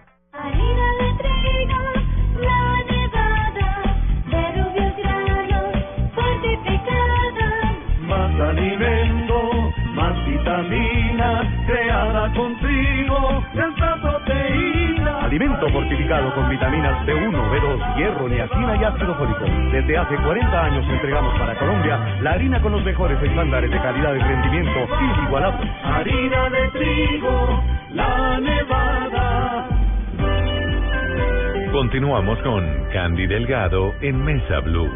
Alimento 15.31 15.69
fortificado 15.69 16.35
con 16.35 16.49
vitaminas 16.49 17.07
B1, 17.07 17.31
B2, 17.31 17.95
hierro, 17.95 18.27
niacina 18.27 18.75
y 18.75 18.83
ácido 18.83 19.15
fólico. 19.15 19.45
Desde 19.71 19.97
hace 19.97 20.17
40 20.17 20.61
años 20.61 20.85
entregamos 20.89 21.39
para 21.39 21.57
Colombia 21.57 22.19
la 22.21 22.31
harina 22.31 22.61
con 22.61 22.73
los 22.73 22.83
mejores 22.83 23.17
estándares 23.23 23.71
de 23.71 23.77
calidad 23.77 24.13
y 24.13 24.19
rendimiento 24.19 24.89
inigualables. 24.99 25.71
Harina 25.85 26.49
de 26.49 26.67
trigo, 26.71 27.63
la 27.93 28.39
nevada. 28.41 29.67
Continuamos 31.71 32.37
con 32.39 32.65
Candy 32.91 33.25
Delgado 33.25 33.93
en 34.01 34.25
Mesa 34.25 34.59
Blue. 34.59 34.91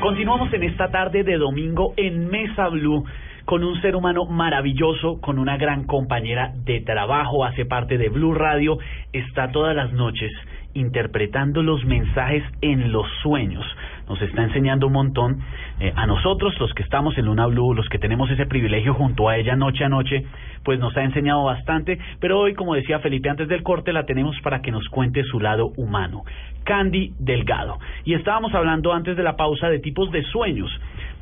Continuamos 0.00 0.52
en 0.52 0.64
esta 0.64 0.90
tarde 0.90 1.22
de 1.22 1.38
domingo 1.38 1.94
en 1.96 2.28
Mesa 2.28 2.66
Blue 2.70 3.04
con 3.44 3.62
un 3.62 3.80
ser 3.82 3.96
humano 3.96 4.24
maravilloso, 4.24 5.20
con 5.20 5.38
una 5.38 5.56
gran 5.56 5.84
compañera 5.84 6.52
de 6.64 6.80
trabajo, 6.80 7.44
hace 7.44 7.66
parte 7.66 7.98
de 7.98 8.08
Blue 8.08 8.34
Radio, 8.34 8.78
está 9.12 9.50
todas 9.50 9.76
las 9.76 9.92
noches 9.92 10.32
interpretando 10.74 11.62
los 11.62 11.84
mensajes 11.84 12.42
en 12.60 12.90
los 12.90 13.06
sueños. 13.22 13.64
Nos 14.08 14.20
está 14.20 14.42
enseñando 14.42 14.88
un 14.88 14.92
montón 14.92 15.40
eh, 15.80 15.92
a 15.94 16.06
nosotros, 16.06 16.58
los 16.58 16.74
que 16.74 16.82
estamos 16.82 17.16
en 17.16 17.26
Luna 17.26 17.46
Blue, 17.46 17.74
los 17.74 17.88
que 17.88 17.98
tenemos 17.98 18.30
ese 18.30 18.46
privilegio 18.46 18.92
junto 18.92 19.28
a 19.28 19.36
ella 19.36 19.56
noche 19.56 19.84
a 19.84 19.88
noche, 19.88 20.24
pues 20.62 20.78
nos 20.78 20.96
ha 20.96 21.04
enseñado 21.04 21.44
bastante, 21.44 21.98
pero 22.20 22.40
hoy, 22.40 22.54
como 22.54 22.74
decía 22.74 22.98
Felipe 22.98 23.30
antes 23.30 23.48
del 23.48 23.62
corte, 23.62 23.92
la 23.92 24.04
tenemos 24.04 24.36
para 24.42 24.60
que 24.60 24.72
nos 24.72 24.88
cuente 24.88 25.22
su 25.24 25.40
lado 25.40 25.72
humano. 25.76 26.24
Candy 26.64 27.12
Delgado. 27.18 27.78
Y 28.04 28.14
estábamos 28.14 28.54
hablando 28.54 28.92
antes 28.92 29.16
de 29.16 29.22
la 29.22 29.36
pausa 29.36 29.68
de 29.68 29.78
tipos 29.78 30.10
de 30.10 30.22
sueños, 30.24 30.70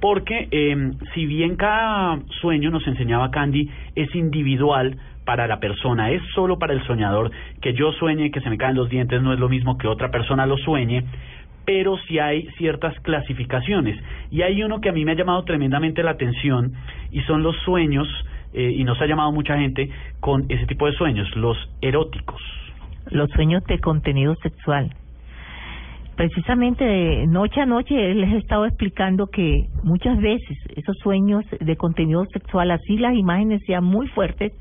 porque 0.03 0.49
eh, 0.51 0.91
si 1.15 1.27
bien 1.27 1.55
cada 1.55 2.19
sueño 2.41 2.71
nos 2.71 2.85
enseñaba 2.89 3.31
Candy 3.31 3.71
es 3.95 4.13
individual 4.17 4.99
para 5.25 5.47
la 5.47 5.61
persona, 5.61 6.11
es 6.11 6.21
solo 6.35 6.59
para 6.59 6.73
el 6.73 6.85
soñador, 6.89 7.31
que 7.61 7.73
yo 7.73 7.93
sueñe 7.93 8.33
que 8.33 8.41
se 8.41 8.51
me 8.51 8.59
caen 8.59 8.75
los 8.75 8.91
dientes 8.91 9.23
no 9.23 9.33
es 9.33 9.39
lo 9.39 9.49
mismo 9.49 9.79
que 9.79 9.87
otra 9.87 10.11
persona 10.11 10.45
lo 10.45 10.57
sueñe, 10.57 11.05
pero 11.65 11.97
sí 12.09 12.19
hay 12.19 12.49
ciertas 12.59 12.99
clasificaciones. 13.03 13.97
Y 14.33 14.43
hay 14.43 14.65
uno 14.65 14.81
que 14.81 14.89
a 14.89 14.93
mí 14.93 15.05
me 15.05 15.13
ha 15.13 15.15
llamado 15.15 15.45
tremendamente 15.45 16.03
la 16.03 16.11
atención 16.11 16.73
y 17.13 17.21
son 17.21 17.45
los 17.45 17.55
sueños, 17.65 18.09
eh, 18.55 18.75
y 18.77 18.83
nos 18.83 19.01
ha 19.01 19.07
llamado 19.07 19.31
mucha 19.31 19.57
gente 19.57 19.89
con 20.19 20.47
ese 20.49 20.67
tipo 20.67 20.87
de 20.87 20.95
sueños, 20.95 21.29
los 21.37 21.57
eróticos. 21.81 22.43
Los 23.09 23.31
sueños 23.31 23.63
de 23.67 23.79
contenido 23.79 24.35
sexual. 24.43 24.93
Precisamente 26.17 26.85
de 26.85 27.27
noche 27.27 27.61
a 27.61 27.67
noche 27.67 28.15
les 28.15 28.33
he 28.33 28.39
estado 28.39 28.67
explicando 28.67 29.29
que 29.29 29.69
muchas 29.83 30.19
veces 30.19 30.59
esos 30.77 30.97
sueños 30.99 31.45
de 31.59 31.77
contenido 31.77 32.25
sexual, 32.27 32.71
así 32.71 32.99
las 32.99 33.15
imágenes 33.15 33.63
sean 33.67 33.85
muy 33.85 34.09
fuertes, 34.09 34.53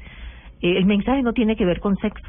eh, 0.62 0.78
el 0.78 0.86
mensaje 0.86 1.22
no 1.22 1.34
tiene 1.34 1.58
que 1.58 1.66
ver 1.66 1.82
con 1.82 1.98
sexo, 1.98 2.26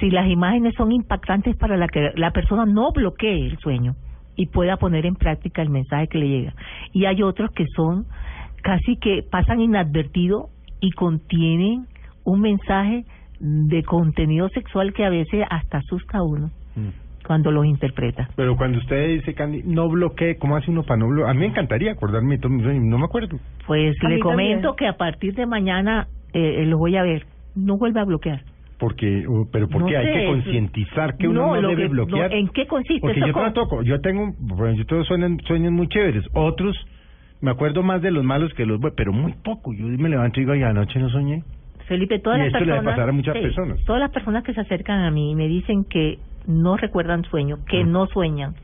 si 0.00 0.10
las 0.10 0.28
imágenes 0.30 0.74
son 0.76 0.90
impactantes 0.92 1.54
para 1.56 1.76
la 1.76 1.88
que 1.88 2.12
la 2.14 2.30
persona 2.30 2.64
no 2.64 2.92
bloquee 2.92 3.46
el 3.46 3.58
sueño 3.58 3.94
y 4.36 4.46
pueda 4.46 4.76
poner 4.76 5.04
en 5.06 5.16
práctica 5.16 5.60
el 5.60 5.68
mensaje 5.68 6.06
que 6.08 6.18
le 6.18 6.28
llega. 6.28 6.54
Y 6.92 7.04
hay 7.04 7.22
otros 7.22 7.50
que 7.50 7.66
son 7.74 8.06
casi 8.62 8.96
que 8.96 9.22
pasan 9.28 9.60
inadvertido 9.60 10.48
y 10.80 10.92
contienen 10.92 11.86
un 12.24 12.40
mensaje 12.40 13.04
de 13.40 13.82
contenido 13.82 14.48
sexual 14.50 14.94
que 14.94 15.04
a 15.04 15.10
veces 15.10 15.44
hasta 15.50 15.78
asusta 15.78 16.18
a 16.18 16.22
uno 16.22 16.50
cuando 17.26 17.50
los 17.50 17.66
interpreta. 17.66 18.28
Pero 18.36 18.56
cuando 18.56 18.78
usted 18.78 19.08
dice, 19.08 19.34
Candy, 19.34 19.62
no 19.64 19.88
bloquee, 19.88 20.36
¿cómo 20.38 20.56
hace 20.56 20.70
uno 20.70 20.82
para 20.84 20.98
no 20.98 21.08
bloquear? 21.08 21.30
A 21.30 21.34
mí 21.34 21.40
me 21.40 21.46
encantaría 21.46 21.92
acordarme 21.92 22.36
de 22.36 22.40
todos 22.42 22.54
mis 22.54 22.64
sueños, 22.64 22.84
no 22.84 22.98
me 22.98 23.04
acuerdo. 23.04 23.38
Pues 23.66 23.94
A 24.04 24.08
le 24.08 24.18
comento 24.20 24.68
también. 24.70 24.76
que 24.76 24.86
a 24.86 24.96
partir 24.96 25.34
de 25.34 25.46
mañana 25.46 26.06
eh, 26.32 26.64
lo 26.66 26.78
voy 26.78 26.96
a 26.96 27.02
ver. 27.02 27.24
No 27.54 27.76
vuelva 27.78 28.02
a 28.02 28.04
bloquear. 28.04 28.42
Porque, 28.78 29.26
uh, 29.26 29.48
pero 29.50 29.68
porque 29.68 29.92
No 29.94 29.98
hay 29.98 30.06
sé, 30.06 30.12
que 30.12 30.26
concientizar 30.26 31.16
que 31.16 31.28
uno 31.28 31.56
no, 31.60 31.68
debe 31.68 31.82
que- 31.84 31.88
bloquear. 31.88 32.30
no, 32.30 32.36
¿En 32.36 32.48
qué 32.48 32.66
consiste 32.66 33.00
Porque 33.00 33.18
eso? 33.20 33.26
yo 33.28 33.32
con- 33.32 33.42
trato, 33.52 33.82
yo 33.82 34.00
tengo, 34.02 34.34
bueno, 34.38 34.76
yo 34.76 34.84
tengo 34.84 35.02
sueños, 35.04 35.32
sueños 35.46 35.72
muy 35.72 35.88
chéveres, 35.88 36.24
otros 36.34 36.76
me 37.40 37.50
acuerdo 37.50 37.82
más 37.82 38.02
de 38.02 38.10
los 38.10 38.22
malos 38.24 38.52
que 38.54 38.66
los 38.66 38.78
buenos, 38.78 38.94
pero 38.96 39.12
muy 39.12 39.32
poco. 39.42 39.72
Yo 39.72 39.86
me 39.86 40.08
levanto 40.10 40.40
y 40.40 40.42
digo, 40.42 40.52
ay, 40.52 40.62
anoche 40.62 40.98
no 40.98 41.08
soñé. 41.08 41.42
Felipe, 41.86 42.18
todas 42.18 42.38
Y 42.38 42.42
las 42.42 42.46
esto 42.48 42.58
le 42.60 42.64
debe 42.66 42.76
personas, 42.78 42.94
pasar 42.96 43.08
a 43.08 43.12
muchas 43.12 43.34
sí, 43.36 43.40
personas. 43.42 43.84
todas 43.86 44.00
las 44.00 44.10
personas 44.10 44.42
que 44.44 44.52
se 44.52 44.60
acercan 44.60 45.00
a 45.04 45.10
mí 45.10 45.30
y 45.30 45.34
me 45.36 45.46
dicen 45.48 45.84
que 45.88 46.18
no 46.46 46.76
recuerdan 46.76 47.24
sueños, 47.24 47.60
que 47.68 47.84
Mm. 47.84 47.92
no 47.92 48.06
sueñan. 48.06 48.54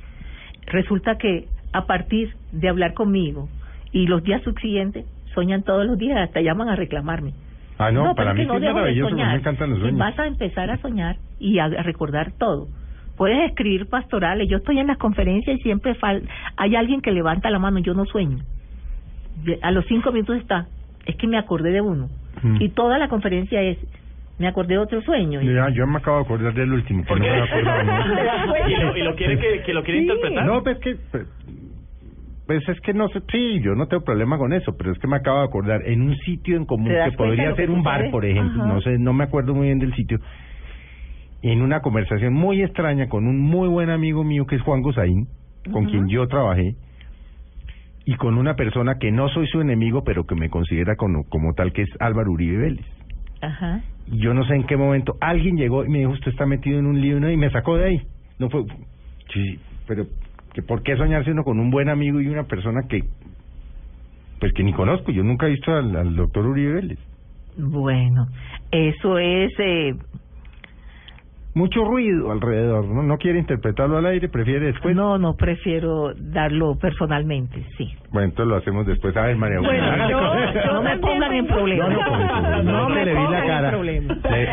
Resulta 0.67 1.19
que 1.19 1.49
a 1.73 1.87
partir 1.87 2.35
de 2.53 2.69
hablar 2.69 2.95
conmigo 2.95 3.49
y 3.93 4.07
los 4.07 4.23
días 4.23 4.43
subsiguientes 4.43 5.05
sueñan 5.35 5.63
todos 5.63 5.87
los 5.87 5.99
días, 5.99 6.19
hasta 6.19 6.41
llaman 6.41 6.69
a 6.69 6.77
reclamarme. 6.77 7.33
Ah, 7.79 7.91
no, 7.91 8.15
para 8.15 8.35
mí 8.35 8.45
no 8.45 8.57
es 8.57 8.61
de 8.61 8.73
maravilloso, 8.73 9.11
soñar. 9.11 9.29
me 9.33 9.39
encantan 9.39 9.71
los 9.71 9.81
sueños. 9.81 9.99
vas 9.99 10.19
a 10.19 10.27
empezar 10.27 10.71
a 10.71 10.77
soñar 10.79 11.17
y 11.41 11.59
a, 11.59 11.69
recordar 11.69 12.33
todo. 12.39 12.69
Puedes 13.17 13.49
escribir 13.51 13.87
pastorales. 13.89 14.49
Yo 14.49 14.59
estoy 14.59 14.79
en 14.79 14.87
las 14.87 14.99
conferencias 14.99 15.59
y 15.59 15.63
siempre 15.63 15.95
fal 15.95 16.23
hay 16.57 16.77
alguien 16.77 17.01
que 17.01 17.11
levanta 17.11 17.51
la 17.51 17.59
mano. 17.59 17.79
Yo 17.81 17.95
no 17.95 18.05
sueño. 18.05 18.39
A 19.63 19.71
los 19.71 19.85
cinco 19.87 20.13
minutos 20.13 20.37
está. 20.37 20.67
Es 21.07 21.17
que 21.17 21.27
me 21.27 21.39
acordé 21.39 21.71
de 21.73 21.81
uno. 21.81 22.09
Mm. 22.43 22.57
Y 22.61 22.69
toda 22.71 22.99
la 22.99 23.09
conferencia 23.09 23.61
es. 23.63 23.79
Me 24.43 24.49
acordé 24.49 24.75
de 24.75 24.79
otro 24.79 25.01
sueño. 25.03 25.41
Y- 25.41 25.55
Ya, 25.55 25.69
yo 25.71 25.87
me 25.87 25.99
acabo 25.99 26.17
de 26.17 26.25
acordar 26.25 26.53
del 26.53 26.73
último, 26.73 27.03
que 27.05 27.09
¿Por 27.11 27.19
no 27.21 27.27
me. 27.27 27.31
¿no? 27.85 28.69
¿Y 28.69 28.75
lo, 28.75 28.97
y 28.97 29.03
lo 29.03 29.15
quiere 29.15 29.39
que, 29.39 29.63
que 29.63 29.73
lo 29.73 29.85
quiere 29.85 30.01
Sí. 30.01 30.07
interpretar? 30.09 30.45
No, 30.45 30.65
pues 30.65 30.79
que 30.81 30.97
pues, 31.13 31.29
pues 32.45 32.69
es 32.69 32.81
que 32.81 32.93
no 32.93 33.07
sé, 33.07 33.21
sí, 33.31 33.61
yo 33.63 33.77
no 33.77 33.87
tengo 33.87 34.03
problema 34.03 34.37
con 34.39 34.53
eso, 34.53 34.77
pero 34.77 34.91
es 34.91 34.99
que 34.99 35.07
me 35.07 35.15
acabo 35.15 35.39
de 35.39 35.45
acordar 35.45 35.83
en 35.87 36.03
un 36.03 36.17
sitio 36.17 36.57
en 36.57 36.65
común 36.67 36.89
¿Te 36.89 36.95
das 36.95 37.11
que 37.11 37.17
podría 37.17 37.51
que 37.51 37.55
ser 37.55 37.71
un 37.71 37.85
bar, 37.85 38.11
por 38.11 38.25
ejemplo, 38.25 38.63
Ajá. 38.65 38.73
no 38.75 38.81
sé, 38.81 38.99
no 38.99 39.13
me 39.13 39.23
acuerdo 39.23 39.55
muy 39.55 39.69
bien 39.69 39.79
del 39.79 39.95
sitio. 39.95 40.19
En 41.43 41.63
una 41.63 41.81
conversación 41.81 42.35
muy 42.35 42.63
extraña 42.63 43.09
con 43.09 43.29
un 43.29 43.39
muy 43.41 43.69
buen 43.69 43.91
amigo 43.91 44.25
mío 44.25 44.45
que 44.47 44.57
es 44.57 44.63
Juan 44.63 44.83
Gosaín, 44.83 45.29
con 45.73 45.85
quien 45.87 46.09
yo 46.09 46.27
trabajé, 46.27 46.75
y 48.05 48.17
con 48.17 48.37
una 48.39 48.57
persona 48.57 48.97
que 48.99 49.13
no 49.13 49.29
soy 49.29 49.47
su 49.47 49.61
enemigo, 49.61 50.03
pero 50.03 50.25
que 50.25 50.35
me 50.35 50.51
considera 50.51 50.97
como, 50.97 51.23
como 51.29 51.55
tal, 51.55 51.73
que 51.73 51.83
es 51.83 51.89
Álvaro 52.01 52.33
Uribe 52.33 52.59
Vélez. 52.59 52.87
Ajá. 53.43 53.83
Y 54.07 54.19
yo 54.19 54.33
no 54.33 54.45
sé 54.45 54.55
en 54.55 54.65
qué 54.65 54.77
momento 54.77 55.17
alguien 55.21 55.57
llegó 55.57 55.85
y 55.85 55.89
me 55.89 55.99
dijo, 55.99 56.13
usted 56.13 56.31
está 56.31 56.47
metido 56.47 56.79
en 56.79 56.87
un 56.87 57.01
lío 57.01 57.19
y 57.31 57.37
me 57.37 57.51
sacó 57.51 57.77
de 57.77 57.85
ahí. 57.85 58.03
No 58.39 58.49
fue, 58.49 58.65
sí, 59.33 59.59
pero 59.87 60.07
que 60.55 60.63
¿por 60.63 60.83
qué 60.83 60.97
soñarse 60.97 61.33
uno 61.33 61.45
con 61.45 61.59
un 61.59 61.71
buen 61.71 61.89
amigo 61.89 62.21
y 62.21 62.29
una 62.29 62.45
persona 62.45 62.83
que, 62.89 63.05
pues 64.41 64.53
que 64.53 64.63
ni 64.63 64.73
conozco? 64.73 65.13
Yo 65.13 65.23
nunca 65.23 65.47
he 65.47 65.51
visto 65.51 65.73
al, 65.73 65.95
al 65.97 66.17
doctor 66.17 66.47
Uribe 66.47 66.75
Vélez. 66.75 66.99
Bueno, 67.59 68.29
eso 68.71 69.19
es. 69.19 69.51
Eh, 69.59 69.95
Mucho 71.55 71.85
ruido 71.85 72.33
alrededor, 72.33 72.87
¿no? 72.87 73.03
No 73.03 73.19
quiere 73.19 73.39
interpretarlo 73.39 73.99
al 73.99 74.07
aire, 74.07 74.29
prefiere 74.31 74.67
después. 74.67 74.97
no, 74.97 75.19
no 75.19 75.37
prefiero 75.37 76.15
darlo 76.17 76.77
personalmente, 76.77 77.67
sí. 77.77 77.93
Bueno, 78.11 78.29
entonces 78.31 78.47
lo 78.49 78.57
hacemos 78.57 78.87
después. 78.87 79.15
A 79.19 79.23
ver, 79.27 79.37
María 79.37 79.59
Bueno, 79.61 80.09
yo- 80.09 80.73
No 80.73 80.83
me 80.83 80.97
pongan 80.99 81.35
en 81.35 81.47
problemas. 81.47 81.91
No, 81.91 82.63
no. 82.63 82.89
No 82.89 82.89
le 82.91 83.05
vi 83.15 83.23
la 83.31 83.45
cara. 83.47 83.71
Le, 83.83 84.01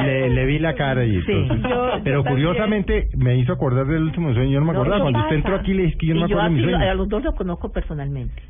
le, 0.03 0.29
le 0.29 0.45
vi 0.45 0.59
la 0.59 0.75
cara 0.75 1.05
y 1.05 1.21
Sí. 1.21 1.31
entonces- 1.31 1.69
Yo- 1.69 1.89
Pero 2.03 2.23
yo 2.23 2.29
curiosamente 2.29 3.07
me 3.17 3.37
hizo 3.37 3.53
acordar 3.53 3.85
del 3.87 4.03
último 4.03 4.33
sueño. 4.33 4.51
Yo 4.51 4.59
no 4.59 4.65
me 4.65 4.73
No, 4.73 4.79
acordaba. 4.79 5.01
Cuando 5.03 5.19
usted 5.19 5.35
entró 5.37 5.55
aquí 5.55 5.73
le 5.73 5.83
dije 5.83 5.97
que 5.97 6.05
yo 6.07 6.13
no 6.15 6.19
me 6.27 6.33
acuerdo 6.33 6.77
de 6.79 6.89
a 6.89 6.93
los 6.95 7.07
dos 7.07 7.23
los 7.23 7.35
conozco 7.35 7.71
personalmente. 7.71 8.41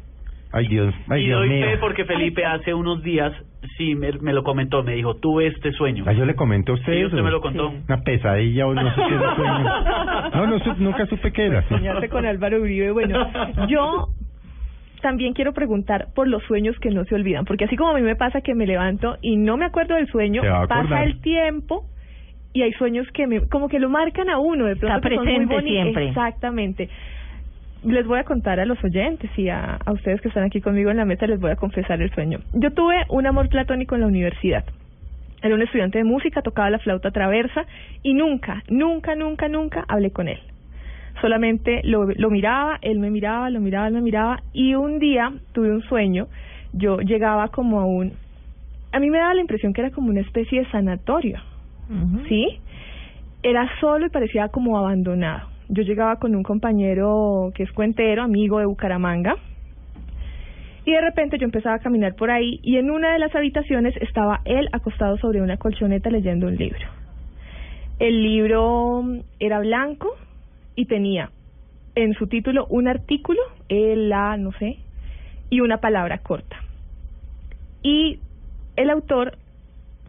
Ay, 0.52 0.68
Dios, 0.68 0.94
ay, 1.10 1.24
y 1.24 1.26
Dios 1.28 1.40
doy 1.42 1.50
mío. 1.50 1.66
fe 1.68 1.78
porque 1.78 2.06
Felipe 2.06 2.44
hace 2.46 2.74
unos 2.74 3.04
días 3.04 3.32
sí 3.78 3.94
me, 3.94 4.12
me 4.14 4.34
lo 4.34 4.44
comentó, 4.44 4.84
me 4.84 4.94
dijo, 4.96 5.16
tuve 5.18 5.46
este 5.48 5.72
sueño. 5.74 6.04
Ah, 6.08 6.14
yo 6.14 6.26
le 6.26 6.34
comenté 6.36 6.72
a 6.72 6.76
usted 6.76 6.92
Sí, 6.94 7.00
eso. 7.00 7.08
usted 7.10 7.22
me 7.22 7.30
lo 7.32 7.40
contó. 7.42 7.70
Una 7.70 8.02
pesadilla 8.02 8.66
o 8.66 8.74
no 8.74 8.90
sé 8.96 9.02
qué 9.08 9.14
era 9.16 9.36
sueño. 9.36 9.64
No, 10.34 10.48
no, 10.48 10.60
su- 10.60 10.82
nunca 10.84 11.06
supe 11.06 11.32
qué 11.32 11.46
era. 11.48 11.68
Soñarse 11.70 12.10
con 12.10 12.26
Álvaro 12.26 12.62
Uribe. 12.62 12.92
Bueno, 12.92 13.28
yo 13.68 14.08
también 15.02 15.34
quiero 15.34 15.54
preguntar 15.54 16.08
por 16.16 16.28
los 16.28 16.44
sueños 16.44 16.78
que 16.80 16.90
no 16.90 17.06
se 17.06 17.16
olvidan, 17.16 17.46
porque 17.46 17.66
así 17.66 17.76
como 17.78 17.92
a 17.92 17.96
mí 17.96 18.02
me 18.02 18.16
pasa 18.16 18.42
que 18.42 18.56
me 18.56 18.66
levanto 18.66 19.18
y 19.22 19.38
no 19.38 19.56
me 19.56 19.66
acuerdo 19.66 19.96
del 19.96 20.08
sueño, 20.08 20.42
pasa 20.68 21.04
el 21.04 21.22
tiempo 21.22 21.86
y 22.54 22.64
hay 22.64 22.74
sueños 22.74 23.08
que 23.14 23.28
me, 23.28 23.42
como 23.48 23.70
que 23.70 23.80
lo 23.80 23.90
marcan 23.90 24.30
a 24.30 24.40
uno, 24.40 24.66
de 24.66 24.76
pronto 24.76 24.98
Está 24.98 25.10
que 25.10 25.16
son 25.16 25.26
muy 25.26 25.46
presente 25.46 25.62
siempre. 25.70 26.08
Exactamente. 26.08 26.90
Les 27.84 28.06
voy 28.06 28.20
a 28.20 28.24
contar 28.24 28.60
a 28.60 28.66
los 28.66 28.84
oyentes 28.84 29.32
y 29.38 29.50
a, 29.50 29.76
a 29.86 29.92
ustedes 29.92 30.20
que 30.22 30.28
están 30.28 30.44
aquí 30.44 30.60
conmigo 30.60 30.92
en 30.92 30.98
la 30.98 31.06
mesa 31.06 31.28
les 31.28 31.40
voy 31.40 31.52
a 31.52 31.56
confesar 31.56 32.02
el 32.02 32.12
sueño. 32.14 32.40
Yo 32.54 32.72
tuve 32.72 32.96
un 33.10 33.26
amor 33.26 33.48
platónico 33.50 33.96
en 33.96 34.02
la 34.02 34.08
universidad. 34.08 34.66
Era 35.42 35.56
un 35.56 35.62
estudiante 35.62 36.00
de 36.00 36.04
música, 36.04 36.42
tocaba 36.42 36.70
la 36.70 36.80
flauta 36.80 37.12
traversa 37.12 37.66
y 38.04 38.14
nunca, 38.14 38.64
nunca, 38.70 39.16
nunca, 39.16 39.48
nunca 39.48 39.86
hablé 39.88 40.12
con 40.12 40.28
él. 40.28 40.40
Solamente 41.22 41.82
lo, 41.84 42.06
lo 42.06 42.30
miraba, 42.30 42.78
él 42.82 43.00
me 43.00 43.10
miraba, 43.10 43.50
lo 43.50 43.62
miraba, 43.62 43.88
él 43.88 43.94
me 43.94 44.02
miraba 44.02 44.42
y 44.54 44.76
un 44.76 45.00
día 45.00 45.32
tuve 45.54 45.72
un 45.72 45.82
sueño. 45.84 46.28
Yo 46.74 47.00
llegaba 47.00 47.48
como 47.48 47.80
a 47.80 47.86
un... 47.86 48.14
A 48.92 49.00
mí 49.00 49.10
me 49.10 49.20
daba 49.20 49.34
la 49.34 49.42
impresión 49.42 49.74
que 49.74 49.82
era 49.82 49.92
como 49.92 50.10
una 50.10 50.22
especie 50.22 50.60
de 50.60 50.72
sanatorio, 50.72 51.40
¿sí? 52.28 52.60
Era 53.44 53.70
solo 53.80 54.08
y 54.08 54.10
parecía 54.10 54.50
como 54.50 54.78
abandonado. 54.78 55.48
Yo 55.70 55.84
llegaba 55.84 56.18
con 56.18 56.36
un 56.36 56.44
compañero 56.44 57.52
que 57.54 57.64
es 57.64 57.72
cuentero, 57.72 58.24
amigo 58.24 58.60
de 58.60 58.66
Bucaramanga, 58.66 59.36
y 60.84 60.92
de 60.92 61.02
repente 61.02 61.38
yo 61.38 61.46
empezaba 61.46 61.76
a 61.76 61.80
caminar 61.80 62.16
por 62.16 62.32
ahí 62.32 62.60
y 62.64 62.78
en 62.78 62.90
una 62.90 63.14
de 63.14 63.20
las 63.20 63.36
habitaciones 63.36 63.96
estaba 63.98 64.42
él 64.46 64.68
acostado 64.72 65.18
sobre 65.18 65.42
una 65.42 65.58
colchoneta 65.58 66.10
leyendo 66.10 66.48
un 66.48 66.56
libro. 66.56 66.80
El 68.00 68.24
libro 68.24 69.04
era 69.40 69.60
blanco 69.60 70.16
y 70.76 70.86
tenía 70.86 71.30
en 71.94 72.14
su 72.16 72.26
título 72.26 72.66
un 72.70 72.88
artículo, 72.88 73.40
el, 73.68 74.10
la, 74.10 74.38
no 74.38 74.52
sé, 74.54 74.78
y 75.52 75.60
una 75.60 75.78
palabra 75.78 76.18
corta. 76.20 76.56
Y 77.84 78.20
el 78.76 78.90
autor, 78.90 79.38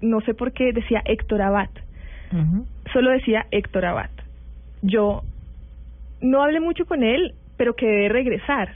no 0.01 0.21
sé 0.23 0.33
por 0.33 0.53
qué, 0.53 0.73
decía 0.73 1.03
Héctor 1.05 1.43
Abad. 1.43 1.71
Solo 2.93 3.11
decía 3.11 3.47
Héctor 3.51 3.85
Abad. 3.85 4.11
Yo 4.83 5.23
no 6.21 6.43
hablé 6.43 6.61
mucho 6.61 6.85
con 6.87 7.03
él, 7.03 7.35
pero 7.57 7.75
quedé 7.75 8.03
de 8.03 8.09
regresar. 8.09 8.71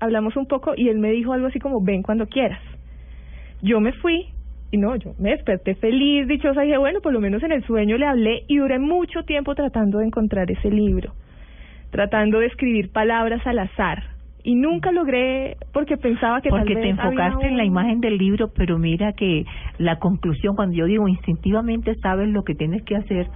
Hablamos 0.00 0.36
un 0.36 0.46
poco 0.46 0.74
y 0.76 0.88
él 0.88 0.98
me 0.98 1.10
dijo 1.10 1.32
algo 1.32 1.46
así 1.46 1.58
como, 1.58 1.82
ven 1.82 2.02
cuando 2.02 2.26
quieras. 2.26 2.60
Yo 3.62 3.80
me 3.80 3.92
fui 3.92 4.26
y 4.70 4.78
no, 4.78 4.96
yo 4.96 5.12
me 5.18 5.30
desperté 5.30 5.74
feliz, 5.76 6.26
dichosa, 6.26 6.64
y 6.64 6.68
dije, 6.68 6.78
bueno, 6.78 7.00
por 7.00 7.12
lo 7.12 7.20
menos 7.20 7.42
en 7.42 7.52
el 7.52 7.64
sueño 7.64 7.96
le 7.96 8.06
hablé 8.06 8.42
y 8.48 8.56
duré 8.58 8.78
mucho 8.78 9.22
tiempo 9.22 9.54
tratando 9.54 9.98
de 9.98 10.06
encontrar 10.06 10.50
ese 10.50 10.70
libro, 10.70 11.12
tratando 11.90 12.40
de 12.40 12.46
escribir 12.46 12.90
palabras 12.90 13.46
al 13.46 13.60
azar. 13.60 14.02
Y 14.42 14.54
nunca 14.54 14.92
logré, 14.92 15.56
porque 15.72 15.96
pensaba 15.96 16.40
que 16.40 16.50
Porque 16.50 16.74
tal 16.74 16.82
te 16.82 16.90
había 16.90 17.02
enfocaste 17.02 17.48
en 17.48 17.56
la 17.56 17.64
imagen 17.64 18.00
del 18.00 18.16
libro, 18.16 18.48
pero 18.54 18.78
mira 18.78 19.12
que 19.12 19.44
la 19.78 19.98
conclusión, 19.98 20.54
cuando 20.54 20.76
yo 20.76 20.86
digo 20.86 21.08
instintivamente 21.08 21.96
sabes 21.96 22.28
lo 22.28 22.44
que 22.44 22.54
tienes 22.54 22.82
que 22.84 22.96
hacer, 22.96 23.26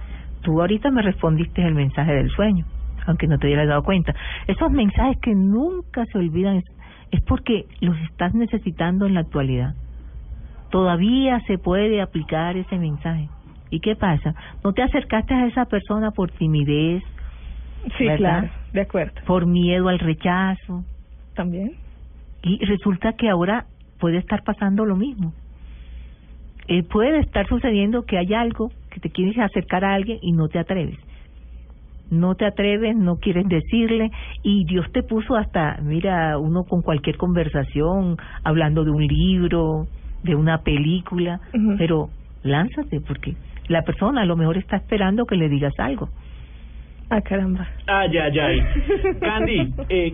tú 0.41 0.61
ahorita 0.61 0.89
me 0.89 1.01
respondiste 1.01 1.61
el 1.63 1.75
mensaje 1.75 2.13
del 2.13 2.29
sueño, 2.29 2.65
aunque 3.05 3.27
no 3.27 3.37
te 3.37 3.47
hubieras 3.47 3.67
dado 3.67 3.83
cuenta. 3.83 4.13
Esos 4.47 4.71
mensajes 4.71 5.17
que 5.21 5.35
nunca 5.35 6.05
se 6.05 6.17
olvidan 6.17 6.63
es, 7.11 7.21
porque 7.21 7.65
los 7.79 7.97
estás 8.01 8.33
necesitando 8.33 9.05
en 9.05 9.13
la 9.13 9.21
actualidad. 9.21 9.75
Todavía 10.69 11.41
se 11.47 11.57
puede 11.57 12.01
aplicar 12.01 12.55
ese 12.55 12.77
mensaje. 12.77 13.27
¿Y 13.69 13.79
qué 13.79 13.95
pasa? 13.95 14.33
No 14.63 14.73
te 14.73 14.83
acercaste 14.83 15.33
a 15.33 15.47
esa 15.47 15.65
persona 15.65 16.11
por 16.11 16.31
timidez. 16.31 17.03
Sí, 17.97 18.05
¿verdad? 18.05 18.17
claro, 18.17 18.49
de 18.73 18.81
acuerdo. 18.81 19.21
Por 19.25 19.45
miedo 19.45 19.89
al 19.89 19.99
rechazo. 19.99 20.83
También. 21.35 21.73
Y 22.43 22.63
resulta 22.65 23.13
que 23.13 23.29
ahora 23.29 23.65
puede 23.99 24.17
estar 24.17 24.43
pasando 24.43 24.85
lo 24.85 24.95
mismo. 24.95 25.33
Eh, 26.67 26.83
puede 26.83 27.19
estar 27.19 27.47
sucediendo 27.47 28.03
que 28.03 28.17
hay 28.17 28.33
algo 28.33 28.71
que 28.89 28.99
te 28.99 29.09
quieres 29.09 29.37
acercar 29.39 29.83
a 29.83 29.93
alguien 29.93 30.19
y 30.21 30.31
no 30.31 30.47
te 30.47 30.59
atreves. 30.59 30.97
No 32.11 32.35
te 32.35 32.45
atreves, 32.45 32.95
no 32.95 33.15
quieres 33.15 33.47
decirle 33.47 34.11
y 34.43 34.65
Dios 34.65 34.85
te 34.91 35.01
puso 35.01 35.35
hasta, 35.35 35.79
mira, 35.81 36.37
uno 36.37 36.65
con 36.65 36.81
cualquier 36.81 37.17
conversación, 37.17 38.17
hablando 38.43 38.83
de 38.83 38.91
un 38.91 39.07
libro, 39.07 39.87
de 40.21 40.35
una 40.35 40.59
película, 40.59 41.39
pero 41.77 42.09
lánzate 42.43 42.99
porque 42.99 43.35
la 43.67 43.83
persona 43.83 44.21
a 44.21 44.25
lo 44.25 44.35
mejor 44.35 44.57
está 44.57 44.75
esperando 44.75 45.25
que 45.25 45.35
le 45.35 45.47
digas 45.49 45.73
algo. 45.79 46.09
Ah, 47.09 47.21
caramba. 47.21 47.67
Ay, 47.87 48.17
ay, 48.17 48.39
ay. 48.39 48.61
Candy, 49.19 49.73
eh, 49.89 50.13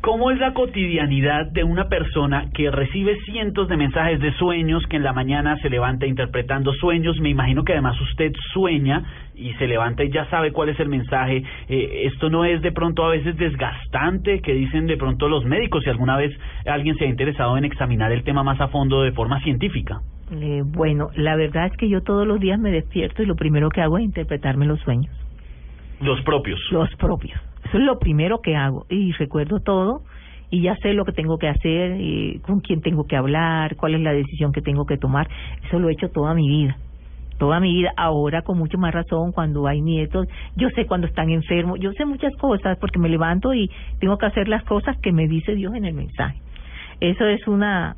¿cómo 0.00 0.30
es 0.30 0.38
la 0.38 0.52
cotidianidad 0.54 1.46
de 1.52 1.64
una 1.64 1.88
persona 1.88 2.50
que 2.54 2.70
recibe 2.70 3.16
cientos 3.24 3.68
de 3.68 3.76
mensajes 3.76 4.20
de 4.20 4.32
sueños, 4.34 4.84
que 4.88 4.96
en 4.96 5.02
la 5.02 5.12
mañana 5.12 5.56
se 5.62 5.70
levanta 5.70 6.06
interpretando 6.06 6.72
sueños? 6.74 7.18
Me 7.20 7.30
imagino 7.30 7.64
que 7.64 7.72
además 7.72 8.00
usted 8.00 8.32
sueña 8.52 9.02
y 9.34 9.52
se 9.54 9.66
levanta 9.66 10.04
y 10.04 10.10
ya 10.10 10.28
sabe 10.30 10.52
cuál 10.52 10.68
es 10.70 10.80
el 10.80 10.88
mensaje. 10.88 11.42
Eh, 11.68 12.02
esto 12.12 12.30
no 12.30 12.44
es 12.44 12.62
de 12.62 12.72
pronto 12.72 13.04
a 13.04 13.10
veces 13.10 13.36
desgastante, 13.36 14.40
que 14.40 14.54
dicen 14.54 14.86
de 14.86 14.96
pronto 14.96 15.28
los 15.28 15.44
médicos, 15.44 15.84
si 15.84 15.90
alguna 15.90 16.16
vez 16.16 16.36
alguien 16.66 16.96
se 16.96 17.04
ha 17.04 17.08
interesado 17.08 17.56
en 17.56 17.64
examinar 17.64 18.12
el 18.12 18.24
tema 18.24 18.42
más 18.42 18.60
a 18.60 18.68
fondo 18.68 19.02
de 19.02 19.12
forma 19.12 19.40
científica. 19.40 20.00
Eh, 20.32 20.62
bueno, 20.64 21.08
la 21.14 21.36
verdad 21.36 21.66
es 21.66 21.76
que 21.76 21.88
yo 21.88 22.02
todos 22.02 22.26
los 22.26 22.38
días 22.38 22.58
me 22.58 22.70
despierto 22.70 23.22
y 23.22 23.26
lo 23.26 23.36
primero 23.36 23.70
que 23.70 23.80
hago 23.80 23.98
es 23.98 24.04
interpretarme 24.04 24.66
los 24.66 24.80
sueños. 24.80 25.12
Los 26.00 26.22
propios. 26.22 26.60
Los 26.70 26.94
propios. 26.96 27.40
Eso 27.64 27.78
es 27.78 27.84
lo 27.84 27.98
primero 27.98 28.40
que 28.40 28.56
hago. 28.56 28.86
Y 28.88 29.12
recuerdo 29.12 29.60
todo 29.60 30.02
y 30.50 30.62
ya 30.62 30.76
sé 30.76 30.94
lo 30.94 31.04
que 31.04 31.12
tengo 31.12 31.38
que 31.38 31.48
hacer, 31.48 32.40
con 32.42 32.60
quién 32.60 32.80
tengo 32.80 33.06
que 33.06 33.16
hablar, 33.16 33.76
cuál 33.76 33.94
es 33.94 34.00
la 34.00 34.12
decisión 34.12 34.52
que 34.52 34.62
tengo 34.62 34.86
que 34.86 34.96
tomar. 34.96 35.28
Eso 35.66 35.78
lo 35.78 35.88
he 35.88 35.92
hecho 35.92 36.08
toda 36.10 36.34
mi 36.34 36.48
vida. 36.48 36.76
Toda 37.38 37.60
mi 37.60 37.72
vida, 37.72 37.92
ahora 37.96 38.42
con 38.42 38.58
mucho 38.58 38.78
más 38.78 38.92
razón 38.92 39.30
cuando 39.30 39.68
hay 39.68 39.80
nietos, 39.80 40.26
yo 40.56 40.70
sé 40.70 40.86
cuando 40.86 41.06
están 41.06 41.30
enfermos, 41.30 41.78
yo 41.78 41.92
sé 41.92 42.04
muchas 42.04 42.34
cosas 42.36 42.76
porque 42.78 42.98
me 42.98 43.08
levanto 43.08 43.54
y 43.54 43.70
tengo 44.00 44.18
que 44.18 44.26
hacer 44.26 44.48
las 44.48 44.64
cosas 44.64 44.98
que 44.98 45.12
me 45.12 45.28
dice 45.28 45.54
Dios 45.54 45.72
en 45.74 45.84
el 45.84 45.94
mensaje. 45.94 46.40
Eso 47.00 47.26
es 47.26 47.46
una 47.46 47.94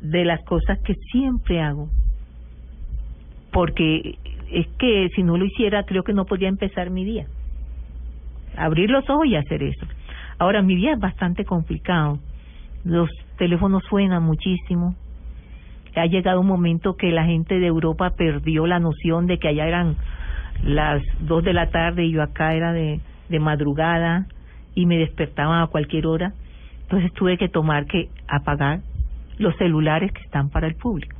de 0.00 0.24
las 0.24 0.44
cosas 0.44 0.78
que 0.84 0.94
siempre 1.10 1.60
hago. 1.60 1.88
Porque 3.50 4.16
es 4.52 4.66
que 4.78 5.08
si 5.14 5.22
no 5.22 5.36
lo 5.36 5.46
hiciera, 5.46 5.84
creo 5.84 6.02
que 6.02 6.12
no 6.12 6.26
podía 6.26 6.48
empezar 6.48 6.90
mi 6.90 7.04
día. 7.04 7.26
Abrir 8.56 8.90
los 8.90 9.08
ojos 9.08 9.26
y 9.26 9.36
hacer 9.36 9.62
eso. 9.62 9.86
Ahora, 10.38 10.62
mi 10.62 10.76
día 10.76 10.92
es 10.92 11.00
bastante 11.00 11.44
complicado. 11.44 12.18
Los 12.84 13.08
teléfonos 13.38 13.82
suenan 13.88 14.22
muchísimo. 14.22 14.94
Ha 15.96 16.06
llegado 16.06 16.40
un 16.40 16.46
momento 16.46 16.96
que 16.96 17.10
la 17.10 17.24
gente 17.24 17.58
de 17.58 17.66
Europa 17.66 18.10
perdió 18.10 18.66
la 18.66 18.78
noción 18.78 19.26
de 19.26 19.38
que 19.38 19.48
allá 19.48 19.66
eran 19.66 19.96
las 20.62 21.02
dos 21.20 21.42
de 21.44 21.52
la 21.52 21.70
tarde 21.70 22.04
y 22.04 22.12
yo 22.12 22.22
acá 22.22 22.54
era 22.54 22.72
de, 22.72 23.00
madrugada 23.40 24.26
y 24.74 24.84
me 24.84 24.98
despertaban 24.98 25.62
a 25.62 25.66
cualquier 25.68 26.06
hora. 26.06 26.34
Entonces 26.82 27.12
tuve 27.14 27.38
que 27.38 27.48
tomar 27.48 27.86
que 27.86 28.10
apagar 28.28 28.80
los 29.38 29.56
celulares 29.56 30.12
que 30.12 30.20
están 30.20 30.50
para 30.50 30.66
el 30.66 30.74
público, 30.74 31.16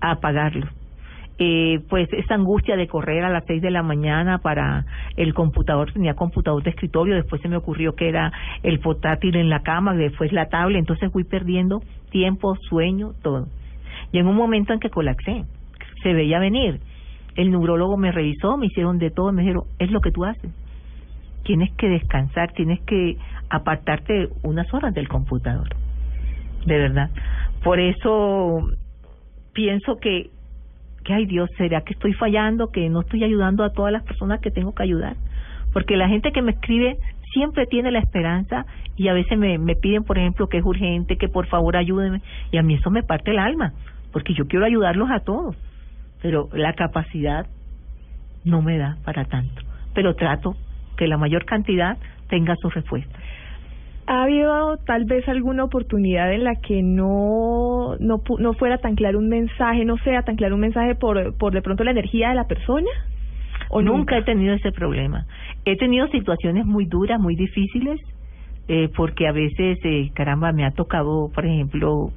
apagarlos 0.00 0.77
eh, 1.40 1.80
pues 1.88 2.08
esa 2.12 2.34
angustia 2.34 2.76
de 2.76 2.88
correr 2.88 3.24
a 3.24 3.30
las 3.30 3.44
seis 3.46 3.62
de 3.62 3.70
la 3.70 3.84
mañana 3.84 4.38
para 4.38 4.84
el 5.16 5.34
computador, 5.34 5.92
tenía 5.92 6.14
computador 6.14 6.64
de 6.64 6.70
escritorio, 6.70 7.14
después 7.14 7.40
se 7.40 7.48
me 7.48 7.56
ocurrió 7.56 7.94
que 7.94 8.08
era 8.08 8.32
el 8.64 8.80
portátil 8.80 9.36
en 9.36 9.48
la 9.48 9.62
cama, 9.62 9.94
después 9.94 10.32
la 10.32 10.48
tablet, 10.48 10.80
entonces 10.80 11.12
fui 11.12 11.22
perdiendo 11.22 11.80
tiempo, 12.10 12.56
sueño, 12.68 13.12
todo. 13.22 13.46
Y 14.10 14.18
en 14.18 14.26
un 14.26 14.34
momento 14.34 14.72
en 14.72 14.80
que 14.80 14.90
colapsé, 14.90 15.44
se 16.02 16.12
veía 16.12 16.40
venir. 16.40 16.80
El 17.36 17.52
neurólogo 17.52 17.96
me 17.96 18.10
revisó, 18.10 18.56
me 18.56 18.66
hicieron 18.66 18.98
de 18.98 19.10
todo, 19.10 19.32
me 19.32 19.42
dijeron, 19.42 19.62
es 19.78 19.92
lo 19.92 20.00
que 20.00 20.10
tú 20.10 20.24
haces. 20.24 20.50
Tienes 21.44 21.70
que 21.76 21.88
descansar, 21.88 22.50
tienes 22.52 22.80
que 22.80 23.16
apartarte 23.48 24.28
unas 24.42 24.72
horas 24.74 24.92
del 24.92 25.08
computador. 25.08 25.68
De 26.66 26.78
verdad. 26.78 27.10
Por 27.62 27.78
eso 27.78 28.70
pienso 29.52 29.96
que 30.00 30.30
que, 31.08 31.14
ay 31.14 31.24
Dios, 31.24 31.48
¿será 31.56 31.80
que 31.80 31.94
estoy 31.94 32.12
fallando, 32.12 32.70
que 32.70 32.90
no 32.90 33.00
estoy 33.00 33.24
ayudando 33.24 33.64
a 33.64 33.72
todas 33.72 33.90
las 33.90 34.02
personas 34.02 34.40
que 34.40 34.50
tengo 34.50 34.74
que 34.74 34.82
ayudar? 34.82 35.16
Porque 35.72 35.96
la 35.96 36.06
gente 36.06 36.32
que 36.32 36.42
me 36.42 36.52
escribe 36.52 36.98
siempre 37.32 37.66
tiene 37.66 37.90
la 37.90 37.98
esperanza 37.98 38.66
y 38.94 39.08
a 39.08 39.14
veces 39.14 39.38
me, 39.38 39.56
me 39.56 39.74
piden, 39.74 40.04
por 40.04 40.18
ejemplo, 40.18 40.48
que 40.48 40.58
es 40.58 40.64
urgente, 40.64 41.16
que 41.16 41.28
por 41.28 41.46
favor 41.46 41.78
ayúdenme. 41.78 42.20
Y 42.52 42.58
a 42.58 42.62
mí 42.62 42.74
eso 42.74 42.90
me 42.90 43.02
parte 43.02 43.30
el 43.30 43.38
alma, 43.38 43.72
porque 44.12 44.34
yo 44.34 44.46
quiero 44.48 44.66
ayudarlos 44.66 45.10
a 45.10 45.20
todos. 45.20 45.56
Pero 46.20 46.50
la 46.52 46.74
capacidad 46.74 47.46
no 48.44 48.60
me 48.60 48.76
da 48.76 48.98
para 49.04 49.24
tanto. 49.24 49.62
Pero 49.94 50.14
trato 50.14 50.56
que 50.98 51.06
la 51.06 51.16
mayor 51.16 51.46
cantidad 51.46 51.96
tenga 52.28 52.54
su 52.60 52.68
respuesta. 52.68 53.18
¿Ha 54.10 54.22
habido 54.22 54.78
tal 54.86 55.04
vez 55.04 55.28
alguna 55.28 55.64
oportunidad 55.64 56.32
en 56.32 56.42
la 56.42 56.54
que 56.54 56.82
no, 56.82 57.94
no, 58.00 58.18
pu- 58.24 58.38
no 58.38 58.54
fuera 58.54 58.78
tan 58.78 58.94
claro 58.94 59.18
un 59.18 59.28
mensaje, 59.28 59.84
no 59.84 59.98
sea 59.98 60.22
tan 60.22 60.36
claro 60.36 60.54
un 60.54 60.62
mensaje 60.62 60.94
por, 60.94 61.36
por 61.36 61.52
de 61.52 61.60
pronto 61.60 61.84
la 61.84 61.90
energía 61.90 62.30
de 62.30 62.34
la 62.36 62.44
persona? 62.46 62.88
¿O 63.68 63.82
nunca 63.82 64.16
he 64.16 64.22
tenido 64.22 64.54
ese 64.54 64.72
problema? 64.72 65.26
He 65.66 65.76
tenido 65.76 66.06
situaciones 66.08 66.64
muy 66.64 66.86
duras, 66.86 67.20
muy 67.20 67.36
difíciles, 67.36 68.00
eh, 68.68 68.88
porque 68.96 69.28
a 69.28 69.32
veces, 69.32 69.78
eh, 69.84 70.10
caramba, 70.14 70.52
me 70.52 70.64
ha 70.64 70.70
tocado, 70.70 71.30
por 71.34 71.44
ejemplo, 71.44 72.10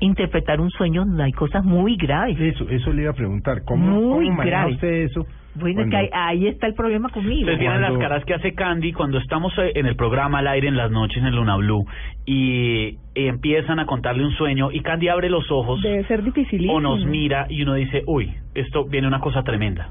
interpretar 0.00 0.60
un 0.60 0.70
sueño 0.70 1.04
hay 1.18 1.32
cosas 1.32 1.64
muy 1.64 1.96
graves. 1.96 2.38
Eso, 2.38 2.68
eso 2.68 2.92
le 2.92 3.02
iba 3.02 3.12
a 3.12 3.14
preguntar. 3.14 3.62
¿Cómo, 3.64 3.86
Muy 3.86 4.26
cómo 4.26 4.36
maneja 4.36 4.66
usted 4.68 4.92
eso? 5.04 5.26
Bueno, 5.58 5.82
es 5.82 5.90
que 5.90 5.96
ahí, 5.96 6.08
ahí 6.12 6.46
está 6.46 6.66
el 6.66 6.74
problema 6.74 7.08
conmigo. 7.10 7.40
Ustedes 7.40 7.58
vieron 7.58 7.82
las 7.82 7.98
caras 7.98 8.24
que 8.24 8.34
hace 8.34 8.54
Candy 8.54 8.92
cuando 8.92 9.18
estamos 9.18 9.52
eh, 9.58 9.72
en 9.74 9.86
el 9.86 9.96
programa 9.96 10.38
al 10.38 10.48
aire 10.48 10.68
en 10.68 10.76
las 10.76 10.90
noches 10.90 11.22
en 11.22 11.34
Luna 11.34 11.56
Blue 11.56 11.84
y 12.26 12.96
empiezan 13.14 13.78
a 13.80 13.86
contarle 13.86 14.24
un 14.24 14.32
sueño 14.32 14.70
y 14.72 14.80
Candy 14.80 15.08
abre 15.08 15.30
los 15.30 15.50
ojos 15.50 15.82
Debe 15.82 16.04
ser 16.04 16.22
dificilísimo. 16.22 16.74
o 16.74 16.80
nos 16.80 17.04
mira 17.04 17.46
y 17.48 17.62
uno 17.62 17.74
dice, 17.74 18.02
uy, 18.06 18.32
esto 18.54 18.84
viene 18.84 19.06
una 19.08 19.20
cosa 19.20 19.42
tremenda. 19.42 19.90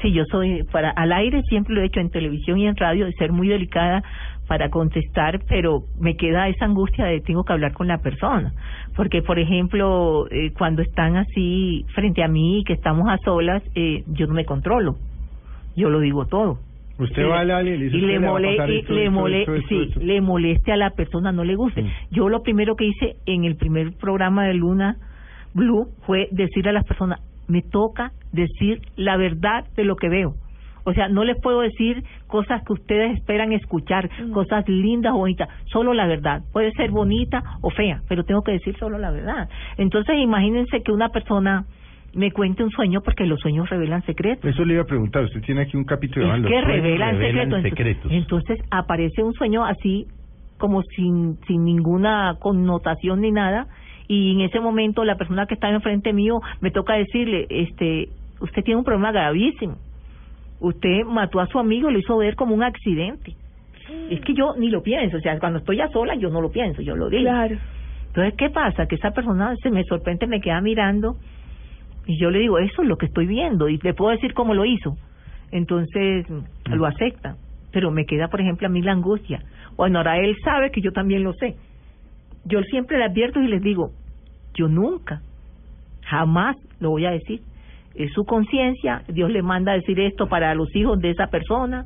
Sí, 0.00 0.12
yo 0.12 0.24
soy 0.24 0.64
para 0.64 0.90
al 0.90 1.12
aire 1.12 1.42
siempre 1.42 1.74
lo 1.74 1.80
he 1.80 1.86
hecho 1.86 2.00
en 2.00 2.10
televisión 2.10 2.58
y 2.58 2.66
en 2.66 2.76
radio 2.76 3.06
de 3.06 3.12
ser 3.12 3.30
muy 3.30 3.48
delicada 3.48 4.02
para 4.48 4.68
contestar, 4.70 5.40
pero 5.48 5.84
me 5.98 6.16
queda 6.16 6.48
esa 6.48 6.64
angustia 6.64 7.04
de 7.06 7.20
tengo 7.20 7.44
que 7.44 7.52
hablar 7.52 7.72
con 7.72 7.86
la 7.86 7.98
persona, 7.98 8.52
porque 8.96 9.22
por 9.22 9.38
ejemplo 9.38 10.26
eh, 10.30 10.52
cuando 10.58 10.82
están 10.82 11.16
así 11.16 11.84
frente 11.94 12.22
a 12.22 12.28
mí 12.28 12.62
que 12.66 12.72
estamos 12.74 13.08
a 13.08 13.16
solas, 13.24 13.62
eh, 13.74 14.02
yo 14.08 14.26
no 14.26 14.34
me 14.34 14.44
controlo, 14.44 14.96
yo 15.76 15.88
lo 15.90 16.00
digo 16.00 16.26
todo. 16.26 16.58
Usted 16.98 17.22
Sí. 17.22 17.28
va 17.28 17.42
y 17.42 17.64
le 17.64 17.72
dice, 17.84 17.84
y 17.84 17.86
"Usted 17.86 18.00
le, 18.00 18.12
le 18.12 18.18
va 18.18 18.26
a 18.26 18.30
mole, 18.32 18.48
pasar 18.56 18.70
y 18.70 18.78
esto, 18.78 18.92
le 18.92 19.04
esto, 19.04 19.12
mole- 19.20 19.40
esto, 19.40 19.54
esto, 19.54 19.68
sí, 19.68 19.82
esto". 19.88 20.00
le 20.00 20.20
moleste 20.20 20.72
a 20.72 20.76
la 20.76 20.90
persona, 20.90 21.32
no 21.32 21.44
le 21.44 21.54
guste. 21.56 21.84
Yo 22.10 22.28
lo 22.28 22.42
primero 22.42 22.76
que 22.76 22.84
hice 22.86 23.16
en 23.26 23.44
el 23.44 23.56
primer 23.56 23.96
programa 23.96 24.44
de 24.46 24.54
Luna 24.54 24.96
Blue 25.54 25.88
fue 26.06 26.28
decirle 26.30 26.70
a 26.70 26.74
las 26.74 26.84
personas, 26.84 27.20
me 27.48 27.62
toca 27.62 28.12
decir 28.32 28.80
la 28.96 29.16
verdad 29.16 29.64
de 29.76 29.84
lo 29.84 29.96
que 29.96 30.08
veo. 30.08 30.34
O 30.84 30.92
sea, 30.92 31.08
no 31.08 31.24
les 31.24 31.40
puedo 31.40 31.60
decir 31.60 32.02
cosas 32.26 32.62
que 32.64 32.72
ustedes 32.72 33.16
esperan 33.18 33.52
escuchar, 33.52 34.08
cosas 34.32 34.68
lindas 34.68 35.12
o 35.14 35.18
bonitas, 35.18 35.48
solo 35.66 35.94
la 35.94 36.06
verdad. 36.06 36.42
Puede 36.52 36.72
ser 36.72 36.90
bonita 36.90 37.42
o 37.60 37.70
fea, 37.70 38.02
pero 38.08 38.24
tengo 38.24 38.42
que 38.42 38.52
decir 38.52 38.76
solo 38.78 38.98
la 38.98 39.10
verdad. 39.10 39.48
Entonces, 39.78 40.16
imagínense 40.18 40.82
que 40.82 40.92
una 40.92 41.08
persona 41.10 41.64
me 42.14 42.30
cuente 42.30 42.62
un 42.62 42.70
sueño 42.70 43.00
porque 43.02 43.24
los 43.24 43.40
sueños 43.40 43.70
revelan 43.70 44.02
secretos. 44.02 44.44
Eso 44.44 44.64
le 44.64 44.74
iba 44.74 44.82
a 44.82 44.86
preguntar. 44.86 45.24
Usted 45.24 45.40
tiene 45.42 45.62
aquí 45.62 45.76
un 45.76 45.84
capítulo 45.84 46.26
Es 46.26 46.32
que 46.32 46.38
Los 46.40 46.48
sueños 46.50 46.66
revelan, 46.66 47.18
revelan 47.18 47.50
secretos. 47.50 47.62
secretos. 47.62 48.12
Entonces, 48.12 48.50
entonces 48.50 48.68
aparece 48.70 49.22
un 49.22 49.32
sueño 49.34 49.64
así 49.64 50.06
como 50.58 50.82
sin, 50.82 51.38
sin 51.46 51.64
ninguna 51.64 52.36
connotación 52.38 53.20
ni 53.20 53.32
nada 53.32 53.66
y 54.08 54.32
en 54.32 54.42
ese 54.42 54.60
momento 54.60 55.04
la 55.04 55.16
persona 55.16 55.46
que 55.46 55.54
está 55.54 55.70
enfrente 55.70 56.12
mío 56.12 56.40
me 56.60 56.70
toca 56.70 56.94
decirle, 56.94 57.46
este, 57.48 58.08
usted 58.40 58.62
tiene 58.62 58.78
un 58.78 58.84
problema 58.84 59.10
gravísimo. 59.10 59.76
Usted 60.62 61.04
mató 61.04 61.40
a 61.40 61.46
su 61.48 61.58
amigo 61.58 61.90
y 61.90 61.92
lo 61.92 61.98
hizo 61.98 62.16
ver 62.16 62.36
como 62.36 62.54
un 62.54 62.62
accidente. 62.62 63.34
Es 64.08 64.20
que 64.20 64.32
yo 64.32 64.54
ni 64.56 64.70
lo 64.70 64.82
pienso, 64.82 65.16
o 65.16 65.20
sea, 65.20 65.38
cuando 65.38 65.58
estoy 65.58 65.76
ya 65.76 65.88
sola 65.88 66.14
yo 66.14 66.30
no 66.30 66.40
lo 66.40 66.50
pienso, 66.50 66.80
yo 66.82 66.96
lo 66.96 67.10
digo. 67.10 67.24
Claro. 67.24 67.56
Entonces, 68.06 68.34
¿qué 68.38 68.48
pasa? 68.48 68.86
Que 68.86 68.94
esa 68.94 69.10
persona 69.10 69.54
se 69.56 69.70
me 69.70 69.82
sorprende, 69.84 70.26
me 70.26 70.40
queda 70.40 70.60
mirando 70.60 71.16
y 72.06 72.18
yo 72.18 72.30
le 72.30 72.38
digo, 72.38 72.58
eso 72.58 72.82
es 72.82 72.88
lo 72.88 72.96
que 72.96 73.06
estoy 73.06 73.26
viendo 73.26 73.68
y 73.68 73.78
le 73.78 73.92
puedo 73.92 74.12
decir 74.12 74.34
cómo 74.34 74.54
lo 74.54 74.64
hizo. 74.64 74.96
Entonces, 75.50 76.26
lo 76.66 76.86
acepta. 76.86 77.36
Pero 77.72 77.90
me 77.90 78.04
queda, 78.06 78.28
por 78.28 78.40
ejemplo, 78.40 78.66
a 78.66 78.70
mí 78.70 78.82
la 78.82 78.92
angustia. 78.92 79.42
Bueno, 79.76 79.98
ahora 79.98 80.18
él 80.18 80.36
sabe 80.44 80.70
que 80.70 80.80
yo 80.80 80.92
también 80.92 81.24
lo 81.24 81.32
sé. 81.34 81.56
Yo 82.44 82.62
siempre 82.62 82.98
le 82.98 83.04
advierto 83.04 83.40
y 83.40 83.48
les 83.48 83.62
digo, 83.62 83.90
yo 84.54 84.68
nunca, 84.68 85.22
jamás 86.02 86.56
lo 86.80 86.90
voy 86.90 87.06
a 87.06 87.10
decir. 87.10 87.40
Es 87.94 88.12
su 88.12 88.24
conciencia, 88.24 89.02
Dios 89.08 89.30
le 89.30 89.42
manda 89.42 89.72
a 89.72 89.76
decir 89.76 90.00
esto 90.00 90.26
para 90.26 90.54
los 90.54 90.74
hijos 90.74 90.98
de 91.00 91.10
esa 91.10 91.26
persona. 91.26 91.84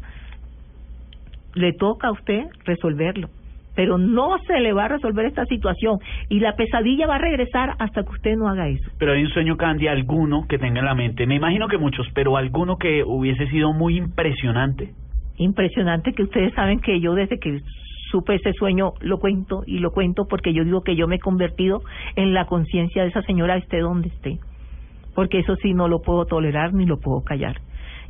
Le 1.55 1.73
toca 1.73 2.09
a 2.09 2.13
usted 2.13 2.45
resolverlo. 2.65 3.29
Pero 3.75 3.99
no 3.99 4.39
se 4.47 4.59
le 4.61 4.73
va 4.73 4.87
a 4.87 4.89
resolver 4.89 5.27
esta 5.27 5.45
situación 5.45 5.99
y 6.31 6.41
la 6.41 6.57
pesadilla 6.57 7.07
va 7.07 7.17
a 7.17 7.19
regresar 7.19 7.75
hasta 7.79 8.03
que 8.05 8.09
usted 8.09 8.37
no 8.37 8.49
haga 8.49 8.69
eso. 8.69 8.91
Pero 8.99 9.13
hay 9.13 9.23
un 9.23 9.29
sueño, 9.29 9.59
Candy, 9.59 9.87
alguno 9.87 10.47
que 10.49 10.59
tenga 10.59 10.81
en 10.81 10.87
la 10.87 10.95
mente, 10.95 11.27
me 11.27 11.35
imagino 11.35 11.69
que 11.69 11.77
muchos, 11.77 12.07
pero 12.15 12.39
alguno 12.39 12.77
que 12.79 13.05
hubiese 13.05 13.47
sido 13.49 13.75
muy 13.75 13.99
impresionante. 13.99 14.95
impresionante 15.39 16.15
que 16.15 16.23
ustedes 16.23 16.55
saben 16.55 16.81
que 16.81 16.99
yo 16.99 17.15
desde 17.15 17.39
que 17.39 17.61
supe 18.11 18.37
ese 18.37 18.53
sueño 18.55 18.93
lo 19.01 19.19
cuento 19.19 19.63
y 19.67 19.79
lo 19.81 19.91
cuento 19.91 20.27
porque 20.27 20.55
yo 20.55 20.65
digo 20.65 20.83
que 20.83 20.97
yo 20.97 21.07
me 21.09 21.17
he 21.17 21.19
convertido 21.19 21.83
en 22.15 22.33
la 22.33 22.47
conciencia 22.47 23.03
de 23.03 23.09
esa 23.09 23.23
señora 23.23 23.57
esté 23.57 23.81
donde 23.81 24.09
esté. 24.09 24.39
Porque 25.17 25.39
eso 25.39 25.57
sí 25.57 25.73
no 25.73 25.89
lo 25.89 26.03
puedo 26.03 26.27
tolerar 26.27 26.75
ni 26.75 26.85
lo 26.85 26.99
puedo 26.99 27.23
callar. 27.23 27.57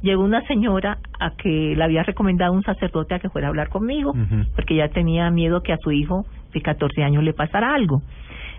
Llegó 0.02 0.24
una 0.24 0.42
señora 0.42 0.98
a 1.20 1.30
que 1.30 1.74
le 1.76 1.82
había 1.82 2.02
recomendado 2.02 2.52
un 2.52 2.64
sacerdote 2.64 3.14
a 3.14 3.20
que 3.20 3.30
fuera 3.30 3.46
a 3.46 3.50
hablar 3.50 3.68
conmigo, 3.68 4.12
porque 4.54 4.74
ya 4.74 4.88
tenía 4.88 5.30
miedo 5.30 5.62
que 5.62 5.72
a 5.72 5.78
su 5.78 5.92
hijo 5.92 6.26
de 6.52 6.60
14 6.60 7.04
años 7.04 7.22
le 7.22 7.32
pasara 7.32 7.74
algo. 7.74 8.02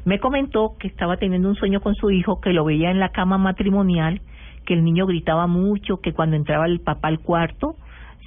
Me 0.05 0.19
comentó 0.19 0.71
que 0.79 0.87
estaba 0.87 1.17
teniendo 1.17 1.49
un 1.49 1.55
sueño 1.55 1.81
con 1.81 1.93
su 1.93 2.09
hijo, 2.09 2.39
que 2.39 2.53
lo 2.53 2.63
veía 2.63 2.89
en 2.89 2.99
la 2.99 3.09
cama 3.09 3.37
matrimonial, 3.37 4.21
que 4.65 4.73
el 4.73 4.83
niño 4.85 5.05
gritaba 5.05 5.45
mucho, 5.45 5.97
que 5.97 6.13
cuando 6.13 6.37
entraba 6.37 6.65
el 6.65 6.79
papá 6.79 7.09
al 7.09 7.19
cuarto 7.19 7.75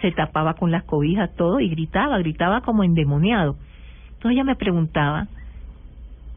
se 0.03 0.13
tapaba 0.13 0.55
con 0.55 0.71
las 0.71 0.85
cobijas 0.85 1.35
todo 1.35 1.61
y 1.61 1.71
gritaba, 1.71 2.19
gritaba 2.19 2.61
como 2.61 2.85
endemoniado. 2.85 3.57
Entonces 4.09 4.33
ella 4.33 4.45
me 4.45 4.57
preguntaba 4.57 5.29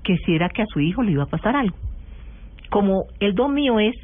que 0.04 0.18
si 0.26 0.36
era 0.36 0.48
que 0.50 0.62
a 0.62 0.68
su 0.68 0.80
hijo 0.80 1.04
le 1.04 1.12
iba 1.12 1.24
a 1.24 1.28
pasar 1.28 1.58
algo. 1.58 1.76
Como 2.70 3.06
el 3.20 3.36
don 3.36 3.54
mío 3.54 3.80
es 3.80 3.96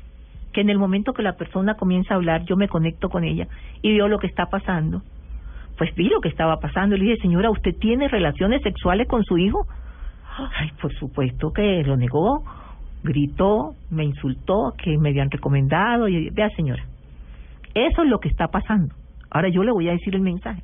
que 0.54 0.62
en 0.62 0.70
el 0.70 0.78
momento 0.78 1.14
que 1.14 1.24
la 1.24 1.34
persona 1.34 1.76
comienza 1.76 2.14
a 2.14 2.18
hablar, 2.18 2.44
yo 2.46 2.56
me 2.56 2.68
conecto 2.68 3.10
con 3.10 3.24
ella 3.24 3.48
y 3.82 3.94
veo 3.94 4.08
lo 4.08 4.20
que 4.20 4.28
está 4.28 4.48
pasando. 4.48 5.02
Pues 5.78 5.94
vi 5.96 6.10
lo 6.10 6.20
que 6.20 6.30
estaba 6.30 6.58
pasando 6.58 6.96
y 6.96 7.00
le 7.00 7.06
dije, 7.06 7.22
señora, 7.22 7.50
¿usted 7.52 7.76
tiene 7.80 8.08
relaciones 8.08 8.62
sexuales 8.64 9.08
con 9.08 9.24
su 9.24 9.38
hijo? 9.38 9.66
Ay, 10.58 10.72
por 10.82 10.94
supuesto 10.94 11.52
que 11.54 11.84
lo 11.84 11.98
negó, 11.98 12.44
gritó, 13.04 13.76
me 13.90 14.04
insultó, 14.04 14.74
que 14.78 14.98
me 14.98 15.10
habían 15.10 15.32
recomendado. 15.32 16.08
Y 16.08 16.30
vea, 16.32 16.50
señora, 16.56 16.84
eso 17.74 18.04
es 18.04 18.10
lo 18.10 18.20
que 18.20 18.30
está 18.30 18.48
pasando. 18.48 18.94
Ahora 19.30 19.50
yo 19.50 19.64
le 19.64 19.72
voy 19.72 19.88
a 19.90 19.94
decir 19.94 20.16
el 20.16 20.22
mensaje. 20.22 20.64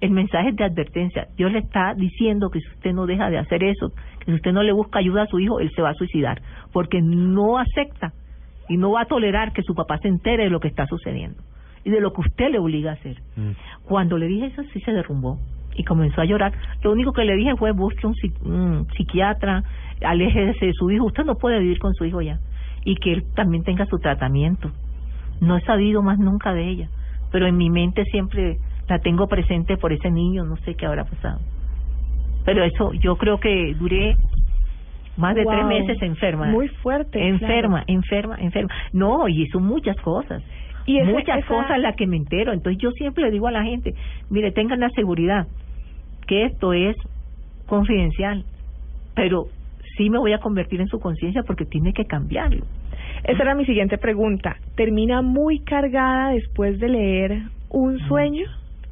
El 0.00 0.10
mensaje 0.10 0.50
es 0.50 0.56
de 0.56 0.64
advertencia. 0.64 1.28
Dios 1.36 1.52
le 1.52 1.60
está 1.60 1.94
diciendo 1.94 2.50
que 2.50 2.60
si 2.60 2.68
usted 2.68 2.92
no 2.92 3.06
deja 3.06 3.30
de 3.30 3.38
hacer 3.38 3.62
eso, 3.64 3.90
que 4.20 4.26
si 4.26 4.32
usted 4.32 4.52
no 4.52 4.62
le 4.62 4.72
busca 4.72 4.98
ayuda 4.98 5.22
a 5.22 5.26
su 5.26 5.38
hijo, 5.40 5.60
él 5.60 5.70
se 5.74 5.82
va 5.82 5.90
a 5.90 5.94
suicidar, 5.94 6.42
porque 6.72 7.00
no 7.02 7.58
acepta 7.58 8.12
y 8.68 8.76
no 8.76 8.92
va 8.92 9.02
a 9.02 9.06
tolerar 9.06 9.52
que 9.52 9.62
su 9.62 9.74
papá 9.74 9.98
se 9.98 10.08
entere 10.08 10.44
de 10.44 10.50
lo 10.50 10.60
que 10.60 10.68
está 10.68 10.86
sucediendo 10.86 11.42
y 11.84 11.90
de 11.90 12.00
lo 12.00 12.12
que 12.12 12.22
usted 12.22 12.50
le 12.50 12.58
obliga 12.58 12.90
a 12.90 12.94
hacer. 12.94 13.16
Cuando 13.84 14.16
le 14.16 14.26
dije 14.26 14.46
eso, 14.46 14.62
sí 14.72 14.80
se 14.80 14.92
derrumbó 14.92 15.38
y 15.76 15.84
comenzó 15.84 16.20
a 16.20 16.24
llorar. 16.24 16.52
Lo 16.82 16.92
único 16.92 17.12
que 17.12 17.24
le 17.24 17.36
dije 17.36 17.56
fue 17.56 17.72
busque 17.72 18.06
un, 18.06 18.14
un 18.44 18.86
psiquiatra, 18.96 19.62
aléjese 20.02 20.66
de 20.66 20.72
su 20.72 20.90
hijo. 20.90 21.04
Usted 21.04 21.24
no 21.24 21.34
puede 21.34 21.60
vivir 21.60 21.78
con 21.78 21.92
su 21.94 22.04
hijo 22.04 22.22
ya 22.22 22.38
y 22.84 22.96
que 22.96 23.12
él 23.12 23.24
también 23.34 23.64
tenga 23.64 23.86
su 23.86 23.98
tratamiento. 23.98 24.70
No 25.40 25.56
he 25.56 25.60
sabido 25.62 26.02
más 26.02 26.18
nunca 26.18 26.54
de 26.54 26.68
ella, 26.68 26.88
pero 27.32 27.46
en 27.46 27.56
mi 27.56 27.70
mente 27.70 28.04
siempre 28.04 28.58
la 28.88 28.98
tengo 28.98 29.26
presente 29.26 29.76
por 29.76 29.92
ese 29.92 30.10
niño, 30.10 30.44
no 30.44 30.56
sé 30.58 30.74
qué 30.74 30.86
habrá 30.86 31.04
pasado. 31.04 31.40
Pero 32.44 32.62
eso, 32.64 32.92
yo 32.94 33.16
creo 33.16 33.38
que 33.40 33.74
duré 33.78 34.16
más 35.16 35.34
de 35.34 35.44
tres 35.46 35.64
meses 35.66 36.02
enferma. 36.02 36.46
Muy 36.46 36.68
fuerte, 36.68 37.26
Enferma, 37.26 37.84
claro. 37.84 37.84
enferma, 37.86 38.36
enferma. 38.40 38.70
No, 38.92 39.28
y 39.28 39.46
son 39.48 39.64
muchas 39.64 39.96
cosas. 39.98 40.42
Y 40.86 40.98
ese- 40.98 41.12
muchas 41.12 41.38
esa- 41.38 41.46
cosas 41.48 41.78
las 41.78 41.96
que 41.96 42.06
me 42.06 42.16
entero. 42.16 42.52
Entonces 42.52 42.80
yo 42.82 42.90
siempre 42.90 43.24
le 43.24 43.30
digo 43.30 43.46
a 43.46 43.50
la 43.52 43.62
gente, 43.64 43.94
mire, 44.28 44.50
tengan 44.52 44.80
la 44.80 44.90
seguridad 44.90 45.46
que 46.26 46.44
esto 46.44 46.72
es 46.74 46.96
confidencial, 47.66 48.44
pero 49.14 49.46
sí 49.96 50.10
me 50.10 50.18
voy 50.18 50.32
a 50.32 50.38
convertir 50.38 50.80
en 50.80 50.88
su 50.88 50.98
conciencia 51.00 51.42
porque 51.44 51.64
tiene 51.64 51.92
que 51.92 52.04
cambiarlo. 52.04 52.64
Esa 53.22 53.42
era 53.42 53.54
mi 53.54 53.64
siguiente 53.64 53.96
pregunta. 53.96 54.56
¿Termina 54.74 55.22
muy 55.22 55.60
cargada 55.60 56.30
después 56.30 56.78
de 56.78 56.88
leer 56.88 57.42
un 57.70 57.98
sueño? 58.00 58.44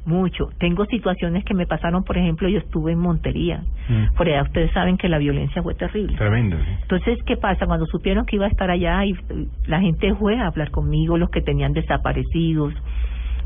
Mucho. 0.05 0.49
Tengo 0.59 0.85
situaciones 0.85 1.45
que 1.45 1.53
me 1.53 1.65
pasaron, 1.65 2.03
por 2.03 2.17
ejemplo, 2.17 2.49
yo 2.49 2.59
estuve 2.59 2.91
en 2.91 2.99
Montería. 2.99 3.63
Mm. 3.87 4.15
Por 4.17 4.27
allá 4.27 4.43
ustedes 4.43 4.71
saben 4.71 4.97
que 4.97 5.07
la 5.07 5.17
violencia 5.17 5.63
fue 5.63 5.75
terrible. 5.75 6.17
Tremendo. 6.17 6.57
sí. 6.57 6.71
Entonces, 6.81 7.19
¿qué 7.25 7.37
pasa? 7.37 7.65
Cuando 7.65 7.85
supieron 7.85 8.25
que 8.25 8.35
iba 8.35 8.45
a 8.45 8.49
estar 8.49 8.69
allá 8.69 9.05
y 9.05 9.11
y 9.11 9.47
la 9.67 9.79
gente 9.79 10.13
fue 10.15 10.37
a 10.37 10.47
hablar 10.47 10.71
conmigo, 10.71 11.17
los 11.17 11.29
que 11.29 11.41
tenían 11.41 11.71
desaparecidos, 11.73 12.73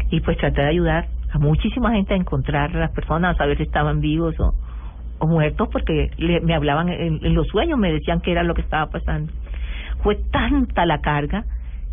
y 0.10 0.20
pues 0.22 0.38
traté 0.38 0.62
de 0.62 0.68
ayudar 0.70 1.08
a 1.32 1.38
muchísima 1.38 1.92
gente 1.92 2.14
a 2.14 2.18
encontrar 2.18 2.76
a 2.76 2.80
las 2.80 2.92
personas, 2.92 3.36
a 3.36 3.38
saber 3.38 3.58
si 3.58 3.64
estaban 3.64 4.00
vivos 4.02 4.34
o, 4.40 4.54
o 5.20 5.28
muertos, 5.28 5.68
porque 5.72 6.10
le- 6.18 6.40
me 6.42 6.56
hablaban 6.56 6.90
en, 6.90 7.20
en 7.24 7.34
los 7.36 7.46
sueños, 7.48 7.78
me 7.78 7.92
decían 7.92 8.22
que 8.22 8.32
era 8.32 8.42
lo 8.44 8.54
que 8.56 8.62
estaba 8.62 8.88
pasando. 8.90 9.32
Fue 10.02 10.16
tanta 10.32 10.86
la 10.86 11.02
carga 11.02 11.44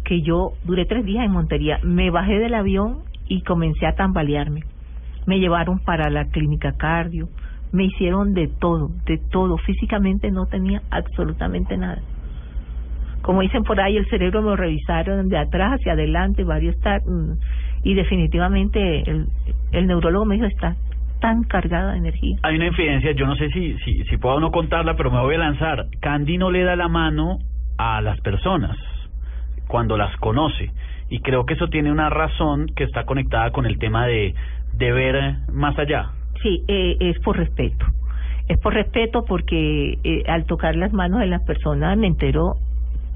que 0.04 0.22
yo 0.22 0.52
duré 0.64 0.84
tres 0.86 1.04
días 1.04 1.24
en 1.24 1.32
Montería, 1.32 1.80
me 1.82 2.10
bajé 2.10 2.38
del 2.38 2.54
avión 2.54 2.98
y 3.28 3.42
comencé 3.42 3.86
a 3.86 3.94
tambalearme. 3.94 4.62
Me 5.26 5.38
llevaron 5.38 5.78
para 5.78 6.10
la 6.10 6.26
clínica 6.26 6.72
cardio, 6.72 7.28
me 7.72 7.84
hicieron 7.84 8.34
de 8.34 8.48
todo, 8.48 8.90
de 9.06 9.18
todo. 9.18 9.58
Físicamente 9.58 10.30
no 10.30 10.46
tenía 10.46 10.82
absolutamente 10.90 11.76
nada. 11.76 12.02
Como 13.22 13.40
dicen 13.40 13.64
por 13.64 13.80
ahí, 13.80 13.96
el 13.96 14.06
cerebro 14.10 14.42
me 14.42 14.54
revisaron 14.54 15.28
de 15.28 15.38
atrás 15.38 15.80
hacia 15.80 15.92
adelante, 15.92 16.44
varios 16.44 16.76
mm, 16.76 17.32
y 17.82 17.94
definitivamente 17.94 19.10
el, 19.10 19.26
el 19.72 19.86
neurólogo 19.86 20.26
me 20.26 20.34
dijo 20.34 20.46
está 20.46 20.76
tan 21.20 21.42
cargada 21.44 21.92
de 21.92 21.98
energía. 21.98 22.36
Hay 22.42 22.56
una 22.56 22.66
infidencia, 22.66 23.12
yo 23.12 23.26
no 23.26 23.34
sé 23.36 23.48
si, 23.48 23.78
si, 23.78 24.04
si 24.04 24.16
puedo 24.18 24.38
no 24.40 24.50
contarla, 24.50 24.94
pero 24.94 25.10
me 25.10 25.20
voy 25.20 25.36
a 25.36 25.38
lanzar. 25.38 25.86
Candy 26.00 26.36
no 26.36 26.50
le 26.50 26.64
da 26.64 26.76
la 26.76 26.88
mano 26.88 27.38
a 27.78 28.02
las 28.02 28.20
personas 28.20 28.76
cuando 29.66 29.96
las 29.96 30.14
conoce. 30.18 30.70
Y 31.08 31.20
creo 31.20 31.44
que 31.46 31.54
eso 31.54 31.68
tiene 31.68 31.92
una 31.92 32.10
razón 32.10 32.66
que 32.74 32.84
está 32.84 33.04
conectada 33.04 33.50
con 33.50 33.66
el 33.66 33.78
tema 33.78 34.06
de, 34.06 34.34
de 34.74 34.92
ver 34.92 35.36
más 35.52 35.78
allá. 35.78 36.10
Sí, 36.42 36.62
eh, 36.68 36.96
es 37.00 37.18
por 37.20 37.36
respeto. 37.36 37.86
Es 38.48 38.58
por 38.58 38.74
respeto 38.74 39.24
porque 39.24 39.98
eh, 40.04 40.22
al 40.28 40.44
tocar 40.44 40.76
las 40.76 40.92
manos 40.92 41.20
de 41.20 41.26
las 41.26 41.42
personas 41.42 41.96
me 41.96 42.06
entero 42.06 42.56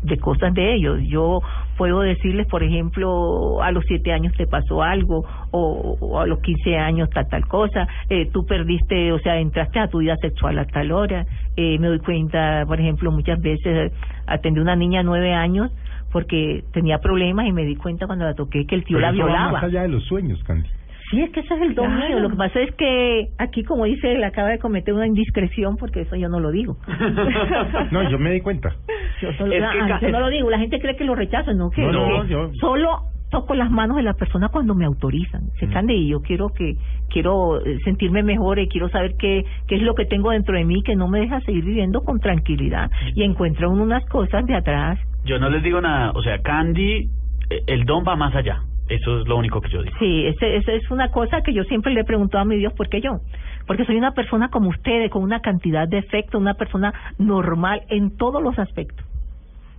de 0.02 0.18
cosas 0.18 0.54
de 0.54 0.74
ellos. 0.74 1.00
Yo 1.06 1.40
puedo 1.76 2.00
decirles, 2.00 2.46
por 2.46 2.62
ejemplo, 2.62 3.62
a 3.62 3.70
los 3.72 3.84
siete 3.86 4.12
años 4.12 4.32
te 4.36 4.46
pasó 4.46 4.82
algo 4.82 5.24
o, 5.50 6.18
a 6.20 6.26
los 6.26 6.40
quince 6.40 6.76
años 6.76 7.10
tal 7.10 7.28
tal 7.28 7.46
cosa. 7.46 7.86
Eh, 8.08 8.30
tú 8.32 8.46
perdiste, 8.46 9.12
o 9.12 9.18
sea, 9.18 9.38
entraste 9.38 9.78
a 9.78 9.88
tu 9.88 9.98
vida 9.98 10.16
sexual 10.16 10.58
a 10.58 10.66
tal 10.66 10.92
hora. 10.92 11.26
Eh, 11.56 11.78
me 11.78 11.88
doy 11.88 11.98
cuenta, 11.98 12.64
por 12.66 12.80
ejemplo, 12.80 13.10
muchas 13.10 13.40
veces 13.40 13.92
atendí 14.26 14.60
a 14.60 14.62
una 14.62 14.76
niña 14.76 15.00
de 15.00 15.04
nueve 15.04 15.34
años 15.34 15.70
porque 16.12 16.64
tenía 16.72 16.98
problemas 16.98 17.46
y 17.46 17.52
me 17.52 17.64
di 17.64 17.76
cuenta 17.76 18.06
cuando 18.06 18.24
la 18.24 18.34
toqué 18.34 18.66
que 18.66 18.74
el 18.74 18.84
tío 18.84 18.96
Pero 18.96 19.06
la 19.08 19.12
violaba. 19.12 19.52
Más 19.52 19.64
allá 19.64 19.82
de 19.82 19.88
los 19.88 20.04
sueños, 20.04 20.42
Candy. 20.44 20.68
Sí, 21.10 21.22
es 21.22 21.30
que 21.30 21.40
ese 21.40 21.54
es 21.54 21.62
el 21.62 21.74
don 21.74 21.86
Claro. 21.86 22.06
mío. 22.08 22.20
Lo 22.20 22.28
que 22.28 22.36
pasa 22.36 22.60
es 22.60 22.74
que 22.74 23.28
aquí, 23.38 23.62
como 23.64 23.84
dice, 23.86 24.12
él 24.12 24.22
acaba 24.24 24.48
de 24.50 24.58
cometer 24.58 24.92
una 24.92 25.06
indiscreción 25.06 25.76
porque 25.78 26.02
eso 26.02 26.16
yo 26.16 26.28
no 26.28 26.38
lo 26.38 26.50
digo. 26.50 26.76
No, 27.90 28.08
yo 28.10 28.18
me 28.18 28.32
di 28.32 28.40
cuenta. 28.40 28.74
Yo, 29.22 29.32
solo, 29.34 29.52
Es 29.52 29.62
ah, 29.62 29.70
que 29.72 29.80
ah, 29.80 29.86
ca- 29.88 30.00
yo 30.00 30.10
no 30.10 30.20
lo 30.20 30.28
digo. 30.28 30.50
La 30.50 30.58
gente 30.58 30.78
cree 30.80 30.96
que 30.96 31.04
lo 31.04 31.14
rechazo, 31.14 31.52
no 31.54 31.70
que 31.70 31.82
No, 31.82 31.92
no, 31.92 32.22
que 32.24 32.28
yo- 32.28 32.50
solo 32.60 32.90
toco 33.30 33.54
las 33.54 33.70
manos 33.70 33.96
de 33.98 34.02
la 34.02 34.14
persona 34.14 34.48
cuando 34.48 34.74
me 34.74 34.84
autorizan. 34.86 35.42
Se 35.60 35.66
Mm. 35.66 35.72
cande 35.72 35.94
y 35.94 36.08
yo 36.08 36.20
quiero 36.20 36.48
que 36.48 36.76
quiero 37.10 37.62
eh, 37.64 37.78
sentirme 37.84 38.22
mejor 38.22 38.58
y 38.58 38.68
quiero 38.68 38.88
saber 38.88 39.16
qué 39.18 39.44
qué 39.66 39.76
es 39.76 39.82
lo 39.82 39.94
que 39.94 40.06
tengo 40.06 40.30
dentro 40.30 40.56
de 40.56 40.64
mí 40.64 40.82
que 40.82 40.96
no 40.96 41.08
me 41.08 41.20
deja 41.20 41.40
seguir 41.40 41.64
viviendo 41.64 42.02
con 42.02 42.20
tranquilidad 42.20 42.90
y 43.14 43.22
encuentro 43.24 43.70
uno 43.70 43.82
unas 43.82 44.04
cosas 44.06 44.44
de 44.46 44.54
atrás. 44.56 44.98
Yo 45.24 45.38
no 45.38 45.50
les 45.50 45.62
digo 45.62 45.80
nada, 45.80 46.12
o 46.14 46.22
sea, 46.22 46.38
Candy, 46.42 47.08
eh, 47.50 47.62
el 47.66 47.84
don 47.84 48.04
va 48.06 48.16
más 48.16 48.34
allá. 48.34 48.62
Eso 48.88 49.20
es 49.20 49.28
lo 49.28 49.36
único 49.36 49.60
que 49.60 49.68
yo 49.68 49.82
digo. 49.82 49.96
Sí, 49.98 50.24
ese 50.26 50.56
es 50.56 50.90
una 50.90 51.10
cosa 51.10 51.42
que 51.42 51.52
yo 51.52 51.62
siempre 51.64 51.92
le 51.92 52.00
he 52.00 52.04
preguntado 52.04 52.42
a 52.42 52.44
mi 52.46 52.56
Dios, 52.56 52.72
¿por 52.72 52.88
qué 52.88 53.02
yo? 53.02 53.20
Porque 53.66 53.84
soy 53.84 53.96
una 53.96 54.12
persona 54.12 54.48
como 54.48 54.70
ustedes, 54.70 55.10
con 55.10 55.22
una 55.22 55.40
cantidad 55.40 55.86
de 55.86 55.98
efectos, 55.98 56.40
una 56.40 56.54
persona 56.54 56.94
normal 57.18 57.82
en 57.90 58.16
todos 58.16 58.42
los 58.42 58.58
aspectos. 58.58 59.04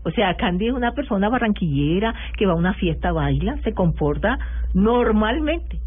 O 0.04 0.12
sea, 0.12 0.36
Candy 0.36 0.68
es 0.68 0.74
una 0.74 0.92
persona 0.92 1.28
barranquillera 1.28 2.14
que 2.38 2.46
va 2.46 2.54
a 2.54 2.56
una 2.56 2.74
fiesta, 2.76 3.12
baila, 3.12 3.58
se 3.64 3.74
comporta 3.74 4.38
normalmente. 4.74 5.80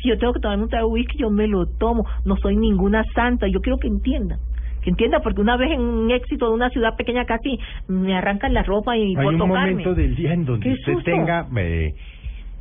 Si 0.00 0.08
yo 0.08 0.18
tengo 0.18 0.32
que 0.32 0.40
tomarme 0.40 0.64
un 0.64 0.70
trago 0.70 0.88
de 0.88 0.94
whisky, 0.94 1.18
yo 1.18 1.30
me 1.30 1.46
lo 1.46 1.66
tomo. 1.66 2.04
No 2.24 2.36
soy 2.36 2.56
ninguna 2.56 3.04
santa. 3.14 3.46
Yo 3.46 3.60
quiero 3.60 3.78
que 3.78 3.86
entiendan. 3.86 4.40
Que 4.82 4.90
entienda, 4.90 5.20
porque 5.20 5.40
una 5.40 5.56
vez 5.56 5.70
en 5.70 5.80
un 5.80 6.10
éxito 6.10 6.48
de 6.48 6.54
una 6.54 6.68
ciudad 6.70 6.96
pequeña 6.96 7.24
casi 7.24 7.58
me 7.88 8.14
arrancan 8.16 8.52
la 8.52 8.62
ropa 8.64 8.96
y 8.96 9.14
Hay 9.16 9.24
por 9.24 9.26
un 9.34 9.38
tocarme. 9.38 9.70
momento 9.70 9.94
del 9.94 10.14
día 10.16 10.32
en 10.32 10.44
donde 10.44 10.64
¡Qué 10.66 10.72
usted 10.72 10.92
susto! 10.94 11.10
tenga... 11.10 11.46
eh, 11.56 11.94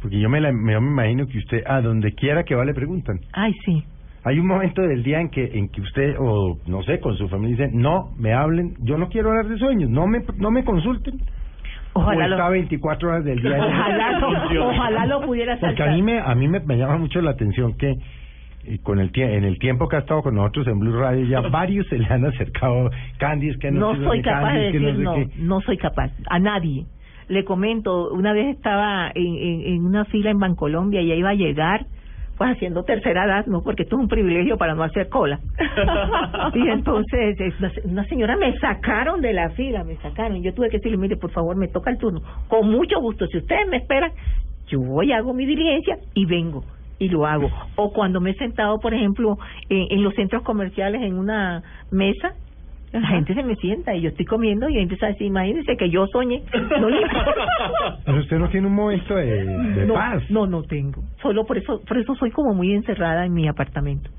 porque 0.01 0.19
yo 0.19 0.30
me, 0.30 0.39
la, 0.41 0.51
me, 0.51 0.74
yo 0.74 0.82
me 0.82 0.88
imagino 0.91 1.28
que 1.28 1.38
usted, 1.38 1.63
a 1.65 1.82
donde 1.82 2.13
quiera 2.13 2.43
que 2.43 2.55
va, 2.55 2.63
le 2.65 2.74
preguntan. 2.74 3.19
Ay, 3.34 3.53
sí. 3.65 3.84
Hay 4.24 4.38
un 4.39 4.45
momento 4.47 4.84
del 4.84 5.01
día 5.01 5.19
en 5.19 5.30
que 5.30 5.45
en 5.57 5.69
que 5.69 5.82
usted 5.82 6.15
o 6.19 6.57
no 6.67 6.84
sé 6.84 6.99
con 6.99 7.17
su 7.17 7.28
familia 7.28 7.57
dice 7.65 7.72
no 7.76 8.11
me 8.19 8.34
hablen 8.34 8.76
yo 8.80 8.95
no 8.95 9.09
quiero 9.09 9.30
hablar 9.30 9.47
de 9.47 9.57
sueños 9.57 9.89
no 9.89 10.05
me 10.05 10.19
no 10.38 10.51
me 10.51 10.63
consulten 10.63 11.15
Ojalá 11.93 12.26
o 12.26 12.28
lo- 12.30 12.36
está 12.36 12.49
24 12.49 13.09
horas 13.09 13.26
del 13.26 13.41
día 13.41 13.57
Ojalá 13.65 14.19
lo- 14.19 14.69
ojalá 14.69 15.05
lo 15.07 15.22
pudiera 15.26 15.57
porque 15.59 15.82
a 15.82 15.88
mí 15.88 16.03
me 16.03 16.19
a 16.19 16.36
mí 16.36 16.47
me, 16.47 16.59
me 16.59 16.78
llama 16.78 16.97
mucho 16.97 17.19
la 17.19 17.32
atención 17.32 17.74
que 17.78 17.95
eh, 18.66 18.80
con 18.84 18.99
el 18.99 19.12
tie- 19.12 19.34
en 19.38 19.43
el 19.43 19.57
tiempo 19.59 19.88
que 19.88 19.95
ha 19.95 19.99
estado 19.99 20.22
con 20.24 20.36
nosotros 20.36 20.68
en 20.68 20.80
Blue 20.80 20.97
Radio 20.99 21.26
ya 21.26 21.41
varios 21.51 21.88
se 21.88 21.97
le 21.97 22.05
han 22.07 22.26
acercado 22.26 22.89
Candy 23.18 23.49
es 23.49 23.57
que 23.57 23.72
no, 23.72 23.93
no 23.93 24.03
soy 24.09 24.22
capaz 24.22 24.53
de 24.53 24.59
decir 24.72 24.82
sé 24.82 25.03
no, 25.03 25.16
no 25.38 25.62
soy 25.62 25.78
capaz, 25.78 26.12
a 26.30 26.39
nadie. 26.39 26.86
Le 27.28 27.45
comento, 27.45 28.12
una 28.12 28.34
vez 28.34 28.55
estaba 28.55 29.09
en, 29.16 29.36
en, 29.38 29.62
en 29.74 29.86
una 29.86 30.03
fila 30.05 30.32
en 30.32 30.39
Bancolombia 30.39 31.01
y 31.01 31.14
iba 31.14 31.30
a 31.30 31.34
llegar 31.34 31.86
pues 32.38 32.51
haciendo 32.55 32.84
tercera 32.84 33.26
edad, 33.26 33.45
no, 33.45 33.62
porque 33.62 33.84
esto 33.84 33.95
es 33.97 34.01
un 34.01 34.07
privilegio 34.07 34.57
para 34.57 34.74
no 34.74 34.84
hacer 34.84 35.09
cola. 35.09 35.39
y 36.55 36.68
entonces 36.70 37.38
una 37.86 38.03
señora 38.05 38.36
me 38.36 38.57
sacaron 38.57 39.22
de 39.22 39.32
la 39.34 39.51
fila, 39.51 39.84
me 39.84 39.95
sacaron. 39.97 40.41
Yo 40.41 40.53
tuve 40.53 40.70
que 40.70 40.78
decirle, 40.78 40.97
mire, 40.97 41.18
por 41.18 41.32
favor, 41.32 41.55
me 41.55 41.68
toca 41.68 41.91
el 41.91 41.97
turno. 41.97 42.22
Con 42.47 42.70
mucho 42.70 42.99
gusto, 42.99 43.28
si 43.28 43.38
ustedes 43.38 43.68
me 43.70 43.78
esperan, 43.78 44.12
yo 44.68 44.80
voy, 44.80 45.12
hago 45.12 45.34
mi 45.34 45.45
diligencia 45.45 45.97
y 46.16 46.26
vengo 46.26 46.64
y 47.02 47.10
lo 47.10 47.26
hago. 47.26 47.49
O 47.76 47.91
cuando 47.91 48.22
me 48.22 48.30
he 48.30 48.36
sentado, 48.36 48.80
por 48.80 48.93
ejemplo, 48.93 49.38
en, 49.70 49.88
en 49.89 50.04
los 50.04 50.14
centros 50.14 50.43
comerciales 50.43 51.02
en 51.02 51.18
una 51.18 51.64
mesa, 51.89 52.34
la 52.91 53.08
gente 53.08 53.34
se 53.34 53.43
me 53.43 53.56
sienta 53.56 53.95
y 53.95 54.02
yo 54.02 54.10
estoy 54.10 54.26
comiendo 54.26 54.70
y 54.70 54.78
empieza 54.78 55.08
a 55.08 55.10
decir, 55.10 55.26
imagínense 55.26 55.78
que 55.78 55.89
yo 55.89 56.06
soñé. 56.08 56.43
No 56.80 56.89
le 56.89 57.02
importa. 57.02 57.47
Pero 58.06 58.18
usted 58.20 58.38
no 58.38 58.49
tiene 58.49 58.68
un 58.68 58.76
momento 58.76 59.16
de, 59.16 59.45
de 59.45 59.86
no, 59.88 59.93
paz. 59.95 60.24
No, 60.30 60.45
no 60.45 60.62
tengo. 60.64 61.02
Solo 61.22 61.45
por 61.45 61.58
eso, 61.58 61.82
por 61.88 61.97
eso 61.97 62.14
soy 62.16 62.30
como 62.30 62.54
muy 62.54 62.72
encerrada 62.74 63.26
en 63.26 63.34
mi 63.34 63.47
apartamento. 63.47 64.12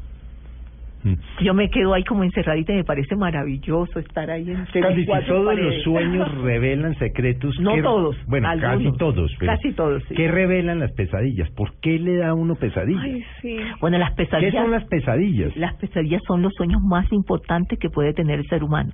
Yo 1.42 1.52
me 1.54 1.68
quedo 1.68 1.94
ahí 1.94 2.04
como 2.04 2.22
encerradita 2.24 2.72
y 2.72 2.76
me 2.76 2.84
parece 2.84 3.16
maravilloso 3.16 3.98
estar 3.98 4.30
ahí 4.30 4.48
entre 4.50 4.80
Casi 4.80 5.04
cuatro 5.04 5.34
todos 5.34 5.46
paredes. 5.46 5.74
los 5.74 5.82
sueños 5.84 6.42
revelan 6.42 6.94
secretos. 6.98 7.58
No 7.60 7.74
¿qué- 7.74 7.82
todos, 7.82 8.16
Bueno, 8.26 8.48
algunos. 8.48 8.84
casi 8.86 8.98
todos. 8.98 9.32
Pero 9.38 9.52
Casi 9.52 9.72
todos, 9.72 10.02
sí. 10.08 10.14
¿Qué 10.14 10.28
revelan 10.28 10.78
las 10.78 10.92
pesadillas? 10.92 11.50
¿Por 11.50 11.72
qué 11.80 11.98
le 11.98 12.16
da 12.18 12.28
a 12.28 12.34
uno 12.34 12.54
pesadillas? 12.54 13.02
Ay, 13.02 13.24
sí. 13.40 13.56
Bueno, 13.80 13.98
las 13.98 14.10
¿Qué 14.10 14.24
pesadillas. 14.24 14.54
son 14.62 14.70
las 14.70 14.84
pesadillas? 14.84 15.56
Las 15.56 15.74
pesadillas 15.74 16.22
son 16.26 16.42
los 16.42 16.52
sueños 16.54 16.80
más 16.82 17.10
importantes 17.12 17.78
que 17.78 17.90
puede 17.90 18.12
tener 18.14 18.38
el 18.38 18.46
ser 18.48 18.62
humano. 18.62 18.92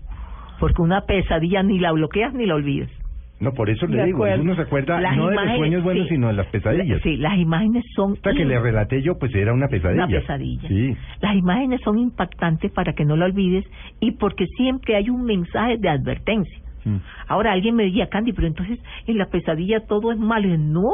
Porque 0.60 0.80
una 0.82 1.02
pesadilla 1.02 1.62
ni 1.62 1.78
la 1.78 1.92
bloqueas 1.92 2.32
ni 2.34 2.46
la 2.46 2.54
olvidas. 2.54 2.90
No, 3.40 3.52
por 3.52 3.70
eso 3.70 3.86
le 3.86 3.98
De 3.98 4.04
digo, 4.06 4.24
uno 4.40 4.56
se 4.56 4.62
acuerda 4.62 5.00
Las 5.00 5.16
no 5.16 5.28
de 5.28 5.36
los 5.36 5.56
sueños 5.56 5.82
buenos, 5.84 6.08
sí. 6.08 6.14
sino 6.14 6.26
de 6.26 6.32
las 6.32 6.46
pesadillas. 6.48 7.00
Sí, 7.02 7.16
las 7.16 7.38
imágenes 7.38 7.84
son. 7.94 8.14
Esta 8.14 8.32
que 8.32 8.44
le 8.44 8.58
relaté 8.58 9.00
yo, 9.00 9.16
pues 9.18 9.32
era 9.34 9.52
una 9.52 9.68
pesadilla. 9.68 10.06
Una 10.06 10.20
pesadilla. 10.20 10.68
Sí. 10.68 10.96
Las 11.20 11.36
imágenes 11.36 11.80
son 11.82 11.98
impactantes 11.98 12.72
para 12.72 12.94
que 12.94 13.04
no 13.04 13.16
la 13.16 13.26
olvides 13.26 13.64
y 14.00 14.12
porque 14.12 14.46
siempre 14.56 14.96
hay 14.96 15.08
un 15.08 15.24
mensaje 15.24 15.78
de 15.78 15.88
advertencia. 15.88 16.58
Mm. 16.84 16.96
Ahora 17.28 17.52
alguien 17.52 17.76
me 17.76 17.84
diría, 17.84 18.08
Candy, 18.08 18.32
pero 18.32 18.48
entonces 18.48 18.78
en 19.06 19.18
la 19.18 19.26
pesadilla 19.26 19.86
todo 19.86 20.10
es 20.10 20.18
malo. 20.18 20.48
Y 20.48 20.50
yo, 20.50 20.58
No, 20.58 20.90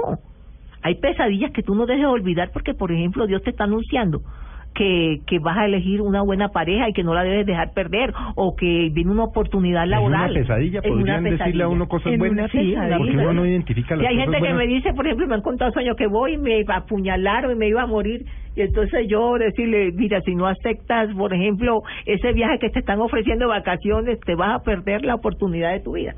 hay 0.83 0.97
pesadillas 0.97 1.51
que 1.53 1.63
tú 1.63 1.75
no 1.75 1.87
debes 1.87 2.05
olvidar 2.05 2.51
porque, 2.53 2.75
por 2.75 2.93
ejemplo, 2.93 3.27
Dios 3.27 3.43
te 3.43 3.51
está 3.51 3.65
anunciando 3.65 4.21
que, 4.75 5.21
que 5.27 5.39
vas 5.39 5.57
a 5.59 5.67
elegir 5.67 6.01
una 6.03 6.23
buena 6.23 6.49
pareja 6.49 6.89
y 6.89 6.93
que 6.93 7.03
no 7.05 7.15
la 7.15 7.23
debes 7.23 7.47
dejar 7.47 7.73
perder 7.73 8.13
o 8.35 8.55
que 8.57 8.91
viene 8.93 9.11
una 9.11 9.25
oportunidad 9.25 9.85
¿En 9.85 9.91
laboral. 9.91 10.31
una 10.33 10.41
pesadilla 10.41 10.81
En 10.83 10.93
una 10.93 10.99
podrían 11.01 11.25
decirle 11.25 11.63
a 11.65 11.69
uno 11.69 11.89
cosas 11.89 12.13
En 12.13 12.19
buenas? 12.19 12.51
pesadilla. 12.51 12.97
Porque 12.99 13.17
uno 13.17 13.33
no 13.33 13.47
identifica 13.47 13.97
las 13.97 14.01
Sí, 14.01 14.07
hay 14.07 14.17
cosas 14.17 14.33
gente 14.35 14.47
que 14.49 14.55
me 14.55 14.67
dice, 14.67 14.93
por 14.95 15.07
ejemplo, 15.07 15.27
me 15.29 15.35
han 15.37 15.43
contado 15.43 15.71
sueños 15.73 15.97
que 15.97 16.07
voy 16.07 16.35
y 16.35 16.39
me 16.39 16.65
apuñalaron 16.69 17.53
y 17.53 17.55
me 17.55 17.69
iba 17.69 17.83
a 17.83 17.87
morir. 17.87 18.25
Y 18.57 18.61
entonces 18.61 19.07
yo 19.09 19.35
decirle, 19.39 19.91
mira, 19.93 20.21
si 20.21 20.35
no 20.35 20.47
aceptas, 20.47 21.13
por 21.15 21.33
ejemplo, 21.35 21.83
ese 22.07 22.33
viaje 22.33 22.59
que 22.61 22.71
te 22.71 22.81
están 22.81 23.01
ofreciendo 23.01 23.49
vacaciones, 23.49 24.21
te 24.21 24.35
vas 24.35 24.55
a 24.61 24.63
perder 24.63 25.05
la 25.05 25.15
oportunidad 25.17 25.73
de 25.73 25.81
tu 25.81 25.93
vida. 25.95 26.15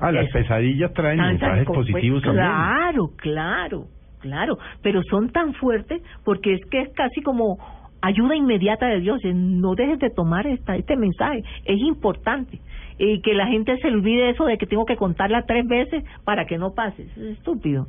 Ah, 0.00 0.12
las 0.12 0.28
pesadillas 0.30 0.92
traen 0.94 1.18
Tantas 1.18 1.40
mensajes 1.42 1.66
positivos 1.66 2.22
Pues, 2.22 2.34
también. 2.34 2.46
Claro, 2.46 3.10
claro, 3.18 3.84
claro. 4.20 4.58
Pero 4.82 5.02
son 5.10 5.30
tan 5.30 5.54
fuertes 5.54 6.02
porque 6.24 6.54
es 6.54 6.60
que 6.70 6.80
es 6.82 6.88
casi 6.94 7.20
como 7.22 7.58
ayuda 8.02 8.36
inmediata 8.36 8.86
de 8.86 9.00
Dios. 9.00 9.20
Eh, 9.24 9.32
No 9.34 9.74
dejes 9.74 9.98
de 9.98 10.10
tomar 10.10 10.46
esta, 10.46 10.76
este 10.76 10.96
mensaje. 10.96 11.42
Es 11.64 11.78
importante. 11.80 12.58
Y 12.98 13.20
que 13.22 13.32
la 13.34 13.46
gente 13.46 13.76
se 13.78 13.88
olvide 13.88 14.30
eso 14.30 14.44
de 14.44 14.58
que 14.58 14.66
tengo 14.66 14.84
que 14.84 14.96
contarla 14.96 15.42
tres 15.46 15.66
veces 15.66 16.04
para 16.24 16.44
que 16.46 16.58
no 16.58 16.74
pase. 16.74 17.02
Eso 17.02 17.20
es 17.24 17.38
estúpido. 17.38 17.86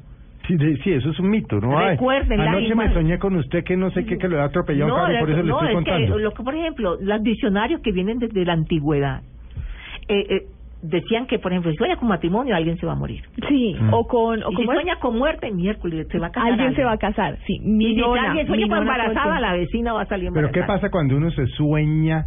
Sí, 0.47 0.57
sí, 0.83 0.91
eso 0.91 1.11
es 1.11 1.19
un 1.19 1.29
mito, 1.29 1.59
¿no? 1.61 1.79
Recuerden, 1.79 2.39
anoche 2.41 2.73
me 2.75 2.91
soñé 2.93 3.19
con 3.19 3.35
usted 3.35 3.63
que 3.63 3.77
no 3.77 3.91
sé 3.91 4.05
qué, 4.05 4.17
que 4.17 4.27
lo 4.27 4.37
había 4.37 4.47
atropellado 4.47 4.91
un 4.95 4.99
carro, 4.99 5.13
la- 5.13 5.19
por 5.19 5.29
eso 5.29 5.43
le 5.43 5.47
no, 5.49 5.55
estoy 5.57 5.67
es 5.69 5.75
contando. 5.75 6.15
que 6.17 6.23
lo 6.23 6.31
que, 6.31 6.43
por 6.43 6.55
ejemplo, 6.55 6.97
los 6.99 7.23
diccionarios 7.23 7.79
que 7.81 7.91
vienen 7.91 8.17
desde 8.17 8.43
la 8.43 8.53
antigüedad 8.53 9.21
eh, 10.07 10.25
eh, 10.29 10.41
decían 10.83 11.27
que, 11.27 11.39
por 11.39 11.51
ejemplo, 11.51 11.71
si 11.71 11.77
sueña 11.77 11.95
con 11.95 12.07
matrimonio, 12.09 12.55
alguien 12.55 12.77
se 12.77 12.85
va 12.85 12.93
a 12.93 12.95
morir. 12.95 13.23
Sí, 13.47 13.75
Mm. 13.79 13.93
o 13.93 14.07
con... 14.07 14.43
O 14.43 14.51
Y 14.51 14.55
si 14.55 14.63
sueña 14.65 14.95
con 14.99 15.17
muerte, 15.17 15.51
miércoles 15.51 16.07
se 16.11 16.17
va 16.19 16.27
a 16.27 16.31
casar. 16.31 16.51
Alguien 16.51 16.75
se 16.75 16.83
va 16.83 16.93
a 16.93 16.97
casar, 16.97 17.37
sí. 17.45 17.55
Y 17.57 17.59
Mi 17.69 17.85
si 17.93 18.01
nona, 18.01 18.29
alguien 18.29 18.47
sueña 18.47 18.67
con 18.67 18.77
embarazada, 18.79 19.39
la 19.39 19.53
vecina 19.53 19.93
va 19.93 20.01
a 20.01 20.05
salir 20.05 20.29
Pero 20.33 20.47
embarazada. 20.47 20.65
¿qué 20.65 20.67
pasa 20.67 20.89
cuando 20.91 21.15
uno 21.17 21.29
se 21.31 21.45
sueña 21.47 22.25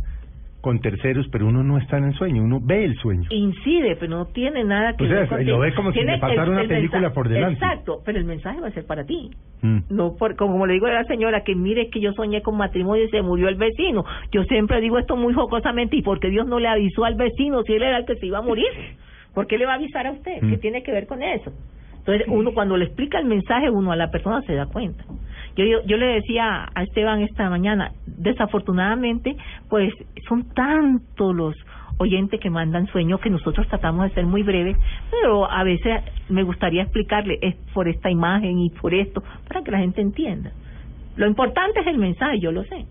con 0.64 0.80
terceros, 0.80 1.28
pero 1.30 1.46
uno 1.46 1.62
no 1.62 1.76
está 1.76 1.98
en 1.98 2.04
el 2.04 2.14
sueño, 2.14 2.42
uno 2.42 2.58
ve 2.62 2.84
el 2.84 2.96
sueño? 2.96 3.28
Incide, 3.30 3.96
pero 3.96 4.16
no 4.16 4.24
tiene 4.26 4.64
nada 4.64 4.94
que 4.96 5.04
O 5.04 5.06
sea, 5.06 5.16
ver 5.20 5.28
contigo. 5.28 5.50
lo 5.52 5.58
ve 5.58 5.74
como 5.74 5.92
si 5.92 6.00
le 6.00 6.18
pasara 6.18 6.44
el- 6.44 6.48
una 6.50 6.62
el 6.62 6.68
película 6.68 7.00
mensaje- 7.02 7.14
por 7.14 7.28
delante. 7.28 7.54
Exacto, 7.62 7.98
pero 8.04 8.18
el 8.18 8.24
mensaje 8.24 8.60
va 8.60 8.68
a 8.68 8.72
ser 8.72 8.86
para 8.86 9.04
ti. 9.04 9.30
Mm. 9.60 9.78
No, 9.90 10.16
por, 10.18 10.36
como 10.36 10.66
le 10.66 10.72
digo 10.72 10.86
a 10.86 10.92
la 10.92 11.04
señora, 11.04 11.42
que 11.42 11.54
mire 11.54 11.90
que 11.90 12.00
yo 12.00 12.12
soñé 12.14 12.40
con 12.40 12.56
matrimonio 12.56 13.04
y 13.04 13.10
se 13.10 13.20
murió 13.20 13.48
el 13.48 13.56
vecino. 13.56 14.04
Yo 14.32 14.42
siempre 14.44 14.80
digo 14.80 14.98
esto 14.98 15.16
muy 15.16 15.34
jocosamente, 15.34 15.96
¿y 15.96 16.02
porque 16.02 16.30
Dios 16.30 16.46
no 16.46 16.58
le 16.58 16.68
avisó 16.68 17.04
al 17.04 17.14
vecino 17.14 17.62
si 17.62 17.74
él 17.74 17.82
era 17.82 17.98
el 17.98 18.06
que 18.06 18.16
se 18.16 18.26
iba 18.26 18.38
a 18.38 18.42
morir? 18.42 18.64
¿Por 19.34 19.46
qué 19.46 19.58
le 19.58 19.66
va 19.66 19.72
a 19.72 19.76
avisar 19.76 20.06
a 20.06 20.12
usted? 20.12 20.40
¿Qué 20.40 20.56
Mm. 20.56 20.60
tiene 20.60 20.82
que 20.82 20.92
ver 20.92 21.06
con 21.06 21.22
eso? 21.22 21.52
Entonces, 22.06 22.26
uno 22.28 22.52
cuando 22.52 22.76
le 22.76 22.84
explica 22.84 23.18
el 23.18 23.24
mensaje, 23.24 23.70
uno 23.70 23.90
a 23.90 23.96
la 23.96 24.10
persona 24.10 24.42
se 24.42 24.54
da 24.54 24.66
cuenta. 24.66 25.02
Yo, 25.56 25.64
yo, 25.64 25.78
yo 25.86 25.96
le 25.96 26.06
decía 26.06 26.68
a 26.74 26.82
Esteban 26.82 27.22
esta 27.22 27.48
mañana, 27.48 27.92
desafortunadamente, 28.06 29.36
pues 29.70 29.92
son 30.28 30.52
tantos 30.52 31.34
los 31.34 31.56
oyentes 31.96 32.40
que 32.40 32.50
mandan 32.50 32.86
sueños 32.88 33.20
que 33.20 33.30
nosotros 33.30 33.66
tratamos 33.68 34.08
de 34.08 34.14
ser 34.14 34.26
muy 34.26 34.42
breves, 34.42 34.76
pero 35.10 35.50
a 35.50 35.62
veces 35.62 36.02
me 36.28 36.42
gustaría 36.42 36.82
explicarle, 36.82 37.38
es 37.40 37.54
por 37.72 37.88
esta 37.88 38.10
imagen 38.10 38.58
y 38.58 38.70
por 38.70 38.92
esto, 38.92 39.22
para 39.48 39.62
que 39.62 39.70
la 39.70 39.78
gente 39.78 40.00
entienda. 40.00 40.50
Lo 41.16 41.26
importante 41.26 41.80
es 41.80 41.86
el 41.86 41.98
mensaje, 41.98 42.40
yo 42.40 42.52
lo 42.52 42.64
sé. 42.64 42.84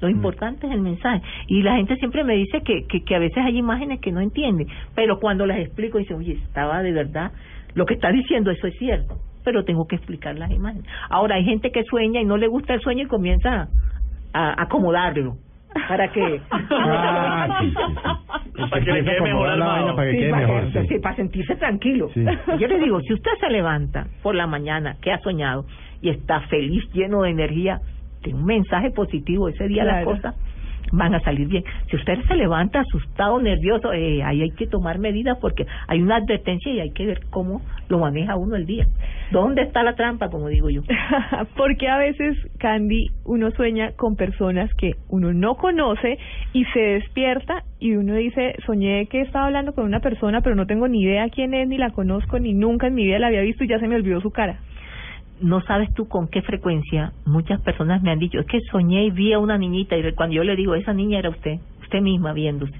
Lo 0.00 0.08
importante 0.08 0.68
es 0.68 0.72
el 0.72 0.80
mensaje. 0.80 1.20
Y 1.48 1.62
la 1.62 1.74
gente 1.74 1.96
siempre 1.96 2.22
me 2.22 2.34
dice 2.34 2.62
que, 2.62 2.86
que, 2.86 3.02
que 3.02 3.16
a 3.16 3.18
veces 3.18 3.38
hay 3.38 3.58
imágenes 3.58 4.00
que 4.00 4.12
no 4.12 4.20
entienden, 4.20 4.68
pero 4.94 5.18
cuando 5.18 5.44
las 5.44 5.58
explico, 5.58 5.98
dicen, 5.98 6.18
oye, 6.18 6.34
estaba 6.34 6.82
de 6.82 6.92
verdad, 6.92 7.32
lo 7.74 7.86
que 7.86 7.94
está 7.94 8.10
diciendo 8.10 8.50
eso 8.50 8.66
es 8.66 8.74
cierto, 8.78 9.18
pero 9.44 9.64
tengo 9.64 9.86
que 9.86 9.96
explicar 9.96 10.36
las 10.38 10.50
imágenes. 10.50 10.86
Ahora, 11.10 11.36
hay 11.36 11.44
gente 11.44 11.70
que 11.70 11.84
sueña 11.84 12.20
y 12.20 12.24
no 12.24 12.36
le 12.36 12.46
gusta 12.48 12.74
el 12.74 12.80
sueño 12.80 13.04
y 13.04 13.08
comienza 13.08 13.68
a, 14.32 14.62
acomodarlo. 14.62 15.36
¿Para 15.88 16.10
que 16.10 16.40
Ah, 16.70 17.46
sí, 17.60 17.66
sí, 17.70 17.74
sí. 17.76 18.60
Para 18.70 18.84
que 18.84 18.92
le 18.92 19.04
quede 19.04 19.20
mejor 19.20 19.48
al 19.48 19.58
mago. 19.60 19.94
para 19.96 20.10
que 20.10 20.14
Sí, 20.16 20.20
quede 20.20 20.30
para, 20.30 20.46
mejor, 20.46 20.72
que- 20.72 20.80
sí. 20.82 20.88
sí, 20.88 20.98
para 20.98 21.16
sentirse 21.16 21.56
tranquilo. 21.56 22.08
Sí. 22.14 22.24
Yo 22.58 22.66
le 22.66 22.78
digo, 22.80 23.00
si 23.02 23.12
usted 23.14 23.30
se 23.40 23.48
levanta 23.50 24.06
por 24.22 24.34
la 24.34 24.46
mañana, 24.46 24.96
que 25.00 25.12
ha 25.12 25.18
soñado, 25.20 25.66
y 26.00 26.08
está 26.10 26.40
feliz, 26.48 26.82
lleno 26.92 27.22
de 27.22 27.30
energía, 27.30 27.80
tiene 28.22 28.38
un 28.40 28.46
mensaje 28.46 28.90
positivo, 28.90 29.48
ese 29.48 29.68
día 29.68 29.84
las 29.84 30.02
Claro. 30.02 30.16
cosas 30.16 30.34
van 30.92 31.14
a 31.14 31.20
salir 31.20 31.48
bien. 31.48 31.64
Si 31.90 31.96
usted 31.96 32.18
se 32.26 32.34
levanta 32.34 32.80
asustado, 32.80 33.40
nervioso, 33.40 33.92
eh, 33.92 34.22
ahí 34.22 34.42
hay 34.42 34.50
que 34.50 34.66
tomar 34.66 34.98
medidas 34.98 35.38
porque 35.40 35.66
hay 35.86 36.02
una 36.02 36.16
advertencia 36.16 36.72
y 36.72 36.80
hay 36.80 36.90
que 36.90 37.06
ver 37.06 37.20
cómo 37.30 37.62
lo 37.88 37.98
maneja 37.98 38.36
uno 38.36 38.56
el 38.56 38.66
día. 38.66 38.86
¿Dónde 39.30 39.62
está 39.62 39.82
la 39.82 39.94
trampa, 39.94 40.30
como 40.30 40.48
digo 40.48 40.70
yo? 40.70 40.82
Porque 41.56 41.88
a 41.88 41.98
veces, 41.98 42.36
Candy, 42.58 43.08
uno 43.24 43.50
sueña 43.50 43.92
con 43.92 44.16
personas 44.16 44.72
que 44.74 44.92
uno 45.10 45.34
no 45.34 45.56
conoce 45.56 46.18
y 46.54 46.64
se 46.66 46.80
despierta 46.80 47.62
y 47.78 47.94
uno 47.94 48.14
dice, 48.14 48.54
soñé 48.64 49.06
que 49.06 49.20
estaba 49.20 49.46
hablando 49.46 49.74
con 49.74 49.84
una 49.84 50.00
persona, 50.00 50.40
pero 50.40 50.56
no 50.56 50.66
tengo 50.66 50.88
ni 50.88 51.02
idea 51.02 51.28
quién 51.28 51.52
es, 51.52 51.68
ni 51.68 51.76
la 51.76 51.90
conozco, 51.90 52.38
ni 52.38 52.54
nunca 52.54 52.86
en 52.86 52.94
mi 52.94 53.04
vida 53.04 53.18
la 53.18 53.26
había 53.28 53.42
visto 53.42 53.64
y 53.64 53.68
ya 53.68 53.78
se 53.78 53.86
me 53.86 53.96
olvidó 53.96 54.20
su 54.20 54.30
cara. 54.30 54.60
No 55.40 55.60
sabes 55.62 55.92
tú 55.94 56.08
con 56.08 56.28
qué 56.28 56.42
frecuencia 56.42 57.12
muchas 57.26 57.60
personas 57.62 58.02
me 58.02 58.10
han 58.10 58.18
dicho, 58.18 58.38
es 58.40 58.46
que 58.46 58.60
soñé 58.70 59.04
y 59.04 59.10
vi 59.10 59.32
a 59.32 59.38
una 59.38 59.56
niñita 59.58 59.96
y 59.96 60.12
cuando 60.12 60.34
yo 60.36 60.44
le 60.44 60.56
digo, 60.56 60.74
esa 60.74 60.92
niña 60.92 61.18
era 61.18 61.30
usted, 61.30 61.58
usted 61.82 62.00
misma 62.00 62.32
viéndose. 62.32 62.74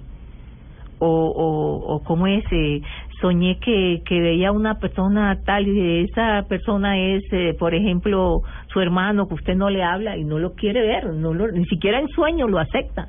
O, 1.00 1.06
o, 1.06 1.94
o 1.94 2.02
cómo 2.02 2.26
es, 2.26 2.44
eh, 2.50 2.80
soñé 3.20 3.58
que, 3.60 4.02
que 4.04 4.20
veía 4.20 4.48
a 4.48 4.52
una 4.52 4.78
persona 4.80 5.38
tal 5.44 5.68
y 5.68 6.04
esa 6.04 6.42
persona 6.48 6.98
es, 6.98 7.22
eh, 7.32 7.54
por 7.58 7.72
ejemplo, 7.74 8.40
su 8.72 8.80
hermano 8.80 9.28
que 9.28 9.34
usted 9.34 9.54
no 9.54 9.70
le 9.70 9.82
habla 9.84 10.16
y 10.16 10.24
no 10.24 10.40
lo 10.40 10.54
quiere 10.54 10.80
ver, 10.80 11.12
no 11.14 11.32
lo, 11.34 11.48
ni 11.52 11.64
siquiera 11.66 12.00
en 12.00 12.08
sueño 12.08 12.48
lo 12.48 12.58
acepta. 12.58 13.06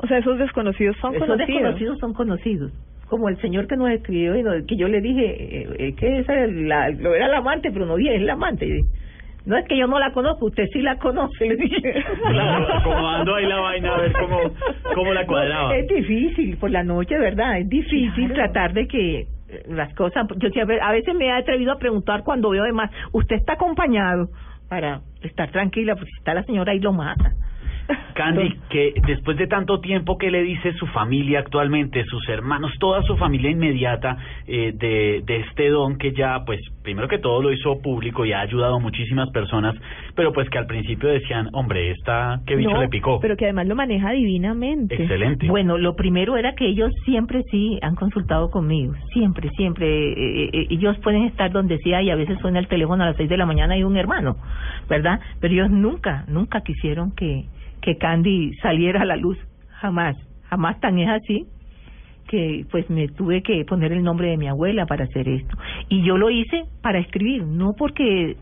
O 0.00 0.06
sea, 0.06 0.18
esos 0.18 0.38
desconocidos 0.38 0.96
son 1.00 1.14
Esos 1.14 1.26
conocidos. 1.26 1.48
desconocidos 1.48 1.98
son 1.98 2.12
conocidos. 2.12 2.72
Como 3.08 3.28
el 3.28 3.40
señor 3.40 3.66
que 3.66 3.76
nos 3.76 3.90
escribió 3.90 4.36
y 4.36 4.42
nos- 4.42 4.64
que 4.66 4.76
yo 4.76 4.86
le 4.88 5.00
dije 5.00 5.24
eh, 5.62 5.68
eh, 5.78 5.94
que 5.94 6.18
esa 6.20 6.44
es 6.44 6.52
la, 6.52 6.90
lo 6.90 7.14
era 7.14 7.28
la 7.28 7.38
amante, 7.38 7.70
pero 7.72 7.86
no 7.86 7.96
dije, 7.96 8.16
es 8.16 8.22
la 8.22 8.34
amante. 8.34 8.66
Y 8.66 8.72
dije, 8.72 8.88
No 9.46 9.56
es 9.56 9.66
que 9.66 9.78
yo 9.78 9.86
no 9.86 9.98
la 9.98 10.12
conozco, 10.12 10.46
usted 10.46 10.66
sí 10.72 10.80
la 10.82 10.98
conoce, 10.98 11.46
le 11.46 11.56
dije. 11.56 12.04
Claro, 12.28 12.66
acomodando 12.74 13.34
ahí 13.34 13.46
la 13.46 13.60
vaina 13.60 13.94
a 13.94 14.00
ver 14.00 14.12
cómo, 14.12 14.38
cómo 14.94 15.12
la 15.14 15.26
cuadraba. 15.26 15.74
Es 15.76 15.88
difícil 15.88 16.56
por 16.58 16.70
la 16.70 16.82
noche, 16.84 17.16
¿verdad? 17.18 17.58
Es 17.58 17.68
difícil 17.68 18.32
tratar 18.34 18.74
de 18.74 18.86
que 18.86 19.20
eh, 19.20 19.26
las 19.68 19.94
cosas. 19.94 20.26
Yo 20.36 20.50
sí, 20.50 20.60
a 20.60 20.66
ve- 20.66 20.80
a 20.82 20.92
veces 20.92 21.14
me 21.14 21.26
he 21.28 21.32
atrevido 21.32 21.72
a 21.72 21.78
preguntar 21.78 22.24
cuando 22.24 22.50
veo 22.50 22.62
además, 22.62 22.90
¿usted 23.12 23.36
está 23.36 23.54
acompañado? 23.54 24.28
Para 24.68 25.00
estar 25.22 25.50
tranquila, 25.50 25.94
porque 25.94 26.10
si 26.10 26.18
está 26.18 26.34
la 26.34 26.42
señora 26.42 26.72
ahí 26.72 26.80
lo 26.80 26.92
mata. 26.92 27.32
Candy, 28.14 28.54
que 28.68 28.94
después 29.06 29.36
de 29.36 29.46
tanto 29.46 29.80
tiempo, 29.80 30.18
¿qué 30.18 30.30
le 30.30 30.42
dice 30.42 30.72
su 30.74 30.86
familia 30.88 31.38
actualmente, 31.40 32.04
sus 32.04 32.28
hermanos, 32.28 32.72
toda 32.78 33.02
su 33.02 33.16
familia 33.16 33.50
inmediata 33.50 34.16
eh, 34.46 34.72
de, 34.74 35.22
de 35.24 35.36
este 35.40 35.68
don 35.68 35.96
que 35.98 36.12
ya, 36.12 36.44
pues, 36.44 36.60
primero 36.82 37.08
que 37.08 37.18
todo 37.18 37.42
lo 37.42 37.52
hizo 37.52 37.80
público 37.80 38.24
y 38.24 38.32
ha 38.32 38.40
ayudado 38.40 38.76
a 38.76 38.78
muchísimas 38.80 39.30
personas, 39.30 39.74
pero 40.14 40.32
pues 40.32 40.48
que 40.50 40.58
al 40.58 40.66
principio 40.66 41.08
decían, 41.08 41.48
hombre, 41.52 41.90
esta, 41.90 42.40
¿qué 42.46 42.56
bicho 42.56 42.70
No, 42.70 42.80
le 42.80 42.88
picó? 42.88 43.20
Pero 43.20 43.36
que 43.36 43.44
además 43.44 43.66
lo 43.66 43.76
maneja 43.76 44.10
divinamente. 44.10 44.94
Excelente. 44.94 45.46
Bueno, 45.48 45.78
lo 45.78 45.94
primero 45.94 46.36
era 46.36 46.54
que 46.54 46.66
ellos 46.66 46.92
siempre 47.04 47.44
sí 47.50 47.78
han 47.82 47.94
consultado 47.94 48.50
conmigo, 48.50 48.94
siempre, 49.12 49.48
siempre. 49.50 49.86
eh, 49.86 50.50
eh, 50.52 50.66
ellos 50.70 50.98
pueden 50.98 51.24
estar 51.24 51.50
donde 51.52 51.78
sea 51.78 52.02
y 52.02 52.10
a 52.10 52.16
veces 52.16 52.38
suena 52.40 52.58
el 52.58 52.68
teléfono 52.68 53.04
a 53.04 53.06
las 53.08 53.16
seis 53.16 53.28
de 53.28 53.36
la 53.36 53.46
mañana 53.46 53.76
y 53.76 53.84
un 53.84 53.96
hermano, 53.96 54.36
¿verdad? 54.88 55.20
Pero 55.40 55.54
ellos 55.54 55.70
nunca, 55.70 56.24
nunca 56.28 56.62
quisieron 56.62 57.14
que, 57.14 57.44
que 57.88 57.96
Candy 57.96 58.52
saliera 58.60 59.00
a 59.00 59.04
la 59.06 59.16
luz, 59.16 59.38
jamás, 59.80 60.14
jamás 60.50 60.78
tan 60.80 60.98
es 60.98 61.08
así 61.08 61.46
que 62.28 62.66
pues 62.70 62.90
me 62.90 63.08
tuve 63.08 63.40
que 63.42 63.64
poner 63.64 63.92
el 63.92 64.02
nombre 64.02 64.28
de 64.28 64.36
mi 64.36 64.46
abuela 64.48 64.84
para 64.84 65.04
hacer 65.04 65.26
esto. 65.26 65.56
Y 65.88 66.02
yo 66.02 66.18
lo 66.18 66.28
hice 66.28 66.64
para 66.82 66.98
escribir, 66.98 67.44
no 67.46 67.72
porque 67.78 68.36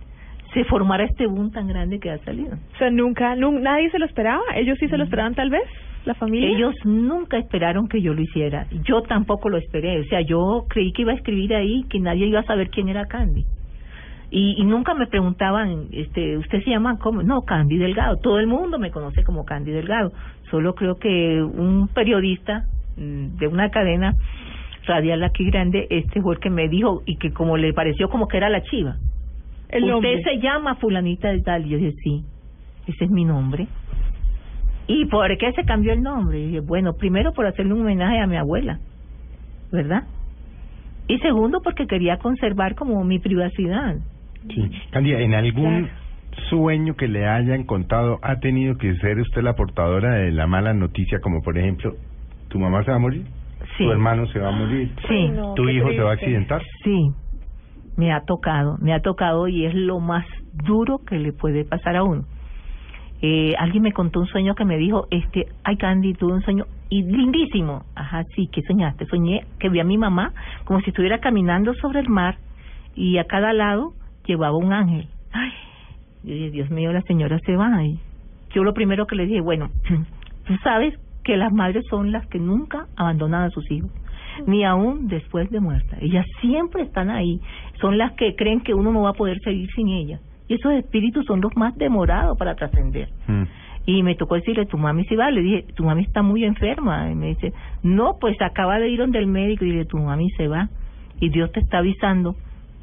se 0.53 0.65
formara 0.65 1.05
este 1.05 1.29
boom 1.29 1.53
tan 1.53 1.69
grande 1.69 2.01
que 2.01 2.11
ha 2.11 2.19
salido. 2.25 2.55
O 2.75 2.79
sea, 2.79 2.91
nunca, 2.91 3.37
nu- 3.37 3.61
nadie 3.61 3.89
se 3.91 4.01
lo 4.01 4.07
esperaba. 4.07 4.43
Ellos 4.57 4.77
sí 4.81 4.89
se 4.89 4.97
lo 4.99 5.05
esperaban 5.05 5.37
tal 5.37 5.51
vez, 5.51 5.63
la 6.05 6.15
familia. 6.15 6.49
Ellos 6.49 6.75
nunca 6.85 7.39
esperaron 7.39 7.87
que 7.87 8.03
yo 8.03 8.13
lo 8.15 8.23
hiciera. 8.23 8.67
Yo 8.83 9.03
tampoco 9.03 9.49
lo 9.49 9.59
esperé. 9.59 10.01
O 10.01 10.05
sea, 10.05 10.21
yo 10.23 10.65
creí 10.69 10.91
que 10.93 11.03
iba 11.03 11.13
a 11.13 11.17
escribir 11.17 11.55
ahí, 11.55 11.85
que 11.89 12.01
nadie 12.01 12.27
iba 12.27 12.41
a 12.41 12.45
saber 12.45 12.71
quién 12.71 12.89
era 12.89 13.07
Candy. 13.07 13.45
Y, 14.31 14.57
y 14.59 14.65
nunca 14.65 14.95
me 14.95 15.07
preguntaban, 15.07 15.87
este, 15.93 16.37
¿usted 16.37 16.63
se 16.65 16.71
llama 16.71 16.99
cómo? 16.99 17.23
No, 17.23 17.43
Candy 17.43 17.79
Delgado. 17.79 18.17
Todo 18.17 18.39
el 18.41 18.47
mundo 18.47 18.79
me 18.79 18.91
conoce 18.91 19.23
como 19.23 19.45
Candy 19.45 19.71
Delgado. 19.71 20.13
Solo 20.51 20.75
creo 20.75 20.97
que 20.97 21.43
un 21.43 21.89
periodista 21.89 22.65
mm, 22.97 23.37
de 23.39 23.47
una 23.47 23.71
cadena 23.71 24.15
radial 24.85 25.23
aquí 25.25 25.45
grande, 25.51 25.87
este 25.91 26.21
fue 26.23 26.35
el 26.35 26.41
que 26.41 26.51
me 26.51 26.69
dijo 26.69 27.03
y 27.07 27.17
que 27.17 27.33
como 27.33 27.57
le 27.57 27.73
pareció 27.73 28.09
como 28.09 28.27
que 28.29 28.37
era 28.37 28.49
la 28.49 28.63
chiva. 28.63 28.97
El 29.69 29.85
Usted 29.85 29.93
nombre. 29.93 30.23
se 30.23 30.39
llama 30.39 30.77
fulanita 30.77 31.29
de 31.29 31.41
tal. 31.43 31.67
Y 31.67 31.71
yo 31.71 31.79
dije, 31.79 31.95
sí, 32.03 32.25
ese 32.87 33.05
es 33.05 33.11
mi 33.11 33.25
nombre. 33.25 33.67
¿Y 34.89 35.07
por 35.07 35.37
qué 35.39 35.53
se 35.53 35.65
cambió 35.65 35.93
el 35.93 36.03
nombre? 36.03 36.39
Y 36.39 36.47
dije, 36.47 36.61
bueno, 36.61 36.93
primero 36.95 37.33
por 37.33 37.47
hacerle 37.47 37.75
un 37.75 37.83
homenaje 37.83 38.21
a 38.21 38.27
mi 38.27 38.37
abuela, 38.37 38.79
¿verdad? 39.73 40.05
Y 41.09 41.19
segundo 41.19 41.61
porque 41.63 41.87
quería 41.87 42.19
conservar 42.19 42.75
como 42.75 43.03
mi 43.05 43.19
privacidad. 43.19 43.97
Sí. 44.49 44.71
Candida, 44.91 45.21
¿en 45.21 45.35
algún 45.35 45.89
sueño 46.49 46.95
que 46.95 47.09
le 47.09 47.27
hayan 47.27 47.65
contado 47.65 48.19
ha 48.23 48.41
tenido 48.41 48.77
que 48.77 48.95
ser 48.97 49.19
usted 49.19 49.43
la 49.43 49.55
portadora 49.55 50.17
de 50.17 50.33
la 50.33 50.47
mala 50.47 50.75
noticia, 50.75 51.21
como 51.21 51.43
por 51.43 51.59
ejemplo, 51.59 51.95
tu 52.49 52.59
mamá 52.59 52.85
se 52.85 52.91
va 52.91 52.97
a 52.97 53.01
morir? 53.01 53.25
Sí. 53.77 53.85
¿Tu 53.85 53.91
hermano 53.91 54.27
se 54.29 54.39
va 54.39 54.49
a 54.49 54.53
morir? 54.53 54.93
Sí. 55.09 55.31
¿Tu 55.57 55.69
hijo 55.69 55.89
se 55.91 56.01
va 56.01 56.11
a 56.11 56.15
accidentar? 56.15 56.63
Sí, 56.85 57.11
me 57.97 58.13
ha 58.13 58.21
tocado, 58.21 58.77
me 58.81 58.93
ha 58.93 59.01
tocado 59.01 59.49
y 59.49 59.65
es 59.65 59.75
lo 59.75 60.01
más 60.01 60.25
duro 60.53 60.99
que 60.99 61.19
le 61.19 61.33
puede 61.33 61.65
pasar 61.65 61.97
a 61.97 62.03
uno. 62.03 62.25
Eh, 63.23 63.55
alguien 63.59 63.83
me 63.83 63.93
contó 63.93 64.21
un 64.21 64.27
sueño 64.27 64.55
que 64.55 64.67
me 64.67 64.77
dijo, 64.77 65.07
este, 65.11 65.47
ay 65.65 65.77
Candy, 65.79 66.13
tuve 66.13 66.35
un 66.35 66.43
sueño 66.43 66.67
y 66.91 67.03
lindísimo. 67.03 67.85
Ajá, 67.95 68.25
sí, 68.35 68.49
¿qué 68.53 68.61
soñaste? 68.63 69.07
Soñé 69.07 69.45
que 69.59 69.71
vi 69.71 69.81
a 69.81 69.85
mi 69.85 69.97
mamá 69.97 70.33
como 70.65 70.81
si 70.81 70.91
estuviera 70.91 71.19
caminando 71.19 71.73
sobre 71.75 72.01
el 72.01 72.09
mar 72.09 72.37
y 72.95 73.19
a 73.19 73.25
cada 73.25 73.53
lado 73.53 73.95
llevaba 74.27 74.57
un 74.57 74.73
ángel. 74.73 75.09
Ay, 75.33 75.53
yo 76.25 76.35
dije, 76.35 76.51
Dios 76.51 76.71
mío, 76.71 76.93
la 76.93 77.03
señora 77.03 77.39
se 77.45 77.57
va. 77.57 77.85
Y 77.85 77.99
yo 78.55 78.65
lo 78.65 78.75
primero 78.75 79.07
que 79.07 79.17
le 79.17 79.27
dije, 79.27 79.41
bueno, 79.41 79.71
tú 80.47 80.57
sabes 80.63 80.95
que 81.25 81.37
las 81.37 81.53
madres 81.53 81.85
son 81.91 82.13
las 82.13 82.27
que 82.29 82.39
nunca 82.39 82.87
abandonan 82.97 83.43
a 83.43 83.51
sus 83.51 83.69
hijos, 83.71 83.91
ni 84.47 84.65
aún 84.65 85.09
después 85.09 85.51
de 85.51 85.61
muerta. 85.61 85.97
Ellas 86.01 86.25
siempre 86.41 86.83
están 86.83 87.11
ahí, 87.11 87.41
son 87.81 87.99
las 87.99 88.13
que 88.13 88.37
creen 88.37 88.61
que 88.61 88.75
uno 88.75 88.93
no 88.93 89.03
va 89.03 89.11
a 89.11 89.15
poder 89.15 89.39
seguir 89.43 89.69
sin 89.75 89.89
ellas. 89.89 90.21
Y 90.49 90.55
esos 90.55 90.73
espíritus 90.75 91.27
son 91.27 91.41
los 91.41 91.57
más 91.57 91.77
demorados 91.77 92.39
para 92.39 92.55
trascender. 92.55 93.09
Y 93.85 94.03
me 94.03 94.15
tocó 94.15 94.37
decirle, 94.37 94.67
tu 94.67 94.79
mami 94.79 95.05
se 95.07 95.17
va. 95.17 95.31
Le 95.31 95.43
dije, 95.43 95.65
tu 95.75 95.85
mami 95.85 96.03
está 96.03 96.23
muy 96.23 96.45
enferma. 96.45 97.11
Y 97.11 97.15
me 97.15 97.29
dice, 97.29 97.53
no, 97.83 98.17
pues 98.21 98.41
acaba 98.41 98.79
de 98.79 98.89
ir 98.89 98.99
donde 98.99 99.19
el 99.19 99.27
médico. 99.27 99.65
Y 99.65 99.69
le 99.69 99.75
dije, 99.75 99.87
tu 99.87 99.99
mami 99.99 100.31
se 100.37 100.47
va. 100.49 100.69
Y 101.21 101.31
Dios 101.31 101.51
te 101.53 101.61
está 101.61 101.79
avisando 101.79 102.37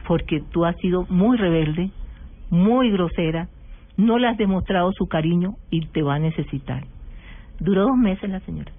porque 0.08 0.42
tú 0.52 0.66
has 0.66 0.76
sido 0.78 1.06
muy 1.10 1.38
rebelde, 1.38 1.90
muy 2.50 2.92
grosera, 2.92 3.48
no 3.98 4.18
le 4.18 4.28
has 4.28 4.38
demostrado 4.38 4.92
su 4.98 5.08
cariño 5.08 5.52
y 5.70 5.86
te 5.88 6.02
va 6.02 6.16
a 6.16 6.20
necesitar. 6.20 6.84
Duró 7.60 7.84
dos 7.84 7.98
meses 7.98 8.30
la 8.30 8.40
señora. 8.42 8.72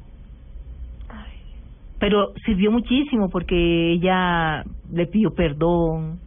Pero 1.98 2.32
sirvió 2.44 2.70
muchísimo 2.70 3.30
porque 3.30 3.92
ella 3.92 4.64
le 4.92 5.06
pidió 5.06 5.30
perdón. 5.34 6.18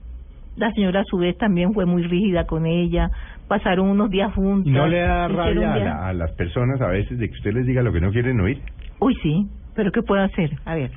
La 0.55 0.71
señora 0.71 1.01
a 1.01 1.05
su 1.05 1.17
vez 1.17 1.37
también 1.37 1.73
fue 1.73 1.85
muy 1.85 2.03
rígida 2.03 2.45
con 2.45 2.65
ella. 2.65 3.11
Pasaron 3.47 3.89
unos 3.89 4.09
días 4.09 4.33
juntos. 4.33 4.65
¿Y 4.67 4.71
no 4.71 4.87
le 4.87 4.99
da 4.99 5.27
rabia 5.27 5.73
a, 5.73 5.77
la- 5.77 6.07
a 6.07 6.13
las 6.13 6.31
personas 6.31 6.81
a 6.81 6.87
veces 6.87 7.19
de 7.19 7.27
que 7.27 7.33
usted 7.35 7.53
les 7.53 7.65
diga 7.67 7.83
lo 7.83 7.93
que 7.93 8.01
no 8.01 8.11
quieren 8.11 8.39
oír? 8.39 8.61
Uy, 8.99 9.13
sí, 9.21 9.45
pero 9.75 9.91
¿qué 9.91 10.01
puedo 10.01 10.23
hacer? 10.23 10.51
A 10.65 10.73
ver. 10.73 10.91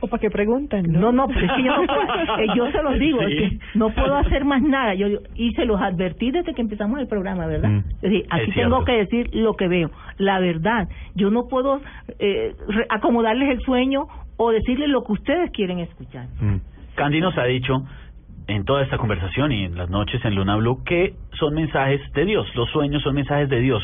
¿O 0.00 0.08
para 0.08 0.20
qué 0.20 0.30
preguntan? 0.30 0.84
No, 0.90 1.10
no, 1.12 1.26
pero 1.28 1.40
es 1.46 1.52
que 1.52 1.62
yo 1.62 1.76
no 1.76 1.86
puedo, 1.86 2.38
eh, 2.38 2.46
yo 2.54 2.70
se 2.70 2.82
los 2.82 2.98
digo, 2.98 3.20
es 3.22 3.28
que 3.50 3.58
no 3.74 3.90
puedo 3.90 4.16
hacer 4.16 4.44
más 4.44 4.62
nada. 4.62 4.94
Yo 4.94 5.06
y 5.34 5.52
se 5.54 5.64
los 5.64 5.80
advertí 5.80 6.30
desde 6.30 6.52
que 6.54 6.60
empezamos 6.60 7.00
el 7.00 7.08
programa, 7.08 7.46
¿verdad? 7.46 7.68
Mm. 7.70 7.78
Es 7.78 8.00
decir, 8.02 8.26
aquí 8.30 8.50
Es 8.50 8.56
tengo 8.56 8.84
que 8.84 8.92
decir 8.92 9.30
lo 9.34 9.54
que 9.54 9.68
veo, 9.68 9.90
la 10.18 10.38
verdad. 10.40 10.88
Yo 11.14 11.30
no 11.30 11.48
puedo 11.48 11.80
eh, 12.18 12.54
re- 12.68 12.86
acomodarles 12.90 13.48
el 13.50 13.60
sueño 13.62 14.06
o 14.36 14.50
decirles 14.50 14.88
lo 14.88 15.02
que 15.04 15.12
ustedes 15.12 15.50
quieren 15.52 15.78
escuchar. 15.78 16.26
Candy 16.94 17.20
nos 17.20 17.36
ha 17.38 17.44
dicho 17.44 17.84
en 18.48 18.64
toda 18.64 18.82
esta 18.82 18.98
conversación 18.98 19.50
y 19.52 19.64
en 19.64 19.76
las 19.76 19.90
noches 19.90 20.24
en 20.24 20.34
Luna 20.34 20.56
Blue 20.56 20.82
que 20.84 21.14
son 21.38 21.54
mensajes 21.54 22.00
de 22.14 22.24
Dios, 22.26 22.46
los 22.54 22.68
sueños 22.70 23.02
son 23.02 23.14
mensajes 23.14 23.48
de 23.48 23.60
Dios. 23.60 23.82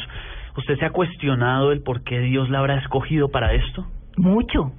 ¿Usted 0.56 0.78
se 0.78 0.84
ha 0.84 0.90
cuestionado 0.90 1.72
el 1.72 1.82
por 1.82 2.04
qué 2.04 2.20
Dios 2.20 2.50
la 2.50 2.58
habrá 2.58 2.76
escogido 2.78 3.30
para 3.30 3.54
esto? 3.54 3.86
Mucho. 4.18 4.72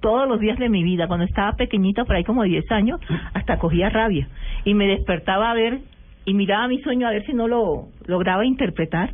Todos 0.00 0.28
los 0.28 0.38
días 0.40 0.58
de 0.58 0.68
mi 0.68 0.82
vida, 0.82 1.08
cuando 1.08 1.24
estaba 1.26 1.52
pequeñita, 1.56 2.04
por 2.04 2.14
ahí 2.16 2.24
como 2.24 2.42
10 2.44 2.70
años, 2.70 3.00
hasta 3.34 3.58
cogía 3.58 3.88
rabia. 3.90 4.28
Y 4.64 4.74
me 4.74 4.86
despertaba 4.86 5.50
a 5.50 5.54
ver 5.54 5.80
y 6.24 6.34
miraba 6.34 6.68
mi 6.68 6.78
sueño 6.82 7.06
a 7.08 7.10
ver 7.10 7.24
si 7.26 7.32
no 7.32 7.48
lo 7.48 7.88
lograba 8.06 8.44
interpretar. 8.44 9.12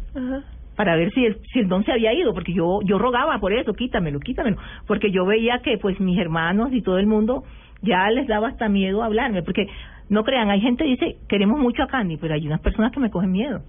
para 0.76 0.97
ver 0.97 1.12
si 1.12 1.24
el, 1.24 1.37
si 1.53 1.61
el 1.61 1.68
don 1.68 1.85
se 1.85 1.93
había 1.93 2.12
ido, 2.12 2.35
porque 2.35 2.53
yo 2.53 2.80
yo 2.85 2.99
rogaba 2.99 3.39
por 3.39 3.53
eso, 3.53 3.74
quítamelo, 3.74 4.18
quítamelo, 4.18 4.57
porque 4.89 5.12
yo 5.12 5.24
veía 5.24 5.61
que 5.61 5.78
pues 5.78 6.01
mis 6.01 6.18
hermanos 6.18 6.72
y 6.72 6.82
todo 6.82 6.99
el 6.99 7.07
mundo 7.07 7.45
ya 7.80 8.11
les 8.11 8.26
daba 8.26 8.49
hasta 8.49 8.68
miedo 8.68 9.05
hablarme, 9.05 9.45
porque 9.45 9.68
no 10.09 10.24
crean, 10.24 10.51
hay 10.51 10.61
gente 10.61 10.82
que 10.82 10.91
dice, 10.91 11.16
queremos 11.28 11.61
mucho 11.61 11.85
a 11.85 11.87
Candy, 11.87 12.16
pero 12.16 12.35
hay 12.35 12.45
unas 12.47 12.61
personas 12.61 12.91
que 12.91 12.99
me 12.99 13.09
cogen 13.11 13.30
miedo. 13.30 13.61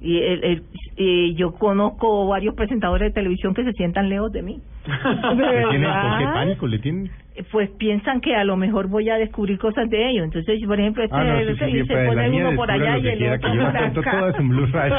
Y 0.00 0.16
el, 0.18 0.44
el- 0.44 0.62
y 0.96 1.34
yo 1.34 1.52
conozco 1.52 2.26
varios 2.26 2.54
presentadores 2.54 3.08
de 3.08 3.14
televisión 3.14 3.52
que 3.52 3.64
se 3.64 3.72
sientan 3.72 4.08
lejos 4.08 4.32
de 4.32 4.42
mí. 4.42 4.60
¿Le 5.36 5.66
tienen 5.70 5.90
por 5.90 6.18
qué 6.18 6.24
pánico? 6.24 6.66
¿Le 6.66 6.78
tienen? 6.78 7.10
Pues 7.52 7.70
piensan 7.78 8.20
que 8.20 8.34
a 8.34 8.42
lo 8.42 8.56
mejor 8.56 8.88
voy 8.88 9.08
a 9.10 9.16
descubrir 9.16 9.58
cosas 9.58 9.88
de 9.90 10.10
ellos. 10.10 10.24
Entonces, 10.24 10.60
por 10.66 10.80
ejemplo, 10.80 11.04
este 11.04 11.14
Ah, 11.16 11.24
no, 11.24 11.38
sí, 11.38 11.56
sí, 11.56 11.64
y 11.64 11.72
sí, 11.82 11.86
se 11.86 11.94
pues, 11.94 12.08
pone 12.08 12.30
uno 12.30 12.56
por 12.56 12.70
allá 12.70 12.98
y 12.98 13.06
el 13.06 13.32
otro 13.32 13.50
que 13.50 13.56
yo 13.56 13.64
por 13.64 13.76
acá. 13.76 14.10
todas 14.18 14.38
en 14.40 14.48
Blue 14.48 14.66
Radio. 14.72 14.96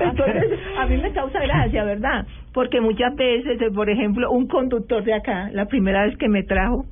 Entonces, 0.00 0.58
a 0.78 0.86
mí 0.86 0.96
me 0.98 1.12
causa 1.12 1.40
gracia, 1.40 1.84
¿verdad? 1.84 2.26
Porque 2.52 2.80
muchas 2.80 3.14
veces, 3.16 3.60
eh, 3.60 3.70
por 3.74 3.88
ejemplo, 3.88 4.30
un 4.30 4.48
conductor 4.48 5.02
de 5.02 5.14
acá, 5.14 5.48
la 5.52 5.66
primera 5.66 6.04
vez 6.04 6.16
que 6.18 6.28
me 6.28 6.42
trajo, 6.42 6.84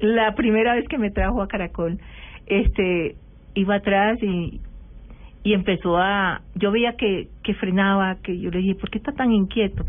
la 0.00 0.34
primera 0.34 0.74
vez 0.74 0.86
que 0.88 0.98
me 0.98 1.10
trajo 1.10 1.42
a 1.42 1.48
Caracol, 1.48 1.98
este, 2.46 3.16
iba 3.54 3.76
atrás 3.76 4.22
y 4.22 4.60
y 5.46 5.52
empezó 5.52 5.98
a, 5.98 6.40
yo 6.54 6.72
veía 6.72 6.96
que 6.96 7.28
que 7.42 7.52
frenaba, 7.54 8.16
que 8.22 8.38
yo 8.38 8.50
le 8.50 8.58
dije, 8.60 8.74
¿por 8.76 8.88
qué 8.88 8.96
está 8.98 9.12
tan 9.12 9.30
inquieto? 9.30 9.84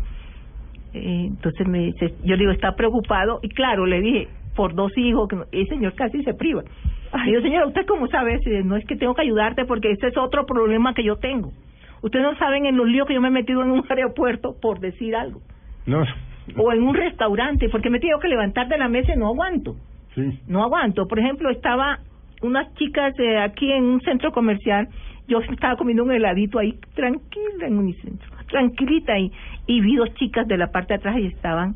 Eh, 0.96 1.26
entonces 1.26 1.66
me 1.68 1.78
dice, 1.80 2.14
yo 2.24 2.34
le 2.36 2.40
digo, 2.40 2.52
está 2.52 2.74
preocupado 2.74 3.40
y 3.42 3.48
claro, 3.50 3.86
le 3.86 4.00
dije, 4.00 4.28
por 4.54 4.74
dos 4.74 4.90
hijos, 4.96 5.28
que 5.28 5.36
no- 5.36 5.44
el 5.52 5.66
señor 5.68 5.94
casi 5.94 6.22
se 6.22 6.34
priva. 6.34 6.62
Le 7.24 7.30
digo, 7.30 7.42
señora, 7.42 7.66
¿usted 7.66 7.86
cómo 7.86 8.06
sabe? 8.08 8.38
Dice, 8.38 8.62
No 8.64 8.76
es 8.76 8.84
que 8.86 8.96
tengo 8.96 9.14
que 9.14 9.22
ayudarte 9.22 9.64
porque 9.64 9.90
ese 9.92 10.08
es 10.08 10.16
otro 10.16 10.44
problema 10.46 10.94
que 10.94 11.04
yo 11.04 11.16
tengo. 11.16 11.52
Ustedes 12.02 12.24
no 12.24 12.36
saben 12.36 12.66
en 12.66 12.76
los 12.76 12.86
líos 12.88 13.06
que 13.06 13.14
yo 13.14 13.20
me 13.20 13.28
he 13.28 13.30
metido 13.30 13.62
en 13.62 13.70
un 13.70 13.84
aeropuerto 13.88 14.56
por 14.60 14.80
decir 14.80 15.14
algo. 15.16 15.40
No, 15.86 16.04
O 16.56 16.72
en 16.72 16.82
un 16.82 16.94
restaurante, 16.94 17.68
porque 17.68 17.90
me 17.90 17.98
he 17.98 18.00
tenido 18.00 18.18
que 18.20 18.28
levantar 18.28 18.68
de 18.68 18.78
la 18.78 18.88
mesa 18.88 19.12
y 19.14 19.18
no 19.18 19.26
aguanto. 19.28 19.76
sí. 20.14 20.40
No 20.48 20.62
aguanto. 20.62 21.06
Por 21.06 21.18
ejemplo, 21.18 21.50
estaba 21.50 21.98
unas 22.42 22.72
chicas 22.74 23.14
de 23.16 23.38
aquí 23.38 23.70
en 23.72 23.84
un 23.84 24.00
centro 24.02 24.30
comercial. 24.32 24.88
Yo 25.28 25.40
estaba 25.40 25.76
comiendo 25.76 26.04
un 26.04 26.12
heladito 26.12 26.58
ahí, 26.58 26.78
tranquila 26.94 27.66
en 27.66 27.78
Unicentro, 27.78 28.28
tranquilita. 28.46 29.18
Y 29.18 29.80
vi 29.80 29.96
dos 29.96 30.12
chicas 30.14 30.46
de 30.46 30.56
la 30.56 30.68
parte 30.68 30.94
de 30.94 30.98
atrás 30.98 31.16
y 31.18 31.26
estaban. 31.26 31.74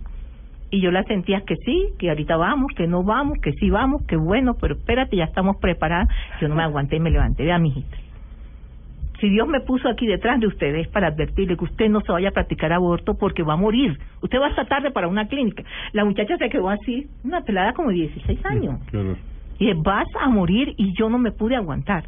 Y 0.70 0.80
yo 0.80 0.92
las 0.92 1.06
sentía 1.06 1.40
que 1.40 1.56
sí, 1.56 1.88
que 1.98 2.10
ahorita 2.10 2.36
vamos, 2.36 2.72
que 2.76 2.86
no 2.86 3.02
vamos, 3.02 3.38
que 3.42 3.52
sí 3.54 3.70
vamos, 3.70 4.02
que 4.06 4.16
bueno, 4.16 4.54
pero 4.54 4.74
espérate, 4.74 5.16
ya 5.16 5.24
estamos 5.24 5.56
preparadas. 5.56 6.08
Yo 6.40 6.48
no 6.48 6.54
me 6.54 6.62
aguanté 6.62 6.96
y 6.96 7.00
me 7.00 7.10
levanté. 7.10 7.44
Vea, 7.44 7.58
mijita. 7.58 7.96
si 9.20 9.28
Dios 9.28 9.48
me 9.48 9.60
puso 9.60 9.88
aquí 9.88 10.06
detrás 10.06 10.38
de 10.38 10.46
ustedes 10.46 10.86
para 10.88 11.08
advertirle 11.08 11.56
que 11.56 11.64
usted 11.64 11.88
no 11.90 12.00
se 12.02 12.12
vaya 12.12 12.28
a 12.28 12.32
practicar 12.32 12.72
aborto 12.72 13.14
porque 13.18 13.42
va 13.42 13.54
a 13.54 13.56
morir. 13.56 13.98
Usted 14.22 14.38
va 14.40 14.48
esta 14.48 14.64
tarde 14.64 14.92
para 14.92 15.08
una 15.08 15.26
clínica. 15.26 15.64
La 15.92 16.04
muchacha 16.04 16.38
se 16.38 16.48
quedó 16.48 16.70
así, 16.70 17.08
una 17.24 17.42
pelada 17.42 17.72
como 17.72 17.88
de 17.88 17.96
16 17.96 18.46
años. 18.46 18.80
Y 19.58 19.72
vas 19.74 20.06
a 20.20 20.28
morir 20.28 20.72
y 20.78 20.96
yo 20.96 21.10
no 21.10 21.18
me 21.18 21.32
pude 21.32 21.56
aguantar. 21.56 22.04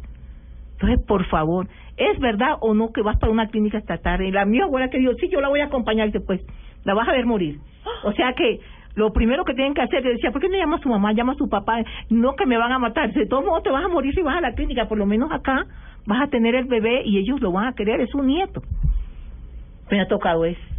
Entonces, 0.73 1.05
por 1.05 1.25
favor, 1.25 1.67
¿es 1.97 2.19
verdad 2.19 2.57
o 2.61 2.73
no 2.73 2.91
que 2.91 3.01
vas 3.01 3.17
para 3.17 3.31
una 3.31 3.47
clínica 3.47 3.77
esta 3.77 3.97
tarde? 3.97 4.27
Y 4.27 4.31
la 4.31 4.45
mi 4.45 4.61
abuela 4.61 4.89
que 4.89 4.97
dijo, 4.97 5.13
sí, 5.19 5.29
yo 5.29 5.41
la 5.41 5.49
voy 5.49 5.61
a 5.61 5.65
acompañar. 5.65 6.07
Y 6.07 6.11
dice, 6.11 6.25
pues, 6.25 6.41
la 6.83 6.93
vas 6.93 7.07
a 7.07 7.11
ver 7.11 7.25
morir. 7.25 7.59
O 8.03 8.11
sea 8.13 8.33
que 8.33 8.59
lo 8.95 9.11
primero 9.11 9.43
que 9.43 9.53
tienen 9.53 9.73
que 9.73 9.81
hacer, 9.81 10.03
decía, 10.03 10.31
¿por 10.31 10.41
qué 10.41 10.49
no 10.49 10.57
llama 10.57 10.77
a 10.77 10.79
su 10.79 10.89
mamá, 10.89 11.13
llama 11.13 11.33
a 11.33 11.37
su 11.37 11.49
papá? 11.49 11.83
No 12.09 12.35
que 12.35 12.45
me 12.45 12.57
van 12.57 12.71
a 12.71 12.79
matar. 12.79 13.11
De 13.11 13.25
todos 13.25 13.45
modos 13.45 13.63
te 13.63 13.71
vas 13.71 13.83
a 13.83 13.87
morir 13.87 14.13
si 14.13 14.21
vas 14.21 14.37
a 14.37 14.41
la 14.41 14.53
clínica. 14.53 14.87
Por 14.87 14.97
lo 14.97 15.05
menos 15.05 15.31
acá 15.31 15.65
vas 16.05 16.21
a 16.21 16.27
tener 16.27 16.55
el 16.55 16.65
bebé 16.65 17.03
y 17.05 17.17
ellos 17.17 17.41
lo 17.41 17.51
van 17.51 17.67
a 17.67 17.73
querer. 17.73 18.01
Es 18.01 18.13
un 18.13 18.27
nieto. 18.27 18.61
Me 19.89 20.01
ha 20.01 20.07
tocado 20.07 20.45
eso. 20.45 20.72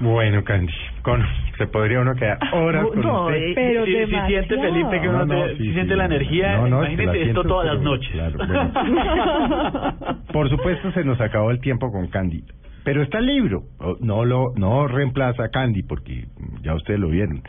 Bueno, 0.00 0.42
Candy, 0.44 0.72
con, 1.02 1.22
se 1.58 1.66
podría 1.66 2.00
uno 2.00 2.14
quedar 2.14 2.38
horas 2.54 2.86
con 2.86 3.00
No, 3.02 3.26
usted. 3.26 3.36
eh, 3.38 3.52
Pero 3.54 3.84
si, 3.84 3.92
si 3.92 4.06
siente 4.26 4.58
Felipe 4.58 5.00
que 5.00 5.08
uno 5.08 5.18
No, 5.18 5.26
no, 5.26 5.44
te- 5.44 5.56
sí, 5.58 5.64
si 5.66 5.72
siente 5.74 5.92
sí. 5.92 5.98
la 5.98 6.04
energía, 6.06 6.56
No, 6.56 6.68
no, 6.68 6.82
es 6.84 6.88
que 6.90 6.96
la 6.96 7.02
imagínate 7.02 7.28
esto 7.28 7.42
todas 7.44 7.66
las 7.66 7.76
pero- 7.76 7.90
noches. 7.90 8.10
claro, 8.12 8.38
bueno. 8.38 10.22
Por 10.32 10.48
supuesto 10.48 10.90
se 10.92 11.04
nos 11.04 11.20
acabó 11.20 11.50
el 11.50 11.60
tiempo 11.60 11.92
con 11.92 12.08
Candy, 12.08 12.42
pero 12.82 13.02
está 13.02 13.18
el 13.18 13.26
libro. 13.26 13.62
O- 13.78 13.96
No 14.00 14.24
lo 14.24 14.52
no 14.56 14.86
reemplaza 14.88 15.44
a 15.44 15.48
Candy 15.50 15.82
porque 15.82 16.24
ya 16.62 16.74
ustedes 16.74 16.98
lo 16.98 17.08
vieron. 17.08 17.42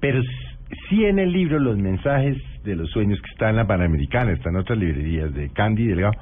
Pero 0.00 0.22
sí 0.88 1.04
en 1.04 1.18
el 1.18 1.32
libro 1.32 1.58
los 1.58 1.76
mensajes 1.76 2.38
de 2.64 2.76
los 2.76 2.88
sueños 2.90 3.20
que 3.20 3.30
están 3.32 3.50
en 3.50 3.56
la 3.56 3.66
Panamericana, 3.66 4.32
están 4.32 4.54
en 4.54 4.60
otras 4.60 4.78
librerías 4.78 5.34
de 5.34 5.50
Candy 5.52 5.86
Delgado. 5.86 6.14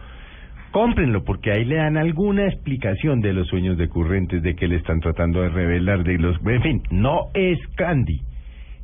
Cómprenlo 0.78 1.24
porque 1.24 1.50
ahí 1.50 1.64
le 1.64 1.74
dan 1.74 1.96
alguna 1.96 2.44
explicación 2.46 3.20
de 3.20 3.32
los 3.32 3.48
sueños 3.48 3.76
decurrentes, 3.76 4.44
de 4.44 4.54
que 4.54 4.68
le 4.68 4.76
están 4.76 5.00
tratando 5.00 5.42
de 5.42 5.48
revelar, 5.48 6.04
de 6.04 6.18
los... 6.18 6.36
En 6.46 6.62
fin, 6.62 6.82
no 6.92 7.30
es 7.34 7.58
Candy. 7.74 8.20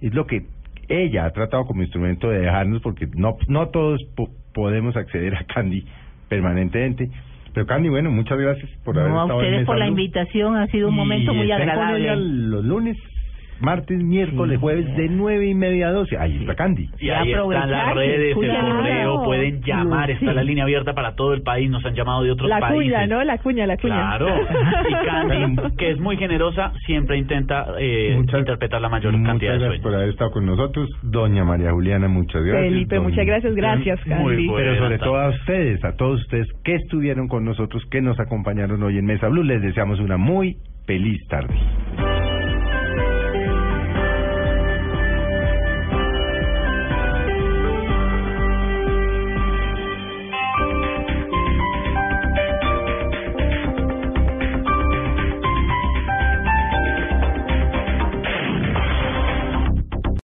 Es 0.01 0.12
lo 0.12 0.26
que 0.26 0.42
ella 0.88 1.24
ha 1.24 1.30
tratado 1.30 1.64
como 1.66 1.82
instrumento 1.82 2.28
de 2.30 2.40
dejarnos 2.40 2.82
porque 2.82 3.07
no, 3.14 3.36
no 3.47 3.68
todos 3.68 4.03
po- 4.16 4.28
podemos 4.53 4.97
acceder 4.97 5.36
a 5.36 5.45
Candy 5.45 5.84
permanentemente. 6.28 7.09
Pero 7.53 7.64
Candy, 7.66 7.88
bueno, 7.90 8.11
muchas 8.11 8.38
gracias 8.40 8.68
por 8.84 8.99
haber 8.99 9.12
No, 9.12 9.20
a 9.20 9.22
estado 9.26 9.40
en 9.42 9.47
ustedes 9.47 9.66
por 9.66 9.78
la 9.78 9.86
invitación. 9.86 10.57
Ha 10.57 10.66
sido 10.66 10.88
un 10.88 10.95
Y 10.95 10.97
momento 10.97 11.32
muy 11.32 11.47
con 11.49 11.61
agradable. 11.61 12.03
ella 12.03 12.16
los 12.16 12.64
lunes, 12.64 12.97
martes, 13.61 14.02
miércoles, 14.02 14.59
jueves 14.61 14.86
de 14.96 15.09
nueve 15.09 15.46
y 15.48 15.55
media 15.55 15.88
a 15.88 15.92
doce. 15.92 16.16
Ahí 16.18 16.36
está 16.40 16.55
Candy. 16.55 16.88
Y 16.98 17.11
ahí 17.11 17.32
están 17.32 17.70
las 17.70 17.94
redes, 17.94 18.28
el 18.28 18.34
correo, 18.34 19.24
pueden 19.24 19.62
llamar, 19.62 20.11
está 20.11 20.32
la 20.32 20.42
línea 20.42 20.64
abierta 20.64 20.92
para 20.94 21.14
todo 21.14 21.34
el 21.34 21.42
país, 21.42 21.70
nos 21.70 21.84
han 21.84 21.94
llamado 21.94 22.22
de 22.22 22.30
otros 22.32 22.48
La 22.48 22.61
países. 22.61 22.76
cuña, 22.92 23.07
¿no? 23.07 23.24
La 23.24 23.38
cuña, 23.38 23.66
la 23.66 23.76
cuña. 23.76 24.16
Claro, 24.18 24.28
y 24.88 25.07
Candy, 25.07 25.76
que 25.76 25.90
es 25.92 26.00
muy 26.00 26.16
generosa, 26.16 26.72
siempre 26.86 27.16
intenta 27.18 27.66
eh, 27.78 28.16
interpretar 28.18 28.80
la 28.80 28.88
mayor 28.88 29.12
cantidad 29.12 29.32
Muchas 29.34 29.40
de 29.40 29.46
gracias 29.48 29.68
sueños. 29.68 29.82
por 29.82 29.94
haber 29.94 30.09
estado 30.11 30.30
con 30.30 30.46
nosotros. 30.46 30.90
Doña 31.02 31.44
María 31.44 31.70
Juliana, 31.72 32.09
muchas 32.09 32.42
gracias. 32.42 32.70
Felipe, 32.72 32.96
Don- 32.96 33.05
muchas 33.05 33.26
gracias, 33.26 33.55
gracias, 33.55 34.00
Candy. 34.05 34.48
Pero 34.55 34.78
sobre 34.78 34.98
todo 34.98 35.16
a 35.16 35.28
ustedes, 35.30 35.84
a 35.84 35.96
todos 35.96 36.20
ustedes 36.22 36.46
que 36.64 36.74
estuvieron 36.74 37.28
con 37.28 37.44
nosotros, 37.44 37.82
que 37.90 38.00
nos 38.00 38.18
acompañaron 38.20 38.82
hoy 38.82 38.98
en 38.98 39.05
Mesa 39.07 39.28
Blue, 39.28 39.42
les 39.42 39.62
deseamos 39.62 40.00
una 40.00 40.16
muy 40.16 40.57
feliz 40.86 41.20
tarde. 41.28 41.55